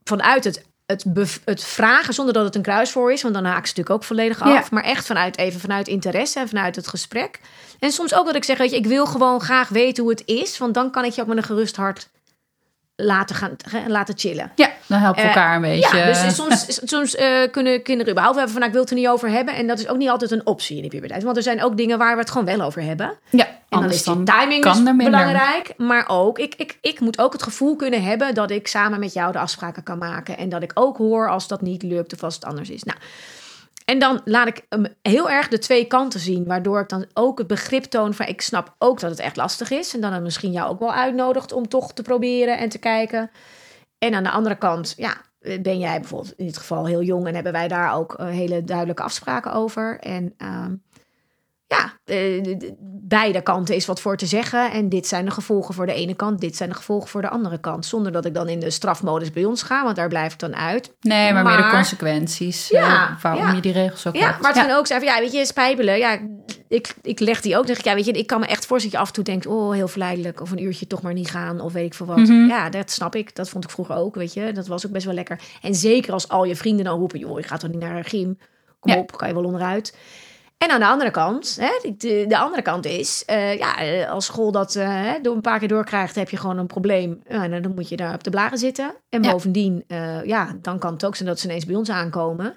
vanuit 0.04 0.44
het 0.44 0.66
het, 0.98 1.06
het 1.46 1.64
vragen 1.64 2.14
zonder 2.14 2.34
dat 2.34 2.46
het 2.46 2.56
een 2.56 2.62
kruisvoor 2.62 3.12
is, 3.12 3.22
want 3.22 3.34
dan 3.34 3.46
haak 3.46 3.66
ze 3.66 3.68
natuurlijk 3.68 3.90
ook 3.90 4.04
volledig 4.04 4.42
af. 4.42 4.54
Ja. 4.54 4.64
Maar 4.72 4.84
echt 4.84 5.06
vanuit 5.06 5.38
even 5.38 5.60
vanuit 5.60 5.88
interesse 5.88 6.40
en 6.40 6.48
vanuit 6.48 6.76
het 6.76 6.88
gesprek. 6.88 7.40
En 7.80 7.92
soms 7.92 8.14
ook 8.14 8.26
dat 8.26 8.36
ik 8.36 8.44
zeg, 8.44 8.58
weet 8.58 8.70
je, 8.72 8.76
ik 8.76 8.86
wil 8.86 9.06
gewoon 9.06 9.42
graag 9.42 9.70
weten 9.70 10.04
hoe 10.04 10.12
het 10.12 10.24
is, 10.26 10.58
want 10.58 10.74
dan 10.74 10.92
kan 10.92 11.06
ik 11.06 11.12
je 11.12 11.22
ook 11.22 11.28
met 11.28 11.38
een 11.38 11.44
gerust 11.44 11.76
hart 11.76 12.10
laten 13.02 13.36
gaan 13.36 13.52
laten 13.88 14.18
chillen. 14.18 14.52
Ja, 14.56 14.70
dan 14.86 15.00
helpt 15.00 15.20
Eh, 15.20 15.26
elkaar 15.26 15.56
een 15.56 15.62
beetje. 15.62 15.98
Ja, 15.98 16.06
dus 16.06 16.36
soms, 16.36 16.80
soms 16.84 17.16
eh, 17.16 17.28
kunnen 17.52 17.84
kinderen 17.84 18.12
überhaupt 18.12 18.38
hebben 18.38 18.54
van, 18.54 18.62
nou, 18.62 18.66
ik 18.66 18.72
wil 18.72 18.82
het 18.82 18.90
er 18.92 18.98
niet 18.98 19.08
over 19.08 19.30
hebben. 19.30 19.56
En 19.56 19.68
dat 19.68 19.80
is 19.80 19.88
ook 19.88 19.98
niet 19.98 20.10
altijd 20.10 20.32
een 20.32 20.46
optie 20.46 20.78
in 20.78 20.84
de 20.84 20.88
puberteit. 20.90 21.24
Want 21.24 21.38
er 21.38 21.44
zijn 21.44 21.64
ook 21.64 21.78
dingen 21.78 21.98
waar 21.98 22.14
we 22.14 22.20
het 22.22 22.32
gewoon 22.32 22.46
wel 22.58 22.62
over 22.62 22.82
hebben. 22.82 23.14
ja, 23.30 23.46
En 23.46 23.80
dan 23.80 23.90
is 23.90 24.04
die 24.04 24.14
dan 24.14 24.26
timing 24.26 24.64
dus 24.64 24.84
belangrijk. 24.84 25.74
Maar 25.78 26.06
ook, 26.08 26.40
ik, 26.40 26.54
ik, 26.58 26.78
ik 26.82 27.00
moet 27.00 27.20
ook 27.20 27.34
het 27.34 27.44
gevoel 27.44 27.76
kunnen 27.76 28.04
hebben 28.04 28.34
dat 28.34 28.52
ik 28.52 28.68
samen 28.68 29.00
met 29.00 29.14
jou 29.14 29.32
de 29.32 29.40
afspraken 29.40 29.84
kan 29.84 29.98
maken. 29.98 30.38
En 30.38 30.50
dat 30.50 30.64
ik 30.64 30.72
ook 30.74 30.98
hoor 30.98 31.30
als 31.30 31.48
dat 31.48 31.62
niet 31.62 31.84
lukt 31.84 32.14
of 32.14 32.24
als 32.24 32.36
het 32.36 32.46
anders 32.46 32.70
is. 32.70 32.84
Nou, 32.84 32.98
en 33.90 34.00
dan 34.00 34.22
laat 34.26 34.48
ik 34.48 34.66
hem 34.70 34.86
heel 35.02 35.30
erg 35.30 35.48
de 35.48 35.60
twee 35.60 35.86
kanten 35.86 36.20
zien. 36.20 36.46
Waardoor 36.46 36.80
ik 36.80 36.90
dan 36.90 37.06
ook 37.14 37.38
het 37.38 37.48
begrip 37.48 37.84
toon 37.84 38.14
van 38.14 38.26
ik 38.26 38.42
snap 38.42 38.76
ook 38.78 39.00
dat 39.00 39.10
het 39.10 39.20
echt 39.20 39.36
lastig 39.36 39.72
is. 39.72 39.94
En 39.94 40.02
dan 40.02 40.14
het 40.14 40.24
misschien 40.24 40.52
jou 40.52 40.70
ook 40.70 40.80
wel 40.80 40.94
uitnodigt 40.94 41.52
om 41.52 41.68
toch 41.68 41.94
te 41.94 42.02
proberen 42.02 42.58
en 42.58 42.70
te 42.70 42.78
kijken. 42.78 43.32
En 43.98 44.14
aan 44.14 44.24
de 44.24 44.30
andere 44.30 44.58
kant, 44.58 44.94
ja, 44.98 45.18
ben 45.40 45.80
jij 45.80 46.00
bijvoorbeeld 46.00 46.34
in 46.38 46.46
dit 46.46 46.58
geval 46.58 46.86
heel 46.86 47.02
jong 47.02 47.28
en 47.28 47.34
hebben 47.34 47.52
wij 47.52 47.68
daar 47.68 47.94
ook 47.94 48.14
eh, 48.14 48.28
hele 48.28 48.64
duidelijke 48.64 49.04
afspraken 49.04 49.54
over. 49.54 50.00
En 50.00 50.34
ehm, 50.38 50.76
ja, 51.70 51.94
eh, 52.06 52.58
beide 53.02 53.42
kanten 53.42 53.76
is 53.76 53.86
wat 53.86 54.02
voor 54.02 54.18
te 54.18 54.26
zeggen. 54.26 54.72
En 54.72 54.90
dit 54.90 55.08
zijn 55.08 55.26
de 55.26 55.32
gevolgen 55.32 55.74
voor 55.74 55.86
de 55.86 55.94
ene 55.94 56.14
kant, 56.14 56.42
dit 56.42 56.56
zijn 56.56 56.70
de 56.70 56.76
gevolgen 56.76 57.10
voor 57.10 57.22
de 57.22 57.30
andere 57.30 57.60
kant. 57.60 57.86
Zonder 57.86 58.12
dat 58.12 58.26
ik 58.26 58.34
dan 58.34 58.48
in 58.50 58.60
de 58.60 58.70
strafmodus 58.70 59.32
bij 59.32 59.46
ons 59.46 59.64
ga, 59.64 59.84
want 59.84 59.96
daar 59.96 60.08
blijf 60.08 60.34
ik 60.34 60.40
dan 60.40 60.56
uit. 60.56 60.96
Nee, 61.00 61.34
maar, 61.34 61.44
meer 61.44 61.58
de 61.58 61.70
consequenties. 61.70 62.68
Ja, 62.68 63.10
eh, 63.10 63.22
waarom 63.22 63.44
ja. 63.48 63.52
je 63.54 63.62
die 63.62 63.72
regels 63.72 64.08
ook 64.08 64.16
Ja, 64.16 64.28
hebt. 64.30 64.42
maar 64.42 64.54
het 64.54 64.66
kan 64.66 64.78
ook 64.78 64.88
van, 64.88 65.02
ja, 65.02 65.20
weet 65.20 65.32
je, 65.32 65.46
spijbelen. 65.46 65.98
Ja, 65.98 66.20
ik, 66.68 66.96
ik 67.02 67.20
leg 67.20 67.42
die 67.42 67.58
ook. 67.58 67.68
Zeg 67.68 67.78
ik, 67.78 67.84
ja, 67.86 67.96
weet 67.96 68.06
je, 68.06 68.12
ik 68.12 68.28
kan 68.28 68.40
me 68.40 68.46
echt 68.46 68.66
voorstellen 68.66 68.82
dat 68.84 68.92
je 68.92 68.98
af 69.00 69.08
en 69.08 69.14
toe 69.14 69.24
denkt, 69.24 69.46
oh, 69.46 69.74
heel 69.74 69.88
verleidelijk. 69.88 70.42
Of 70.42 70.52
een 70.52 70.64
uurtje 70.64 70.88
toch 70.88 71.02
maar 71.02 71.14
niet 71.14 71.30
gaan, 71.32 71.62
of 71.62 71.74
weet 71.74 71.86
ik 71.86 71.94
veel 71.94 72.06
wat. 72.06 72.18
Mhm. 72.18 72.46
Ja, 72.48 72.70
dat 72.70 72.92
snap 72.92 73.16
ik. 73.16 73.36
Dat 73.36 73.50
vond 73.50 73.64
ik 73.64 73.70
vroeger 73.70 73.96
ook, 73.96 74.16
weet 74.16 74.34
je. 74.34 74.52
Dat 74.52 74.68
was 74.68 74.86
ook 74.86 74.92
best 74.92 75.06
wel 75.06 75.14
lekker. 75.14 75.40
En 75.62 75.76
zeker 75.76 76.14
als 76.14 76.28
al 76.30 76.44
je 76.44 76.56
vrienden 76.56 76.86
dan 76.86 77.00
roepen, 77.00 77.20
joh, 77.20 77.40
je 77.40 77.48
gaat 77.48 77.60
toch 77.60 77.70
niet 77.70 77.80
naar 77.80 77.98
een 77.98 78.06
gym. 78.06 78.38
Kom 78.80 78.92
Ja. 78.92 78.98
op, 78.98 79.18
kan 79.18 79.28
je 79.28 79.34
wel 79.34 79.44
onderuit. 79.44 79.98
En 80.66 80.70
aan 80.72 80.80
de 80.80 80.86
andere 80.88 81.12
kant, 81.12 81.58
hè, 81.60 81.92
de, 81.98 82.26
de 82.28 82.38
andere 82.38 82.62
kant 82.62 82.86
is, 82.86 83.24
eh, 83.26 83.58
ja, 83.58 83.78
eh, 83.78 84.10
als 84.12 84.26
school 84.26 84.52
dat 84.52 84.76
eh, 84.76 85.06
door 85.22 85.36
een 85.36 85.42
paar 85.42 85.60
keer 85.60 85.68
doorkrijgt, 85.68 86.16
heb 86.16 86.30
je 86.30 86.38
gewoon 86.38 86.58
een 86.58 86.68
probleem. 86.68 87.22
En 87.28 87.62
dan 87.62 87.74
moet 87.76 87.90
je 87.90 87.96
daar 87.96 88.14
op 88.14 88.24
de 88.24 88.30
blaren 88.30 88.58
zitten. 88.58 88.94
En 89.10 89.24
Ja. 89.24 89.32
bovendien, 89.32 89.84
ja, 90.26 90.56
dan 90.62 90.80
kan 90.80 90.94
het 90.94 91.06
ook 91.06 91.16
zijn 91.16 91.30
dat 91.30 91.40
ze 91.40 91.48
ineens 91.48 91.66
bij 91.66 91.76
ons 91.76 91.90
aankomen. 91.90 92.56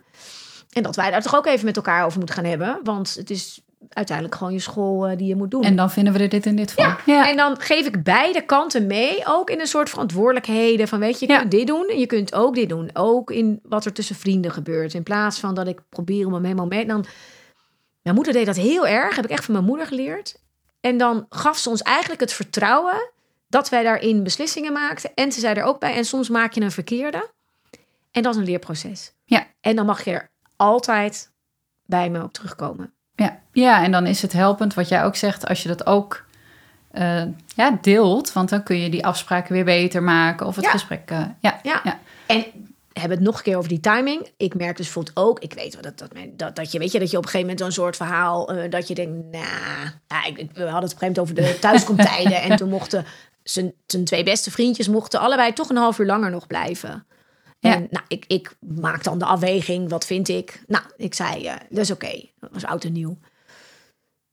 En 0.73 0.83
dat 0.83 0.97
wij 0.97 1.11
daar 1.11 1.23
toch 1.23 1.37
ook 1.37 1.47
even 1.47 1.65
met 1.65 1.77
elkaar 1.77 2.05
over 2.05 2.19
moeten 2.19 2.37
gaan 2.37 2.45
hebben. 2.45 2.81
Want 2.85 3.15
het 3.15 3.31
is 3.31 3.61
uiteindelijk 3.89 4.37
gewoon 4.37 4.53
je 4.53 4.59
school 4.61 5.17
die 5.17 5.27
je 5.27 5.37
moet 5.37 5.51
doen. 5.51 5.63
En 5.63 5.77
dan 5.77 5.91
vinden 5.91 6.13
we 6.13 6.19
er 6.19 6.29
dit 6.29 6.47
en 6.47 6.57
dit 6.57 6.73
van. 6.73 6.95
Ja, 7.07 7.29
En 7.31 7.37
dan 7.37 7.61
geef 7.61 7.87
ik 7.87 8.03
beide 8.03 8.43
kanten 8.45 8.87
mee, 8.87 9.23
ook 9.27 9.51
in 9.51 9.61
een 9.61 9.67
soort 9.67 9.91
verantwoordelijkheden. 9.91 10.89
Van 10.89 10.99
weet 10.99 11.19
je, 11.21 11.27
je 11.27 11.33
Ja. 11.33 11.39
kunt 11.39 11.51
dit 11.51 11.67
doen 11.67 11.89
en 11.89 11.99
je 11.99 12.07
kunt 12.07 12.35
ook 12.35 12.55
dit 12.55 12.69
doen. 12.69 12.91
Ook 12.93 13.31
in 13.31 13.61
wat 13.63 13.85
er 13.85 13.93
tussen 13.93 14.17
vrienden 14.17 14.51
gebeurt. 14.51 14.95
In 14.95 15.03
plaats 15.03 15.39
van 15.41 15.55
dat 15.55 15.67
ik 15.67 15.81
probeer 15.89 16.27
om 16.27 16.33
hem 16.33 16.43
helemaal 16.45 16.67
mee. 16.67 16.87
Dan, 16.87 17.05
mijn 18.03 18.15
moeder 18.15 18.33
deed 18.33 18.47
dat 18.47 18.57
heel 18.57 18.87
erg, 18.87 19.17
heb 19.17 19.25
ik 19.25 19.31
echt 19.31 19.45
van 19.45 19.55
mijn 19.55 19.67
moeder 19.67 19.87
geleerd. 19.87 20.41
En 20.81 20.97
dan 20.97 21.27
gaf 21.29 21.59
ze 21.59 21.69
ons 21.69 21.83
eigenlijk 21.83 22.21
het 22.21 22.33
vertrouwen 22.33 23.11
dat 23.49 23.69
wij 23.69 23.83
daarin 23.83 24.23
beslissingen 24.23 24.73
maakten. 24.73 25.11
En 25.15 25.33
ze 25.33 25.41
zei 25.41 25.55
er 25.55 25.65
ook 25.65 25.81
bij, 25.81 25.95
en 25.95 26.05
soms 26.05 26.29
maak 26.29 26.53
je 26.53 26.61
een 26.61 26.71
verkeerde. 26.71 27.31
En 28.11 28.23
dat 28.23 28.35
is 28.35 28.41
een 28.41 28.47
leerproces. 28.47 29.13
Ja. 29.25 29.47
En 29.61 29.77
dan 29.77 29.87
mag 29.87 30.05
je 30.05 30.11
er 30.11 30.31
altijd 30.57 31.31
bij 31.87 32.11
me 32.11 32.23
op 32.23 32.33
terugkomen. 32.33 32.93
Ja. 33.15 33.41
ja, 33.53 33.83
en 33.85 33.93
dan 33.93 34.07
is 34.07 34.23
het 34.23 34.33
helpend 34.33 34.75
wat 34.75 34.89
jij 34.89 35.05
ook 35.05 35.17
zegt, 35.17 35.47
als 35.49 35.63
je 35.63 35.69
dat 35.69 35.87
ook 35.87 36.25
eh, 36.91 37.23
ja, 37.55 37.79
deelt. 37.81 38.33
Want 38.33 38.49
dan 38.49 38.63
kun 38.63 38.79
je 38.81 38.91
die 38.91 39.07
afspraken 39.07 39.53
weer 39.53 39.65
beter 39.65 40.03
maken 40.03 40.47
of 40.47 40.57
het 40.57 40.65
Ja. 40.65 40.71
gesprek. 40.71 41.11
eh, 41.11 41.25
ja. 41.41 41.61
Ja. 41.63 41.81
Ja. 41.85 41.99
En 42.27 42.45
hebben 42.93 43.19
het 43.19 43.27
nog 43.27 43.37
een 43.37 43.43
keer 43.43 43.57
over 43.57 43.69
die 43.69 43.81
timing. 43.81 44.29
Ik 44.37 44.55
merk 44.55 44.77
dus 44.77 44.85
bijvoorbeeld 44.87 45.17
ook, 45.17 45.41
ik 45.41 45.53
weet 45.53 45.73
wel 45.73 45.83
dat, 45.83 45.99
dat, 45.99 46.11
dat, 46.37 46.57
dat 46.57 46.73
je 46.73 46.79
weet 46.79 46.93
je 46.93 46.99
dat 46.99 47.11
je 47.11 47.17
op 47.17 47.25
een 47.25 47.31
gegeven 47.31 47.55
moment 47.55 47.75
zo'n 47.75 47.85
soort 47.85 47.97
verhaal 47.97 48.53
eh, 48.53 48.71
dat 48.71 48.89
je 48.89 48.95
denkt, 48.95 49.13
nou, 49.31 49.45
ja, 50.07 50.23
we 50.53 50.63
hadden 50.63 50.65
het 50.65 50.67
op 50.67 50.67
een 50.67 50.81
gegeven 50.81 50.99
moment 50.99 51.19
over 51.19 51.35
de 51.35 51.59
thuiskomtijden 51.69 52.43
en 52.43 52.57
toen 52.57 52.69
mochten 52.69 53.05
zijn, 53.43 53.75
zijn 53.87 54.05
twee 54.05 54.25
beste 54.25 54.51
vriendjes 54.51 54.89
mochten 54.89 55.21
allebei 55.21 55.53
toch 55.53 55.69
een 55.69 55.77
half 55.77 55.99
uur 55.99 56.07
langer 56.07 56.31
nog 56.31 56.47
blijven. 56.47 57.07
Ja. 57.59 57.75
En 57.75 57.87
nou, 57.91 58.05
ik, 58.09 58.25
ik 58.27 58.57
maak 58.61 59.05
dan 59.05 59.19
de 59.19 59.25
afweging, 59.25 59.89
wat 59.89 60.07
vind 60.07 60.29
ik? 60.29 60.63
Nou, 60.67 60.85
ik 60.97 61.15
zei, 61.15 61.47
eh, 61.47 61.55
dat 61.71 61.79
is 61.79 61.91
oké. 61.91 62.29
Dat 62.41 62.51
was 62.53 62.65
oud 62.65 62.85
en 62.85 62.93
nieuw. 62.93 63.19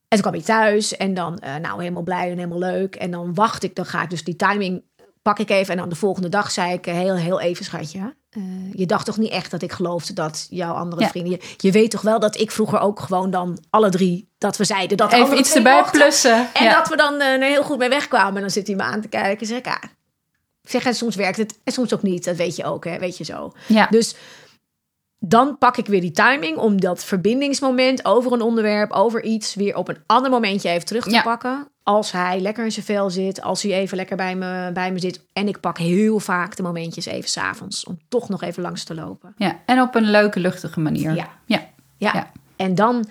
En 0.08 0.18
toen 0.18 0.30
kwam 0.30 0.40
ik 0.40 0.44
thuis 0.44 0.96
en 0.96 1.14
dan, 1.14 1.38
eh, 1.38 1.56
nou, 1.56 1.80
helemaal 1.80 2.02
blij 2.02 2.30
en 2.30 2.36
helemaal 2.36 2.58
leuk. 2.58 2.94
En 2.96 3.10
dan 3.10 3.34
wacht 3.34 3.62
ik, 3.62 3.74
dan 3.74 3.84
ga 3.84 4.02
ik 4.02 4.10
dus 4.10 4.24
die 4.24 4.36
timing 4.36 4.82
pak 5.22 5.38
ik 5.38 5.50
even. 5.50 5.72
En 5.72 5.80
dan 5.80 5.88
de 5.88 5.94
volgende 5.94 6.28
dag 6.28 6.50
zei 6.50 6.72
ik 6.72 6.86
eh, 6.86 6.94
heel, 6.94 7.16
heel 7.16 7.40
even, 7.40 7.64
schatje. 7.64 8.14
eh, 8.30 8.42
je 8.72 8.86
dacht 8.86 9.06
toch 9.06 9.16
niet 9.18 9.30
echt 9.30 9.50
dat 9.50 9.62
ik 9.62 9.72
geloofde 9.72 10.12
dat 10.12 10.46
jouw 10.50 10.72
andere 10.74 11.02
Ja. 11.02 11.08
vrienden... 11.08 11.32
Je, 11.32 11.54
je 11.56 11.70
weet 11.72 11.90
toch 11.90 12.00
wel 12.02 12.18
dat 12.20 12.38
ik 12.40 12.50
vroeger 12.50 12.80
ook 12.80 13.00
gewoon 13.00 13.30
dan 13.30 13.58
alle 13.70 13.90
drie... 13.90 14.28
dat 14.38 14.56
we 14.56 14.64
zeiden 14.64 14.96
dat 14.96 15.12
Even 15.12 15.38
iets 15.38 15.54
erbij 15.54 15.74
mochten. 15.80 16.00
plussen. 16.00 16.48
En 16.54 16.64
ja. 16.64 16.74
dat 16.78 16.88
we 16.88 16.96
dan 16.96 17.20
eh, 17.20 17.26
er 17.32 17.42
heel 17.42 17.62
goed 17.62 17.78
mee 17.78 17.88
wegkwamen. 17.88 18.34
En 18.34 18.40
dan 18.40 18.50
zit 18.50 18.66
hij 18.66 18.76
me 18.76 18.82
aan 18.82 19.00
te 19.00 19.08
kijken. 19.08 19.40
En 19.40 19.46
zeg 19.46 19.58
ik. 19.58 19.88
Ik 20.62 20.70
zeg, 20.70 20.84
en 20.84 20.94
soms 20.94 21.16
werkt 21.16 21.36
het 21.36 21.58
en 21.64 21.72
soms 21.72 21.94
ook 21.94 22.02
niet. 22.02 22.24
Dat 22.24 22.36
weet 22.36 22.56
je 22.56 22.64
ook, 22.64 22.84
hè. 22.84 22.98
Weet 22.98 23.16
je 23.18 23.24
zo. 23.24 23.52
ja. 23.66 23.86
Dus 23.86 24.14
dan 25.22 25.58
pak 25.58 25.76
ik 25.76 25.86
weer 25.86 26.00
die 26.00 26.10
timing 26.10 26.56
om 26.56 26.80
dat 26.80 27.04
verbindingsmoment 27.04 28.04
over 28.04 28.32
een 28.32 28.40
onderwerp, 28.40 28.90
over 28.92 29.22
iets, 29.22 29.54
weer 29.54 29.76
op 29.76 29.88
een 29.88 29.98
ander 30.06 30.30
momentje 30.30 30.68
even 30.68 30.86
terug 30.86 31.04
te 31.04 31.10
Ja. 31.10 31.22
pakken. 31.22 31.68
Als 31.82 32.12
hij 32.12 32.40
lekker 32.40 32.64
in 32.64 32.72
zijn 32.72 32.84
vel 32.84 33.10
zit, 33.10 33.42
als 33.42 33.62
hij 33.62 33.72
even 33.72 33.96
lekker 33.96 34.16
bij 34.16 34.36
me, 34.36 34.70
bij 34.72 34.92
me 34.92 34.98
zit. 34.98 35.24
En 35.32 35.48
ik 35.48 35.60
pak 35.60 35.78
heel 35.78 36.18
vaak 36.18 36.56
de 36.56 36.62
momentjes 36.62 37.06
even 37.06 37.28
s'avonds 37.30 37.84
om 37.84 37.98
toch 38.08 38.28
nog 38.28 38.42
even 38.42 38.62
langs 38.62 38.84
te 38.84 38.94
lopen. 38.94 39.34
ja, 39.36 39.58
en 39.66 39.80
op 39.80 39.94
een 39.94 40.10
leuke, 40.10 40.40
luchtige 40.40 40.80
manier. 40.80 41.14
Ja. 41.14 41.28
ja. 41.44 41.68
Ja. 41.96 42.10
Ja. 42.14 42.30
En 42.56 42.74
dan. 42.74 43.04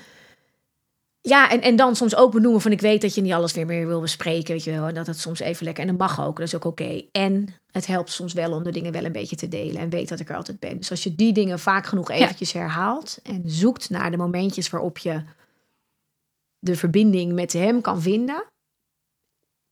Ja, 1.21 1.49
en, 1.49 1.61
en 1.61 1.75
dan 1.75 1.95
soms 1.95 2.15
ook 2.15 2.31
benoemen 2.31 2.61
van 2.61 2.71
ik 2.71 2.81
weet 2.81 3.01
dat 3.01 3.15
je 3.15 3.21
niet 3.21 3.33
alles 3.33 3.53
weer 3.53 3.65
meer 3.65 3.87
wil 3.87 4.01
bespreken, 4.01 4.53
weet 4.53 4.63
je 4.63 4.71
wel. 4.71 4.87
En 4.87 4.93
dat 4.93 5.07
het 5.07 5.19
soms 5.19 5.39
even 5.39 5.65
lekker. 5.65 5.83
En 5.83 5.89
dat 5.89 6.07
mag 6.07 6.25
ook, 6.25 6.37
dat 6.37 6.47
is 6.47 6.55
ook 6.55 6.65
oké. 6.65 7.03
En 7.11 7.47
het 7.71 7.85
helpt 7.85 8.11
soms 8.11 8.33
wel 8.33 8.53
om 8.53 8.63
de 8.63 8.71
dingen 8.71 8.91
wel 8.91 9.05
een 9.05 9.11
beetje 9.11 9.35
te 9.35 9.47
delen. 9.47 9.81
En 9.81 9.89
weet 9.89 10.09
dat 10.09 10.19
ik 10.19 10.29
er 10.29 10.35
altijd 10.35 10.59
ben. 10.59 10.77
Dus 10.77 10.91
als 10.91 11.03
je 11.03 11.15
die 11.15 11.33
dingen 11.33 11.59
vaak 11.59 11.85
genoeg 11.85 12.09
eventjes 12.09 12.51
herhaalt. 12.51 13.19
En 13.23 13.43
zoekt 13.45 13.89
naar 13.89 14.11
de 14.11 14.17
momentjes 14.17 14.69
waarop 14.69 14.97
je 14.97 15.23
de 16.59 16.75
verbinding 16.75 17.33
met 17.33 17.53
hem 17.53 17.81
kan 17.81 18.01
vinden. 18.01 18.45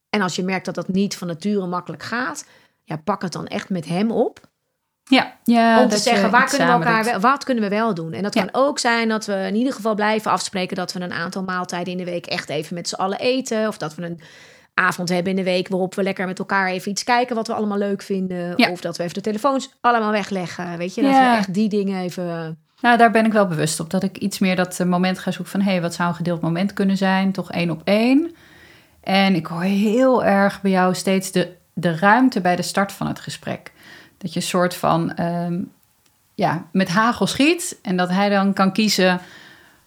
En 0.10 0.22
als 0.22 0.36
je 0.36 0.44
merkt 0.44 0.66
dat 0.66 0.76
dat 0.76 0.88
niet 0.88 1.16
van 1.16 1.28
nature 1.28 1.68
makkelijk 1.68 2.04
gaat. 2.04 2.48
Ja, 2.84 2.98
pak 2.98 3.22
het 3.22 3.32
dan 3.32 3.48
echt 3.48 3.70
met 3.70 3.86
hem 3.86 4.12
op 4.12 4.50
Ja, 5.10 5.34
ja 5.44 5.82
om 5.84 5.90
te 5.90 5.98
zeggen, 5.98 6.32
waar 6.32 6.42
iets 6.44 6.56
kunnen 6.56 6.80
we 6.80 6.86
elkaar 6.86 7.04
wel, 7.04 7.20
wat 7.20 7.44
kunnen 7.44 7.64
we 7.64 7.70
wel 7.70 7.94
doen? 7.94 8.14
En 8.14 8.24
dat 8.24 8.34
Ja. 8.34 8.42
kan 8.46 8.62
ook 8.62 8.80
zijn 8.80 9.08
dat 9.10 9.26
we 9.26 9.34
in 9.34 9.56
ieder 9.56 9.74
geval 9.74 9.96
blijven 9.96 10.32
afspreken 10.32 10.76
dat 10.76 10.94
we 10.94 11.02
een 11.02 11.14
aantal 11.14 11.44
maaltijden 11.44 11.92
in 11.92 11.98
de 11.98 12.06
week 12.12 12.26
echt 12.26 12.50
even 12.50 12.76
met 12.76 12.88
z'n 12.88 12.96
allen 12.96 13.20
eten. 13.20 13.68
Of 13.68 13.78
dat 13.78 13.96
we 13.96 14.04
een 14.04 14.20
avond 14.74 15.10
hebben 15.10 15.30
in 15.32 15.38
de 15.38 15.44
week 15.44 15.68
waarop 15.68 15.96
we 15.96 16.04
lekker 16.04 16.26
met 16.28 16.40
elkaar 16.40 16.68
even 16.68 16.92
iets 16.92 17.04
kijken 17.04 17.36
wat 17.36 17.48
we 17.48 17.54
allemaal 17.54 17.78
leuk 17.78 18.02
vinden. 18.02 18.54
Ja. 18.56 18.70
Of 18.72 18.82
dat 18.82 18.98
we 18.98 19.04
even 19.04 19.16
de 19.16 19.22
telefoons 19.22 19.74
allemaal 19.82 20.12
wegleggen. 20.12 20.78
Weet 20.78 20.96
je, 20.96 21.02
dat 21.02 21.12
Ja. 21.12 21.32
we 21.32 21.38
echt 21.38 21.54
die 21.54 21.70
dingen 21.70 22.02
even. 22.02 22.58
Nou, 22.82 22.98
daar 22.98 23.12
ben 23.12 23.26
ik 23.26 23.32
wel 23.34 23.48
bewust 23.48 23.80
op. 23.80 23.90
Dat 23.90 24.04
ik 24.04 24.18
iets 24.18 24.40
meer 24.40 24.56
dat 24.56 24.80
eh, 24.80 24.88
moment 24.88 25.20
ga 25.20 25.32
zoeken 25.32 25.52
van... 25.52 25.62
hé, 25.62 25.72
hey, 25.72 25.82
wat 25.82 25.94
zou 25.94 26.10
een 26.10 26.16
gedeeld 26.16 26.42
moment 26.42 26.74
kunnen 26.74 26.98
zijn? 26.98 27.32
Toch 27.32 27.52
één 27.52 27.70
op 27.70 27.82
één. 27.84 28.36
En 29.04 29.36
ik 29.36 29.46
hoor 29.46 29.62
heel 29.62 30.24
erg 30.24 30.62
bij 30.62 30.72
jou 30.72 30.94
steeds 30.96 31.32
de, 31.32 31.56
de 31.74 31.96
ruimte 31.98 32.42
bij 32.42 32.56
de 32.56 32.62
start 32.62 32.92
van 32.92 33.08
het 33.08 33.20
gesprek. 33.20 33.72
Dat 34.28 34.36
je 34.36 34.42
een 34.42 34.48
soort 34.60 34.76
van... 34.76 35.14
ehm, 35.16 35.60
ja, 36.36 36.66
met 36.72 36.90
hagel 36.90 37.28
schiet. 37.28 37.78
En 37.82 37.98
dat 37.98 38.10
hij 38.10 38.30
dan 38.30 38.54
kan 38.54 38.72
kiezen 38.74 39.20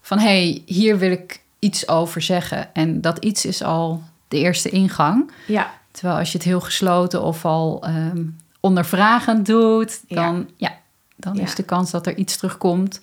van... 0.01 0.19
hé, 0.19 0.25
hey, 0.25 0.63
hier 0.67 0.99
wil 0.99 1.11
ik 1.11 1.41
iets 1.59 1.89
over 1.89 2.23
zeggen. 2.23 2.75
En 2.75 3.01
dat 3.01 3.19
iets 3.19 3.45
is 3.45 3.63
al 3.63 4.03
de 4.29 4.39
eerste 4.39 4.71
ingang. 4.71 5.31
Ja, 5.47 5.71
Terwijl 5.91 6.19
als 6.19 6.33
je 6.33 6.39
het 6.39 6.47
heel 6.47 6.61
gesloten 6.61 7.23
of 7.23 7.45
al 7.45 7.83
ehm, 7.83 8.25
ondervragend 8.61 9.47
doet, 9.47 10.01
dan, 10.09 10.51
ja. 10.57 10.73
dan 11.17 11.35
Ja. 11.35 11.43
is 11.43 11.55
de 11.55 11.63
kans 11.63 11.91
dat 11.91 12.07
er 12.07 12.17
iets 12.17 12.37
terugkomt. 12.37 13.03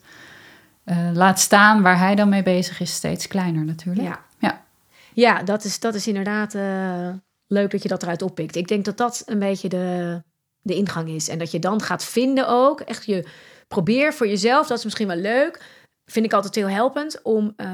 eh, 0.83 0.97
laat 1.13 1.39
staan 1.39 1.81
waar 1.81 1.97
hij 1.99 2.15
dan 2.15 2.29
mee 2.29 2.43
bezig 2.43 2.79
is, 2.79 2.93
steeds 2.93 3.27
kleiner 3.27 3.65
natuurlijk. 3.65 4.07
ja. 4.07 4.19
Ja. 4.39 4.61
ja 5.13 5.43
dat, 5.43 5.63
is, 5.63 5.79
dat 5.79 5.95
is 5.95 6.07
inderdaad 6.07 6.55
eh, 6.55 7.09
leuk 7.47 7.71
dat 7.71 7.83
je 7.83 7.89
dat 7.89 8.03
eruit 8.03 8.21
oppikt. 8.21 8.55
Ik 8.55 8.67
denk 8.67 8.85
dat 8.85 8.97
dat 8.97 9.23
een 9.25 9.39
beetje 9.39 9.69
de, 9.69 10.21
de 10.67 10.75
ingang 10.75 11.09
is. 11.09 11.27
En 11.29 11.37
dat 11.39 11.51
je 11.51 11.59
dan 11.59 11.81
gaat 11.81 12.03
vinden 12.03 12.47
ook. 12.47 12.79
Echt 12.81 13.05
je 13.05 13.27
probeer 13.67 14.13
voor 14.13 14.27
jezelf, 14.27 14.67
dat 14.67 14.77
is 14.77 14.83
misschien 14.83 15.07
wel 15.07 15.15
leuk. 15.17 15.61
Vind 16.05 16.25
ik 16.25 16.33
altijd 16.33 16.55
heel 16.55 16.69
helpend 16.69 17.21
om 17.21 17.53
eh, 17.55 17.69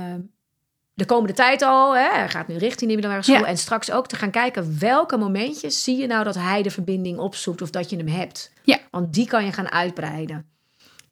de 0.94 1.06
komende 1.06 1.34
tijd 1.34 1.62
al, 1.62 1.96
hè, 1.96 2.10
hij 2.10 2.30
gaat 2.30 2.48
nu 2.48 2.58
richting 2.58 2.90
de 2.90 2.96
middelbare 2.96 3.24
school 3.24 3.36
Ja. 3.36 3.46
en 3.46 3.58
straks 3.58 3.92
ook 3.92 4.08
te 4.08 4.16
gaan 4.16 4.32
kijken 4.32 4.80
welke 4.80 5.18
momentjes 5.18 5.84
zie 5.84 5.98
je 5.98 6.08
nou 6.08 6.24
dat 6.24 6.36
hij 6.36 6.62
de 6.62 6.72
verbinding 6.72 7.18
opzoekt 7.18 7.62
of 7.62 7.70
dat 7.70 7.90
je 7.90 7.98
hem 7.98 8.08
hebt. 8.08 8.52
Ja. 8.64 8.78
Want 8.92 9.14
die 9.14 9.28
kan 9.28 9.46
je 9.46 9.52
gaan 9.52 9.72
uitbreiden. 9.72 10.46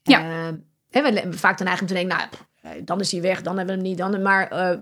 Ja. 0.04 0.20
Eh, 0.20 0.54
hè, 0.89 1.02
we 1.02 1.38
vaak 1.38 1.58
dan 1.58 1.67
eigenlijk 1.67 1.98
te 1.98 2.08
denken, 2.08 2.17
nou, 2.17 2.30
eh, 2.62 2.82
dan 2.86 3.00
is 3.00 3.12
hij 3.12 3.22
weg, 3.22 3.41
dan 3.41 3.58
hebben 3.58 3.76
we 3.76 3.82
hem 3.82 3.89
niet. 3.89 3.98
Dan, 3.98 4.22
maar 4.22 4.48
eh, 4.52 4.78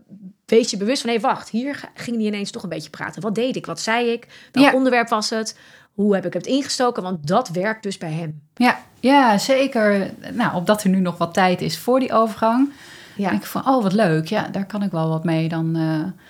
wees 0.46 0.72
je 0.72 0.78
bewust 0.78 1.02
van, 1.02 1.12
hé, 1.12 1.20
wacht, 1.20 1.50
hier 1.50 1.90
ging 1.94 2.18
hij 2.18 2.26
ineens 2.26 2.52
toch 2.52 2.64
een 2.64 2.70
beetje 2.70 2.90
praten. 2.90 3.22
Wat 3.22 3.36
deed 3.36 3.56
ik? 3.56 3.66
Wat 3.66 3.80
zei 3.80 4.10
ik? 4.12 4.28
Welk 4.52 4.66
Ja. 4.68 4.74
onderwerp 4.74 5.08
was 5.10 5.30
het? 5.30 5.58
Hoe 6.00 6.14
heb 6.16 6.26
ik 6.26 6.34
het 6.34 6.46
ingestoken? 6.46 7.04
Want 7.04 7.28
dat 7.28 7.50
werkt 7.50 7.84
dus 7.84 7.98
bij 7.98 8.12
hem. 8.12 8.42
Ja, 8.56 8.80
ja, 9.00 9.38
zeker. 9.38 10.10
Nou, 10.34 10.56
opdat 10.56 10.84
er 10.84 10.90
nu 10.90 11.00
nog 11.00 11.18
wat 11.18 11.34
tijd 11.34 11.62
is 11.62 11.78
voor 11.80 12.00
die 12.00 12.14
overgang. 12.14 12.72
Ja. 13.16 13.30
denk 13.30 13.42
ik 13.42 13.48
van, 13.48 13.68
oh 13.68 13.84
wat 13.84 13.94
leuk. 13.94 14.28
Ja, 14.28 14.48
daar 14.48 14.66
kan 14.66 14.84
ik 14.84 14.92
wel 14.92 15.10
wat 15.10 15.24
mee. 15.24 15.50
Dan 15.50 15.76
eh, 15.76 16.24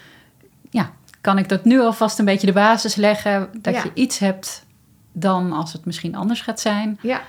ja, 0.70 0.90
kan 1.22 1.38
ik 1.38 1.50
dat 1.50 1.66
nu 1.66 1.80
alvast 1.82 2.20
een 2.20 2.26
beetje 2.26 2.48
de 2.48 2.54
basis 2.54 2.96
leggen. 2.96 3.50
Dat 3.62 3.74
Ja. 3.74 3.84
je 3.84 3.92
iets 3.94 4.20
hebt 4.20 4.66
dan 5.12 5.52
als 5.52 5.74
het 5.74 5.86
misschien 5.86 6.16
anders 6.16 6.42
gaat 6.42 6.60
zijn. 6.60 6.98
Ja. 7.02 7.22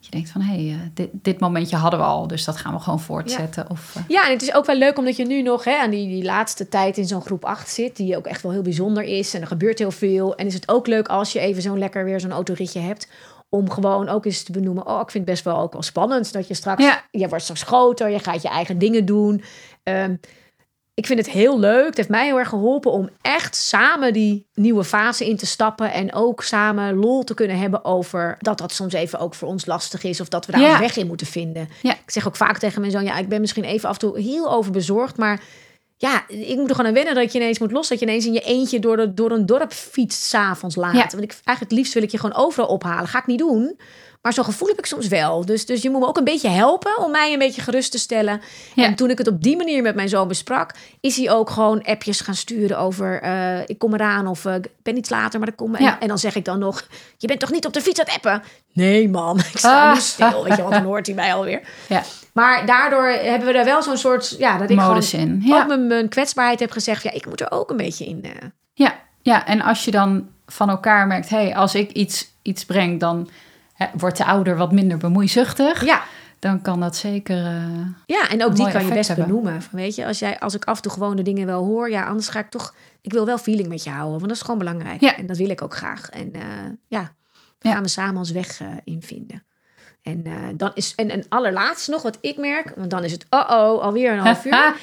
Je 0.00 0.10
denkt 0.10 0.30
van, 0.30 0.40
hé, 0.40 0.66
hey, 0.66 0.74
eh, 0.74 0.80
dit, 0.94 1.08
dit 1.12 1.40
momentje 1.40 1.76
hadden 1.76 2.00
we 2.00 2.06
al. 2.06 2.26
Dus 2.26 2.44
dat 2.44 2.56
gaan 2.56 2.74
we 2.74 2.80
gewoon 2.80 3.00
voortzetten. 3.00 3.70
Of, 3.70 3.96
eh, 3.96 4.02
Ja, 4.08 4.26
en 4.26 4.32
het 4.32 4.42
is 4.42 4.54
ook 4.54 4.66
wel 4.66 4.76
leuk 4.76 4.98
omdat 4.98 5.16
je 5.16 5.26
nu 5.26 5.42
nog 5.42 5.64
hè, 5.64 5.76
aan 5.76 5.90
die, 5.90 6.08
die 6.08 6.24
laatste 6.24 6.68
tijd 6.68 6.96
in 6.96 7.06
zo'n 7.06 7.20
groep 7.20 7.44
8 7.44 7.70
zit, 7.70 7.96
die 7.96 8.16
ook 8.16 8.26
echt 8.26 8.42
wel 8.42 8.52
heel 8.52 8.62
bijzonder 8.62 9.02
is. 9.02 9.34
En 9.34 9.40
er 9.40 9.46
gebeurt 9.46 9.78
heel 9.78 9.90
veel. 9.90 10.36
En 10.36 10.46
is 10.46 10.54
het 10.54 10.68
ook 10.68 10.86
leuk 10.86 11.08
als 11.08 11.32
je 11.32 11.38
even 11.40 11.62
zo'n 11.62 11.78
lekker 11.78 12.04
weer 12.04 12.20
zo'n 12.20 12.30
autoritje 12.30 12.80
hebt. 12.80 13.08
Om 13.48 13.70
gewoon 13.70 14.08
ook 14.08 14.24
eens 14.24 14.42
te 14.42 14.52
benoemen. 14.52 14.86
Oh, 14.86 15.00
ik 15.00 15.10
vind 15.10 15.24
het 15.24 15.32
best 15.34 15.44
wel 15.44 15.58
ook 15.58 15.72
wel 15.72 15.82
spannend. 15.82 16.32
Dat 16.32 16.48
je 16.48 16.54
straks. 16.54 16.82
Ja. 16.82 17.04
Je 17.10 17.28
wordt 17.28 17.44
straks 17.44 17.62
groter. 17.62 18.10
Je 18.10 18.18
gaat 18.18 18.42
je 18.42 18.48
eigen 18.48 18.78
dingen 18.78 19.04
doen. 19.04 19.42
Ehm, 19.82 20.14
ik 20.98 21.06
vind 21.06 21.18
het 21.18 21.30
heel 21.30 21.58
leuk. 21.58 21.86
Het 21.86 21.96
heeft 21.96 22.08
mij 22.08 22.24
heel 22.26 22.38
erg 22.38 22.48
geholpen 22.48 22.92
om 22.92 23.08
echt 23.20 23.56
samen 23.56 24.12
die 24.12 24.46
nieuwe 24.54 24.84
fase 24.84 25.26
in 25.28 25.36
te 25.36 25.46
stappen. 25.46 25.92
En 25.92 26.14
ook 26.14 26.42
samen 26.42 26.94
lol 26.94 27.24
te 27.24 27.34
kunnen 27.34 27.58
hebben 27.58 27.84
over 27.84 28.36
dat 28.38 28.58
dat 28.58 28.72
soms 28.72 28.92
even 28.92 29.18
ook 29.18 29.34
voor 29.34 29.48
ons 29.48 29.66
lastig 29.66 30.02
is. 30.04 30.20
Of 30.20 30.28
dat 30.28 30.46
we 30.46 30.52
daar 30.52 30.60
Ja. 30.60 30.74
een 30.74 30.80
weg 30.80 30.96
in 30.96 31.06
moeten 31.06 31.26
vinden. 31.26 31.68
Ja. 31.82 31.92
Ik 31.92 32.10
zeg 32.10 32.26
ook 32.26 32.36
vaak 32.36 32.58
tegen 32.58 32.80
mijn 32.80 32.92
zoon, 32.92 33.04
ja, 33.04 33.18
ik 33.18 33.28
ben 33.28 33.40
misschien 33.40 33.64
even 33.64 33.88
af 33.88 33.94
en 33.94 34.00
toe 34.00 34.20
heel 34.20 34.50
overbezorgd. 34.52 35.16
Maar 35.16 35.40
ja, 35.96 36.28
ik 36.28 36.56
moet 36.56 36.68
er 36.68 36.74
gewoon 36.74 36.86
aan 36.86 36.94
wennen 36.96 37.14
dat 37.14 37.32
je 37.32 37.38
ineens 37.38 37.58
moet 37.58 37.72
los. 37.72 37.88
Dat 37.88 37.98
je 37.98 38.06
ineens 38.06 38.26
in 38.26 38.32
je 38.32 38.40
eentje 38.40 38.78
door, 38.78 38.96
de, 38.96 39.14
door 39.14 39.30
een 39.30 39.46
dorp 39.46 39.72
fietst 39.72 40.22
s'avonds 40.22 40.76
laat. 40.76 40.92
Ja. 40.94 40.98
Want 41.10 41.22
ik, 41.22 41.30
eigenlijk 41.30 41.60
het 41.60 41.72
liefst 41.72 41.94
wil 41.94 42.02
ik 42.02 42.10
je 42.10 42.18
gewoon 42.18 42.36
overal 42.36 42.68
ophalen. 42.68 43.08
Ga 43.08 43.18
ik 43.18 43.26
niet 43.26 43.38
doen. 43.38 43.78
Maar 44.28 44.36
zo'n 44.36 44.46
gevoel 44.52 44.68
heb 44.68 44.78
ik 44.78 44.86
soms 44.86 45.08
wel. 45.08 45.44
Dus, 45.44 45.66
dus 45.66 45.82
je 45.82 45.90
moet 45.90 46.00
me 46.00 46.06
ook 46.06 46.16
een 46.16 46.24
beetje 46.24 46.48
helpen 46.48 46.98
om 47.04 47.10
mij 47.10 47.32
een 47.32 47.38
beetje 47.38 47.60
gerust 47.62 47.90
te 47.92 47.98
stellen. 47.98 48.40
Ja. 48.74 48.84
En 48.84 48.94
toen 48.94 49.10
ik 49.10 49.18
het 49.18 49.28
op 49.28 49.42
die 49.42 49.56
manier 49.56 49.82
met 49.82 49.94
mijn 49.94 50.08
zoon 50.08 50.28
besprak, 50.28 50.74
is 51.00 51.16
hij 51.16 51.30
ook 51.30 51.50
gewoon 51.50 51.82
appjes 51.84 52.20
gaan 52.20 52.34
sturen 52.34 52.78
over 52.78 53.22
eh, 53.22 53.60
ik 53.68 53.78
kom 53.78 53.94
eraan 53.94 54.26
of 54.26 54.44
eh, 54.44 54.54
ik 54.54 54.68
ben 54.82 54.96
iets 54.96 55.10
later, 55.10 55.38
maar 55.38 55.48
ik 55.48 55.56
kom. 55.56 55.74
En, 55.74 55.84
Ja. 55.84 56.00
en 56.00 56.08
dan 56.08 56.18
zeg 56.18 56.34
ik 56.34 56.44
dan 56.44 56.58
nog, 56.58 56.86
je 57.16 57.26
bent 57.26 57.40
toch 57.40 57.50
niet 57.50 57.66
op 57.66 57.72
de 57.72 57.80
fiets 57.80 58.00
aan 58.00 58.06
het 58.06 58.14
appen? 58.14 58.42
Nee 58.72 59.08
man, 59.08 59.38
ik 59.52 59.58
sta 59.58 59.88
Ah. 59.88 59.94
nu 59.94 60.00
stil. 60.00 60.44
Weet 60.44 60.56
je, 60.56 60.62
want 60.62 60.74
dan 60.74 60.84
hoort 60.84 61.06
hij 61.06 61.14
mij 61.14 61.34
alweer. 61.34 61.60
ja, 61.88 62.02
Maar 62.32 62.66
daardoor 62.66 63.06
hebben 63.08 63.48
we 63.52 63.58
er 63.58 63.64
wel 63.64 63.82
zo'n 63.82 63.96
soort, 63.96 64.34
ja, 64.38 64.58
dat 64.58 64.70
ik 64.70 64.76
modus 64.76 65.10
gewoon 65.10 65.26
in. 65.26 65.42
Ja. 65.44 65.60
ook 65.60 65.66
mijn, 65.66 65.86
mijn 65.86 66.08
kwetsbaarheid 66.08 66.60
heb 66.60 66.70
gezegd. 66.70 67.02
Ja, 67.02 67.10
ik 67.12 67.26
moet 67.26 67.40
er 67.40 67.50
ook 67.50 67.70
een 67.70 67.76
beetje 67.76 68.04
in. 68.04 68.20
eh. 68.24 68.30
Ja, 68.74 68.94
ja, 69.22 69.46
en 69.46 69.60
als 69.60 69.84
je 69.84 69.90
dan 69.90 70.28
van 70.46 70.68
elkaar 70.68 71.06
merkt, 71.06 71.28
hé, 71.28 71.36
hey, 71.42 71.56
als 71.56 71.74
ik 71.74 71.90
iets, 71.92 72.30
iets 72.42 72.64
breng, 72.64 73.00
dan 73.00 73.28
hè, 73.78 73.86
wordt 73.94 74.16
de 74.16 74.24
ouder 74.24 74.56
wat 74.56 74.72
minder 74.72 74.98
bemoeizuchtig. 74.98 75.84
Ja, 75.84 76.02
Dan 76.38 76.62
kan 76.62 76.80
dat 76.80 76.96
zeker. 76.96 77.36
eh, 77.46 77.86
ja, 78.06 78.28
en 78.30 78.44
ook 78.44 78.56
die 78.56 78.70
kan 78.70 78.86
je 78.86 78.92
best 78.92 79.08
hebben. 79.08 79.26
benoemen. 79.26 79.62
Van, 79.62 79.78
weet 79.78 79.94
je, 79.94 80.06
als, 80.06 80.18
jij, 80.18 80.38
als 80.38 80.54
ik 80.54 80.64
af 80.64 80.76
en 80.76 80.82
toe 80.82 80.92
gewoon 80.92 81.16
de 81.16 81.22
dingen 81.22 81.46
wel 81.46 81.64
hoor, 81.64 81.90
ja, 81.90 82.04
anders 82.06 82.28
ga 82.28 82.38
ik 82.38 82.50
toch. 82.50 82.74
Ik 83.00 83.12
wil 83.12 83.26
wel 83.26 83.38
feeling 83.38 83.68
met 83.68 83.84
je 83.84 83.90
houden, 83.90 84.12
want 84.16 84.26
dat 84.28 84.36
is 84.36 84.42
gewoon 84.42 84.58
belangrijk. 84.58 85.00
Ja. 85.00 85.16
En 85.16 85.26
dat 85.26 85.36
wil 85.36 85.48
ik 85.50 85.62
ook 85.62 85.74
graag. 85.74 86.10
En 86.10 86.32
eh, 86.32 86.40
ja, 86.86 87.12
Ja. 87.60 87.72
gaan 87.72 87.82
we 87.82 87.88
samen 87.88 88.16
ons 88.16 88.30
weg 88.30 88.60
eh, 88.60 88.66
in 88.84 89.02
vinden. 89.02 89.42
En 90.02 90.22
eh, 90.24 90.32
dan 90.54 90.70
is 90.74 90.92
en 90.96 91.12
een 91.12 91.24
allerlaatste 91.28 91.90
nog 91.90 92.02
wat 92.02 92.18
ik 92.20 92.36
merk, 92.36 92.72
want 92.76 92.90
dan 92.90 93.04
is 93.04 93.12
het 93.12 93.26
oh 93.30 93.40
oh 93.40 93.82
alweer 93.82 94.12
een 94.12 94.18
half 94.18 94.44
uur. 94.50 94.76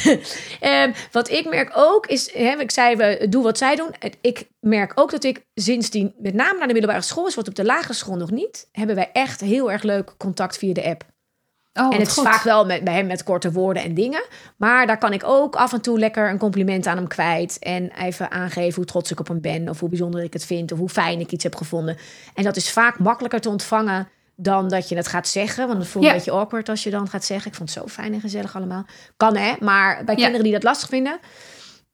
Ehm, 0.60 0.92
wat 1.12 1.30
ik 1.30 1.48
merk 1.48 1.70
ook 1.74 2.06
is, 2.06 2.32
hè, 2.32 2.60
ik 2.60 2.70
zei 2.70 2.96
we 2.96 3.26
doe 3.28 3.42
wat 3.42 3.58
zij 3.58 3.76
doen. 3.76 3.94
Ik 4.20 4.48
merk 4.60 4.92
ook 4.94 5.10
dat 5.10 5.24
ik 5.24 5.44
sindsdien, 5.54 6.14
met 6.18 6.34
name 6.34 6.58
naar 6.58 6.66
de 6.66 6.72
middelbare 6.72 7.02
school 7.02 7.26
is, 7.26 7.34
wat 7.34 7.48
op 7.48 7.54
de 7.54 7.64
lagere 7.64 7.92
school 7.92 8.16
nog 8.16 8.30
niet, 8.30 8.68
hebben 8.72 8.96
wij 8.96 9.10
echt 9.12 9.40
heel 9.40 9.72
erg 9.72 9.82
leuk 9.82 10.14
contact 10.16 10.58
via 10.58 10.72
de 10.72 10.84
app. 10.84 11.04
Oh, 11.80 11.94
en 11.94 11.98
het 11.98 12.08
is 12.08 12.14
vaak 12.14 12.42
wel 12.42 12.66
met, 12.66 12.84
bij 12.84 12.94
hem 12.94 13.06
met 13.06 13.22
korte 13.22 13.52
woorden 13.52 13.82
en 13.82 13.94
dingen. 13.94 14.24
Maar 14.56 14.86
daar 14.86 14.98
kan 14.98 15.12
ik 15.12 15.24
ook 15.24 15.56
af 15.56 15.72
en 15.72 15.80
toe 15.80 15.98
lekker 15.98 16.30
een 16.30 16.38
compliment 16.38 16.86
aan 16.86 16.96
hem 16.96 17.06
kwijt. 17.06 17.58
En 17.58 17.90
even 17.90 18.30
aangeven 18.30 18.74
hoe 18.74 18.84
trots 18.84 19.10
ik 19.10 19.20
op 19.20 19.28
hem 19.28 19.40
ben. 19.40 19.68
Of 19.68 19.80
hoe 19.80 19.88
bijzonder 19.88 20.22
ik 20.22 20.32
het 20.32 20.44
vind. 20.44 20.72
Of 20.72 20.78
hoe 20.78 20.88
fijn 20.88 21.20
ik 21.20 21.32
iets 21.32 21.44
heb 21.44 21.54
gevonden. 21.54 21.96
En 22.34 22.44
dat 22.44 22.56
is 22.56 22.70
vaak 22.70 22.98
makkelijker 22.98 23.40
te 23.40 23.48
ontvangen 23.48 24.08
dan 24.36 24.68
dat 24.68 24.88
je 24.88 24.96
het 24.96 25.06
gaat 25.08 25.28
zeggen. 25.28 25.66
Want 25.66 25.78
het 25.78 25.88
voelt 25.88 26.04
Ja. 26.04 26.10
een 26.10 26.16
beetje 26.16 26.30
awkward 26.30 26.68
als 26.68 26.82
je 26.82 26.90
dan 26.90 27.08
gaat 27.08 27.24
zeggen. 27.24 27.50
Ik 27.50 27.56
vond 27.56 27.74
het 27.74 27.78
zo 27.78 27.86
fijn 27.88 28.14
en 28.14 28.20
gezellig 28.20 28.56
allemaal. 28.56 28.84
Kan 29.16 29.36
hè, 29.36 29.52
maar 29.60 30.02
bij 30.04 30.14
Ja. 30.14 30.20
kinderen 30.20 30.42
die 30.44 30.52
dat 30.52 30.62
lastig 30.62 30.88
vinden. 30.88 31.18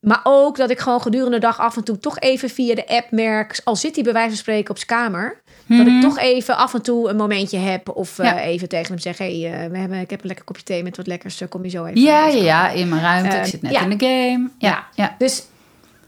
Maar 0.01 0.21
ook 0.23 0.57
dat 0.57 0.71
ik 0.71 0.79
gewoon 0.79 1.01
gedurende 1.03 1.35
de 1.35 1.47
dag 1.47 1.59
af 1.59 1.77
en 1.77 1.85
toe 1.85 1.99
toch 1.99 2.19
even 2.19 2.51
via 2.51 2.75
de 2.75 2.87
app 2.89 3.11
merk. 3.11 3.61
Al 3.65 3.77
zit 3.77 3.95
hij 3.95 4.05
bij 4.05 4.13
wijze 4.13 4.29
van 4.29 4.39
spreken 4.39 4.71
op 4.71 4.77
zijn 4.77 4.89
kamer. 4.89 5.43
Dat 5.67 5.87
ik 5.87 6.01
toch 6.01 6.19
even 6.19 6.57
af 6.57 6.75
en 6.75 6.83
toe 6.83 7.09
een 7.09 7.17
momentje 7.17 7.59
heb. 7.59 7.89
Of 7.89 8.19
eh, 8.19 8.27
Mhm. 8.33 8.39
Even 8.39 8.69
tegen 8.69 8.87
hem 8.87 8.99
zeg. 8.99 9.19
Hey, 9.19 9.29
eh, 9.53 9.71
we 9.71 9.79
hebben, 9.79 10.01
ik 10.01 10.11
heb 10.11 10.21
een 10.21 10.27
lekker 10.27 10.45
kopje 10.45 10.63
thee 10.63 10.83
met 10.83 10.97
wat 10.97 11.07
lekkers. 11.07 11.41
eh, 11.41 11.49
Kom 11.49 11.65
je 11.65 11.71
zo 11.71 11.85
even. 11.85 12.01
Ja, 12.01 12.27
ja, 12.27 12.43
ja, 12.43 12.69
in 12.71 12.89
mijn 12.89 13.03
ruimte. 13.03 13.37
Ik 13.37 13.45
zit 13.45 13.63
net 13.63 13.73
ja. 13.73 13.81
in 13.83 13.99
de 13.99 14.05
game. 14.07 14.51
Ja, 14.59 14.85
ja. 14.95 15.15
Dus, 15.19 15.43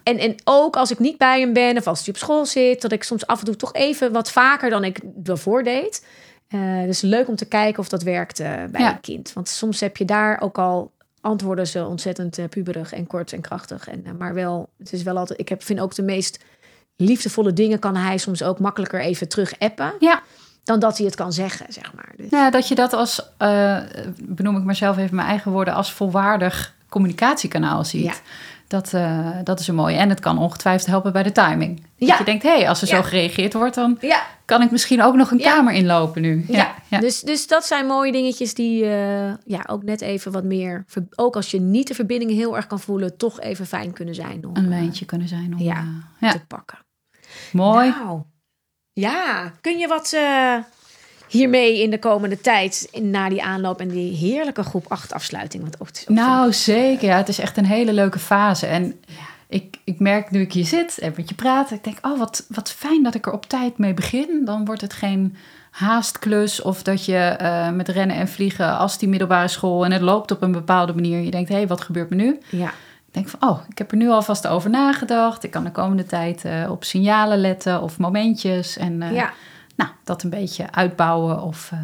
en, 0.02 0.18
en 0.18 0.34
ook 0.44 0.76
als 0.76 0.90
ik 0.90 0.98
niet 0.98 1.18
bij 1.18 1.40
hem 1.40 1.52
ben. 1.52 1.76
Of 1.76 1.86
als 1.86 1.98
hij 1.98 2.08
op 2.08 2.16
school 2.20 2.46
zit. 2.46 2.82
Dat 2.82 2.92
ik 2.92 3.02
soms 3.02 3.26
af 3.26 3.38
en 3.38 3.44
toe 3.44 3.56
toch 3.56 3.72
even 3.74 4.12
wat 4.12 4.30
vaker 4.30 4.70
dan 4.70 4.84
ik 4.84 4.98
ervoor 5.24 5.62
deed. 5.62 6.04
Eh, 6.48 6.82
dus 6.84 7.00
leuk 7.00 7.28
om 7.28 7.36
te 7.36 7.44
kijken 7.44 7.78
of 7.78 7.88
dat 7.88 8.02
werkt 8.02 8.40
eh, 8.40 8.50
bij 8.70 8.80
Ja. 8.80 8.90
een 8.92 9.00
kind. 9.00 9.32
Want 9.32 9.48
soms 9.48 9.80
heb 9.80 9.96
je 9.96 10.04
daar 10.04 10.40
ook 10.40 10.58
al 10.58 10.90
antwoorden 11.20 11.66
ze 11.66 11.84
ontzettend 11.86 12.38
eh, 12.38 12.44
puberig 12.48 12.92
en 12.92 13.06
kort 13.06 13.32
en 13.32 13.40
krachtig. 13.40 13.88
En, 13.88 14.04
maar 14.18 14.34
wel, 14.34 14.68
het 14.78 14.92
is 14.92 15.02
wel 15.02 15.16
altijd. 15.16 15.40
Ik 15.40 15.48
heb, 15.48 15.62
vind 15.62 15.80
ook 15.80 15.94
de 15.94 16.02
meest 16.02 16.38
liefdevolle 16.96 17.52
dingen 17.52 17.78
kan 17.78 17.96
hij 17.96 18.18
soms 18.18 18.42
ook 18.42 18.58
makkelijker 18.58 19.00
even 19.00 19.28
terug 19.28 19.58
appen. 19.58 19.92
Ja. 19.98 20.22
Dan 20.64 20.78
dat 20.80 20.96
hij 20.96 21.06
het 21.06 21.14
kan 21.14 21.32
zeggen, 21.32 21.66
zeg 21.68 21.94
maar. 21.94 22.12
Dus, 22.16 22.30
Nou, 22.30 22.50
dat 22.50 22.68
je 22.68 22.74
dat 22.74 22.92
als, 22.92 23.22
benoem 24.22 24.56
ik 24.56 24.64
maar 24.64 24.76
zelf 24.76 24.98
even 24.98 25.16
mijn 25.16 25.28
eigen 25.28 25.52
woorden, 25.52 25.74
als 25.74 25.92
volwaardig 25.92 26.74
communicatiekanaal 26.88 27.84
ziet. 27.84 28.04
Ja. 28.04 28.14
Dat, 28.72 28.92
eh, 28.94 29.28
dat 29.44 29.60
is 29.60 29.68
een 29.68 29.74
mooie. 29.74 29.96
En 29.96 30.08
het 30.08 30.20
kan 30.20 30.38
ongetwijfeld 30.38 30.86
helpen 30.88 31.12
bij 31.12 31.22
de 31.22 31.32
timing. 31.32 31.76
Dat 31.98 32.08
Ja. 32.08 32.18
je 32.18 32.24
denkt, 32.24 32.42
hé, 32.42 32.54
hey, 32.56 32.68
als 32.68 32.82
er 32.82 32.88
Ja. 32.88 32.96
zo 32.96 33.02
gereageerd 33.02 33.52
wordt, 33.52 33.74
dan 33.74 33.98
ja, 34.00 34.22
kan 34.44 34.62
ik 34.62 34.70
misschien 34.70 35.02
ook 35.02 35.14
nog 35.14 35.30
een 35.30 35.38
kamer 35.40 35.72
inlopen 35.74 36.22
nu. 36.22 36.44
Ja, 36.48 36.56
Ja, 36.58 36.74
ja. 36.88 36.98
Dus, 37.00 37.20
dus 37.20 37.46
dat 37.46 37.64
zijn 37.66 37.86
mooie 37.86 38.12
dingetjes 38.12 38.54
die 38.54 38.84
eh, 38.84 39.32
ja, 39.44 39.64
ook 39.66 39.82
net 39.82 40.00
even 40.00 40.32
wat 40.32 40.44
meer, 40.44 40.84
ook 41.16 41.36
als 41.36 41.50
je 41.50 41.60
niet 41.60 41.88
de 41.88 41.94
verbinding 41.94 42.30
heel 42.30 42.56
erg 42.56 42.66
kan 42.66 42.80
voelen, 42.80 43.16
toch 43.16 43.40
even 43.40 43.66
fijn 43.66 43.92
kunnen 43.92 44.14
zijn 44.14 44.44
om 44.46 44.56
een 44.56 44.62
eh, 44.62 44.68
lijntje 44.68 45.04
kunnen 45.04 45.28
zijn. 45.28 45.52
Om, 45.54 45.58
Ja. 45.62 45.76
eh, 45.76 45.86
ja. 46.20 46.30
te 46.32 46.46
pakken. 46.46 46.78
Mooi. 47.52 47.88
Nou, 47.90 48.20
ja, 48.92 49.52
kun 49.60 49.78
je 49.78 49.88
wat 49.88 50.12
eh, 50.12 50.56
hiermee 51.32 51.82
in 51.82 51.90
de 51.90 51.98
komende 51.98 52.40
tijd, 52.40 52.88
na 53.02 53.28
die 53.28 53.42
aanloop 53.42 53.80
en 53.80 53.88
die 53.88 54.16
heerlijke 54.16 54.62
groep 54.62 54.84
8 54.88 55.12
afsluiting? 55.12 55.62
Want 55.62 55.80
ook 55.80 55.88
Nou, 56.06 56.52
zeker. 56.52 57.08
Ja, 57.08 57.16
het 57.16 57.28
is 57.28 57.38
echt 57.38 57.56
een 57.56 57.66
hele 57.66 57.92
leuke 57.92 58.18
fase. 58.18 58.66
En 58.66 59.00
ik, 59.48 59.76
ik 59.84 59.98
merk 59.98 60.30
nu 60.30 60.40
ik 60.40 60.52
hier 60.52 60.64
zit 60.64 60.98
en 60.98 61.12
met 61.16 61.28
je 61.28 61.34
praat, 61.34 61.70
ik 61.70 61.84
denk, 61.84 61.98
oh, 62.02 62.18
wat, 62.18 62.44
wat 62.48 62.72
fijn 62.72 63.02
dat 63.02 63.14
ik 63.14 63.26
er 63.26 63.32
op 63.32 63.46
tijd 63.46 63.78
mee 63.78 63.94
begin. 63.94 64.42
Dan 64.44 64.64
wordt 64.64 64.80
het 64.80 64.92
geen 64.92 65.36
haastklus 65.70 66.62
of 66.62 66.82
dat 66.82 67.04
je 67.04 67.16
eh, 67.16 67.70
met 67.70 67.88
rennen 67.88 68.16
en 68.16 68.28
vliegen 68.28 68.78
als 68.78 68.98
die 68.98 69.08
middelbare 69.08 69.48
school 69.48 69.84
en 69.84 69.92
het 69.92 70.00
loopt 70.00 70.30
op 70.30 70.42
een 70.42 70.52
bepaalde 70.52 70.94
manier. 70.94 71.20
Je 71.20 71.30
denkt, 71.30 71.48
hé, 71.48 71.54
hey, 71.54 71.66
wat 71.66 71.80
gebeurt 71.80 72.10
me 72.10 72.16
nu? 72.16 72.38
ja, 72.50 72.68
Ik 73.06 73.14
denk 73.14 73.28
van, 73.28 73.50
oh, 73.50 73.60
ik 73.68 73.78
heb 73.78 73.90
er 73.90 73.96
nu 73.96 74.08
alvast 74.08 74.46
over 74.46 74.70
nagedacht. 74.70 75.44
Ik 75.44 75.50
kan 75.50 75.64
de 75.64 75.70
komende 75.70 76.06
tijd 76.06 76.44
eh, 76.44 76.70
op 76.70 76.84
signalen 76.84 77.40
letten 77.40 77.82
of 77.82 77.98
momentjes. 77.98 78.76
En 78.76 79.02
eh, 79.02 79.12
ja. 79.12 79.32
Nou, 79.76 79.90
dat 80.04 80.22
een 80.22 80.30
beetje 80.30 80.72
uitbouwen 80.72 81.42
of... 81.42 81.70
eh, 81.72 81.78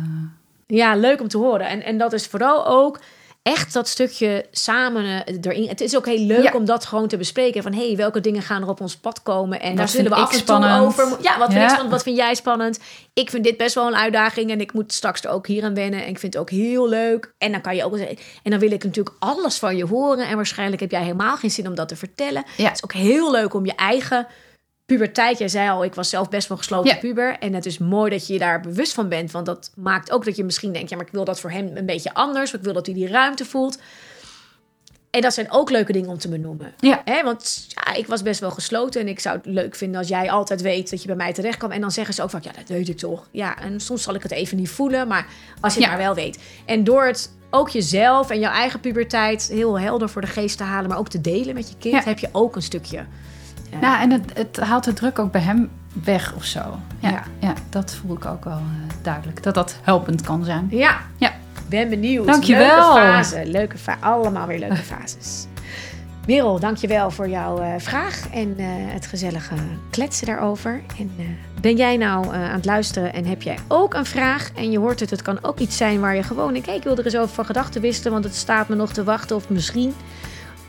ja, 0.66 0.94
leuk 0.96 1.20
om 1.20 1.28
te 1.28 1.38
horen. 1.38 1.68
En, 1.68 1.82
en 1.82 1.98
dat 1.98 2.12
is 2.12 2.26
vooral 2.26 2.66
ook 2.66 3.00
echt 3.42 3.72
dat 3.72 3.88
stukje 3.88 4.46
samen 4.50 5.24
eh, 5.26 5.34
erin. 5.42 5.68
Het 5.68 5.80
is 5.80 5.96
ook 5.96 6.06
heel 6.06 6.26
leuk 6.26 6.42
Ja. 6.42 6.52
om 6.52 6.64
dat 6.64 6.84
gewoon 6.84 7.08
te 7.08 7.16
bespreken. 7.16 7.62
Van 7.62 7.72
hey, 7.72 7.96
welke 7.96 8.20
dingen 8.20 8.42
gaan 8.42 8.62
er 8.62 8.68
op 8.68 8.80
ons 8.80 8.96
pad 8.96 9.22
komen? 9.22 9.60
En 9.60 9.68
Wat 9.68 9.76
daar 9.76 9.88
zullen 9.88 10.10
we 10.10 10.16
af 10.16 10.32
en 10.32 10.44
toe 10.44 10.70
over. 10.80 11.16
Ja, 11.22 11.38
wat 11.38 11.48
vind 11.52 11.62
ik 11.62 11.68
spannend? 11.68 11.90
Wat 11.90 12.02
vind 12.02 12.16
jij 12.16 12.34
spannend? 12.34 12.80
Ik 13.12 13.30
vind 13.30 13.44
dit 13.44 13.56
best 13.56 13.74
wel 13.74 13.86
een 13.86 13.96
uitdaging 13.96 14.50
en 14.50 14.60
ik 14.60 14.72
moet 14.72 14.92
straks 14.92 15.22
er 15.24 15.30
ook 15.30 15.46
hier 15.46 15.64
aan 15.64 15.74
wennen. 15.74 16.02
En 16.02 16.08
ik 16.08 16.18
vind 16.18 16.32
het 16.32 16.42
ook 16.42 16.50
heel 16.50 16.88
leuk. 16.88 17.32
En 17.38 17.52
dan 17.52 17.60
kan 17.60 17.76
je 17.76 17.84
ook. 17.84 17.96
En 18.42 18.50
dan 18.50 18.58
wil 18.58 18.70
ik 18.70 18.84
natuurlijk 18.84 19.16
alles 19.18 19.58
van 19.58 19.76
je 19.76 19.86
horen. 19.86 20.28
En 20.28 20.36
waarschijnlijk 20.36 20.80
heb 20.80 20.90
jij 20.90 21.02
helemaal 21.02 21.36
geen 21.36 21.50
zin 21.50 21.66
om 21.68 21.74
dat 21.74 21.88
te 21.88 21.96
vertellen. 21.96 22.44
Ja. 22.56 22.64
Het 22.64 22.74
is 22.76 22.84
ook 22.84 22.92
heel 22.92 23.30
leuk 23.30 23.54
om 23.54 23.64
je 23.66 23.74
eigen 23.74 24.26
puberteit. 24.88 25.38
Jij 25.38 25.48
zei 25.48 25.70
al, 25.70 25.84
ik 25.84 25.94
was 25.94 26.08
zelf 26.08 26.28
best 26.28 26.48
wel 26.48 26.56
gesloten 26.56 26.90
Ja. 26.94 26.96
puber. 27.00 27.36
En 27.38 27.54
het 27.54 27.66
is 27.66 27.78
mooi 27.78 28.10
dat 28.10 28.26
je 28.26 28.32
je 28.32 28.38
daar 28.38 28.60
bewust 28.60 28.92
van 28.94 29.08
bent. 29.08 29.30
Want 29.30 29.46
dat 29.46 29.70
maakt 29.76 30.10
ook 30.10 30.24
dat 30.24 30.36
je 30.36 30.44
misschien 30.44 30.72
denkt... 30.72 30.90
ja, 30.90 30.96
maar 30.96 31.06
ik 31.06 31.12
wil 31.12 31.24
dat 31.24 31.40
voor 31.40 31.50
hem 31.50 31.70
een 31.76 31.86
beetje 31.86 32.14
anders. 32.14 32.54
Ik 32.54 32.60
wil 32.62 32.72
dat 32.72 32.86
hij 32.86 32.94
die 32.94 33.08
ruimte 33.08 33.44
voelt. 33.44 33.78
En 35.10 35.20
dat 35.20 35.34
zijn 35.34 35.50
ook 35.50 35.70
leuke 35.70 35.92
dingen 35.92 36.08
om 36.10 36.18
te 36.18 36.28
benoemen. 36.28 36.72
Ja. 36.80 37.02
Hè, 37.04 37.22
want 37.22 37.66
ja, 37.68 37.94
ik 37.94 38.06
was 38.06 38.22
best 38.22 38.40
wel 38.40 38.50
gesloten 38.50 39.00
en 39.00 39.08
ik 39.08 39.20
zou 39.20 39.36
het 39.36 39.46
leuk 39.46 39.74
vinden 39.74 39.98
als 39.98 40.08
jij 40.08 40.30
altijd 40.30 40.60
weet 40.62 40.90
dat 40.90 41.00
je 41.00 41.06
bij 41.06 41.16
mij 41.16 41.32
terecht 41.32 41.56
kan. 41.58 41.72
En 41.72 41.80
dan 41.80 41.90
zeggen 41.90 42.14
ze 42.14 42.22
ook 42.22 42.30
van, 42.30 42.40
ja, 42.42 42.50
dat 42.52 42.68
weet 42.68 42.88
ik 42.88 42.96
toch. 42.98 43.28
Ja, 43.30 43.58
en 43.58 43.80
soms 43.80 44.02
zal 44.02 44.14
ik 44.14 44.22
het 44.22 44.32
even 44.32 44.56
niet 44.56 44.68
voelen, 44.70 45.08
maar 45.08 45.26
als 45.60 45.74
je 45.74 45.80
het 45.80 45.88
Ja. 45.90 45.96
maar 45.96 46.04
wel 46.04 46.14
weet. 46.14 46.38
En 46.66 46.84
door 46.84 47.06
het 47.06 47.30
ook 47.50 47.68
jezelf 47.68 48.30
en 48.30 48.38
jouw 48.40 48.52
eigen 48.52 48.80
puberteit 48.80 49.48
heel 49.52 49.80
helder 49.80 50.08
voor 50.08 50.20
de 50.20 50.26
geest 50.26 50.56
te 50.56 50.62
halen, 50.64 50.88
maar 50.88 50.98
ook 50.98 51.08
te 51.08 51.20
delen 51.20 51.54
met 51.54 51.68
je 51.68 51.74
kind, 51.78 52.04
heb 52.04 52.18
je 52.18 52.28
ook 52.32 52.56
een 52.56 52.62
stukje. 52.62 53.06
Eh, 53.70 53.80
Nou, 53.80 54.00
en 54.00 54.10
het, 54.10 54.22
het 54.34 54.56
haalt 54.60 54.84
de 54.84 54.92
druk 54.92 55.18
ook 55.18 55.32
bij 55.32 55.40
hem 55.40 55.70
weg 56.04 56.34
of 56.34 56.44
zo. 56.44 56.60
Ja, 56.98 57.08
Ja. 57.10 57.22
ja. 57.38 57.52
dat 57.68 57.94
voel 57.94 58.16
ik 58.16 58.24
ook 58.26 58.44
wel 58.44 58.52
eh, 58.52 58.94
duidelijk. 59.02 59.42
Dat 59.42 59.54
dat 59.54 59.78
helpend 59.82 60.20
kan 60.22 60.44
zijn. 60.44 60.66
Ja, 60.70 60.98
Ja. 61.16 61.32
ben 61.68 61.88
benieuwd. 61.88 62.26
Dankjewel. 62.26 62.94
Leuke 62.94 63.06
fase, 63.12 63.42
leuke 63.46 63.78
fa 63.78 63.96
allemaal 64.00 64.46
weer 64.46 64.58
leuke 64.58 64.76
fases. 64.94 65.46
Merel, 66.26 66.60
dankjewel 66.60 67.10
voor 67.10 67.28
jouw 67.28 67.58
eh, 67.58 67.72
vraag 67.78 68.28
en 68.32 68.54
eh, 68.58 68.66
het 68.68 69.06
gezellige 69.06 69.54
kletsen 69.90 70.26
daarover. 70.26 70.80
En 70.98 71.10
ben 71.60 71.76
jij 71.76 71.96
nou 71.96 72.34
aan 72.34 72.42
het 72.54 72.64
luisteren 72.64 73.12
en 73.12 73.24
heb 73.26 73.42
jij 73.42 73.58
ook 73.68 73.94
een 73.94 74.04
vraag 74.06 74.50
en 74.54 74.70
je 74.70 74.78
hoort 74.78 75.00
het, 75.00 75.10
het 75.10 75.22
kan 75.22 75.38
ook 75.42 75.58
iets 75.58 75.76
zijn 75.76 76.00
waar 76.00 76.14
je 76.16 76.22
gewoon, 76.22 76.56
ik, 76.56 76.66
ik 76.66 76.82
wil 76.82 76.96
er 76.96 77.04
eens 77.04 77.16
over 77.16 77.34
van 77.34 77.44
gedachten 77.44 77.80
wisten, 77.80 78.12
want 78.12 78.24
het 78.24 78.34
staat 78.34 78.68
me 78.68 78.74
nog 78.74 78.92
te 78.92 79.04
wachten 79.04 79.36
of 79.36 79.48
misschien. 79.48 79.94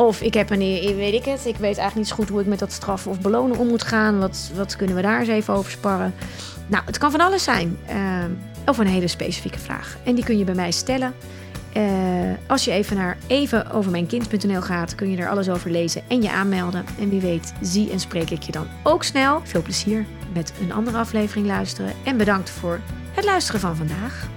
Of 0.02 0.22
ik 0.22 0.34
heb 0.34 0.50
een, 0.50 0.62
eh, 0.62 0.96
weet 0.96 1.14
ik 1.14 1.26
het, 1.26 1.46
ik 1.46 1.56
weet 1.56 1.78
eigenlijk 1.78 1.96
niet 1.96 2.08
zo 2.08 2.16
goed 2.16 2.30
hoe 2.30 2.42
ik 2.42 2.46
met 2.48 2.60
dat 2.60 2.72
straffen 2.72 3.12
of 3.12 3.20
belonen 3.20 3.58
om 3.58 3.68
moet 3.68 3.84
gaan. 3.84 4.20
Wat, 4.20 4.52
wat 4.56 4.76
kunnen 4.76 4.96
we 4.96 5.02
daar 5.02 5.20
eens 5.20 5.30
even 5.30 5.54
over 5.54 5.72
sparren? 5.72 6.14
Nou, 6.68 6.84
het 6.86 6.98
kan 6.98 7.12
van 7.12 7.20
alles 7.20 7.44
zijn. 7.44 7.78
eh, 7.86 8.24
of 8.66 8.78
een 8.78 8.88
hele 8.88 9.08
specifieke 9.08 9.60
vraag. 9.60 9.98
En 10.04 10.16
die 10.16 10.24
kun 10.24 10.38
je 10.38 10.44
bij 10.44 10.56
mij 10.56 10.72
stellen. 10.72 11.14
Eh, 11.74 11.84
als 12.48 12.66
je 12.66 12.72
even 12.72 12.98
naar 12.98 13.18
evenovermijnkind.nl 13.28 14.62
gaat, 14.62 14.96
kun 14.96 15.12
je 15.12 15.18
er 15.18 15.30
alles 15.30 15.50
over 15.50 15.72
lezen 15.72 16.02
en 16.08 16.22
je 16.22 16.32
aanmelden. 16.32 16.86
En 17.00 17.10
wie 17.10 17.22
weet, 17.22 17.54
zie 17.62 17.92
en 17.92 18.00
spreek 18.00 18.30
ik 18.30 18.44
je 18.44 18.52
dan 18.52 18.68
ook 18.84 19.04
snel. 19.04 19.42
Veel 19.44 19.62
plezier 19.62 20.06
met 20.34 20.54
een 20.62 20.72
andere 20.74 20.98
aflevering 20.98 21.48
luisteren. 21.48 21.94
En 22.04 22.18
bedankt 22.18 22.50
voor 22.50 22.80
het 23.12 23.26
luisteren 23.26 23.62
van 23.62 23.76
vandaag. 23.76 24.28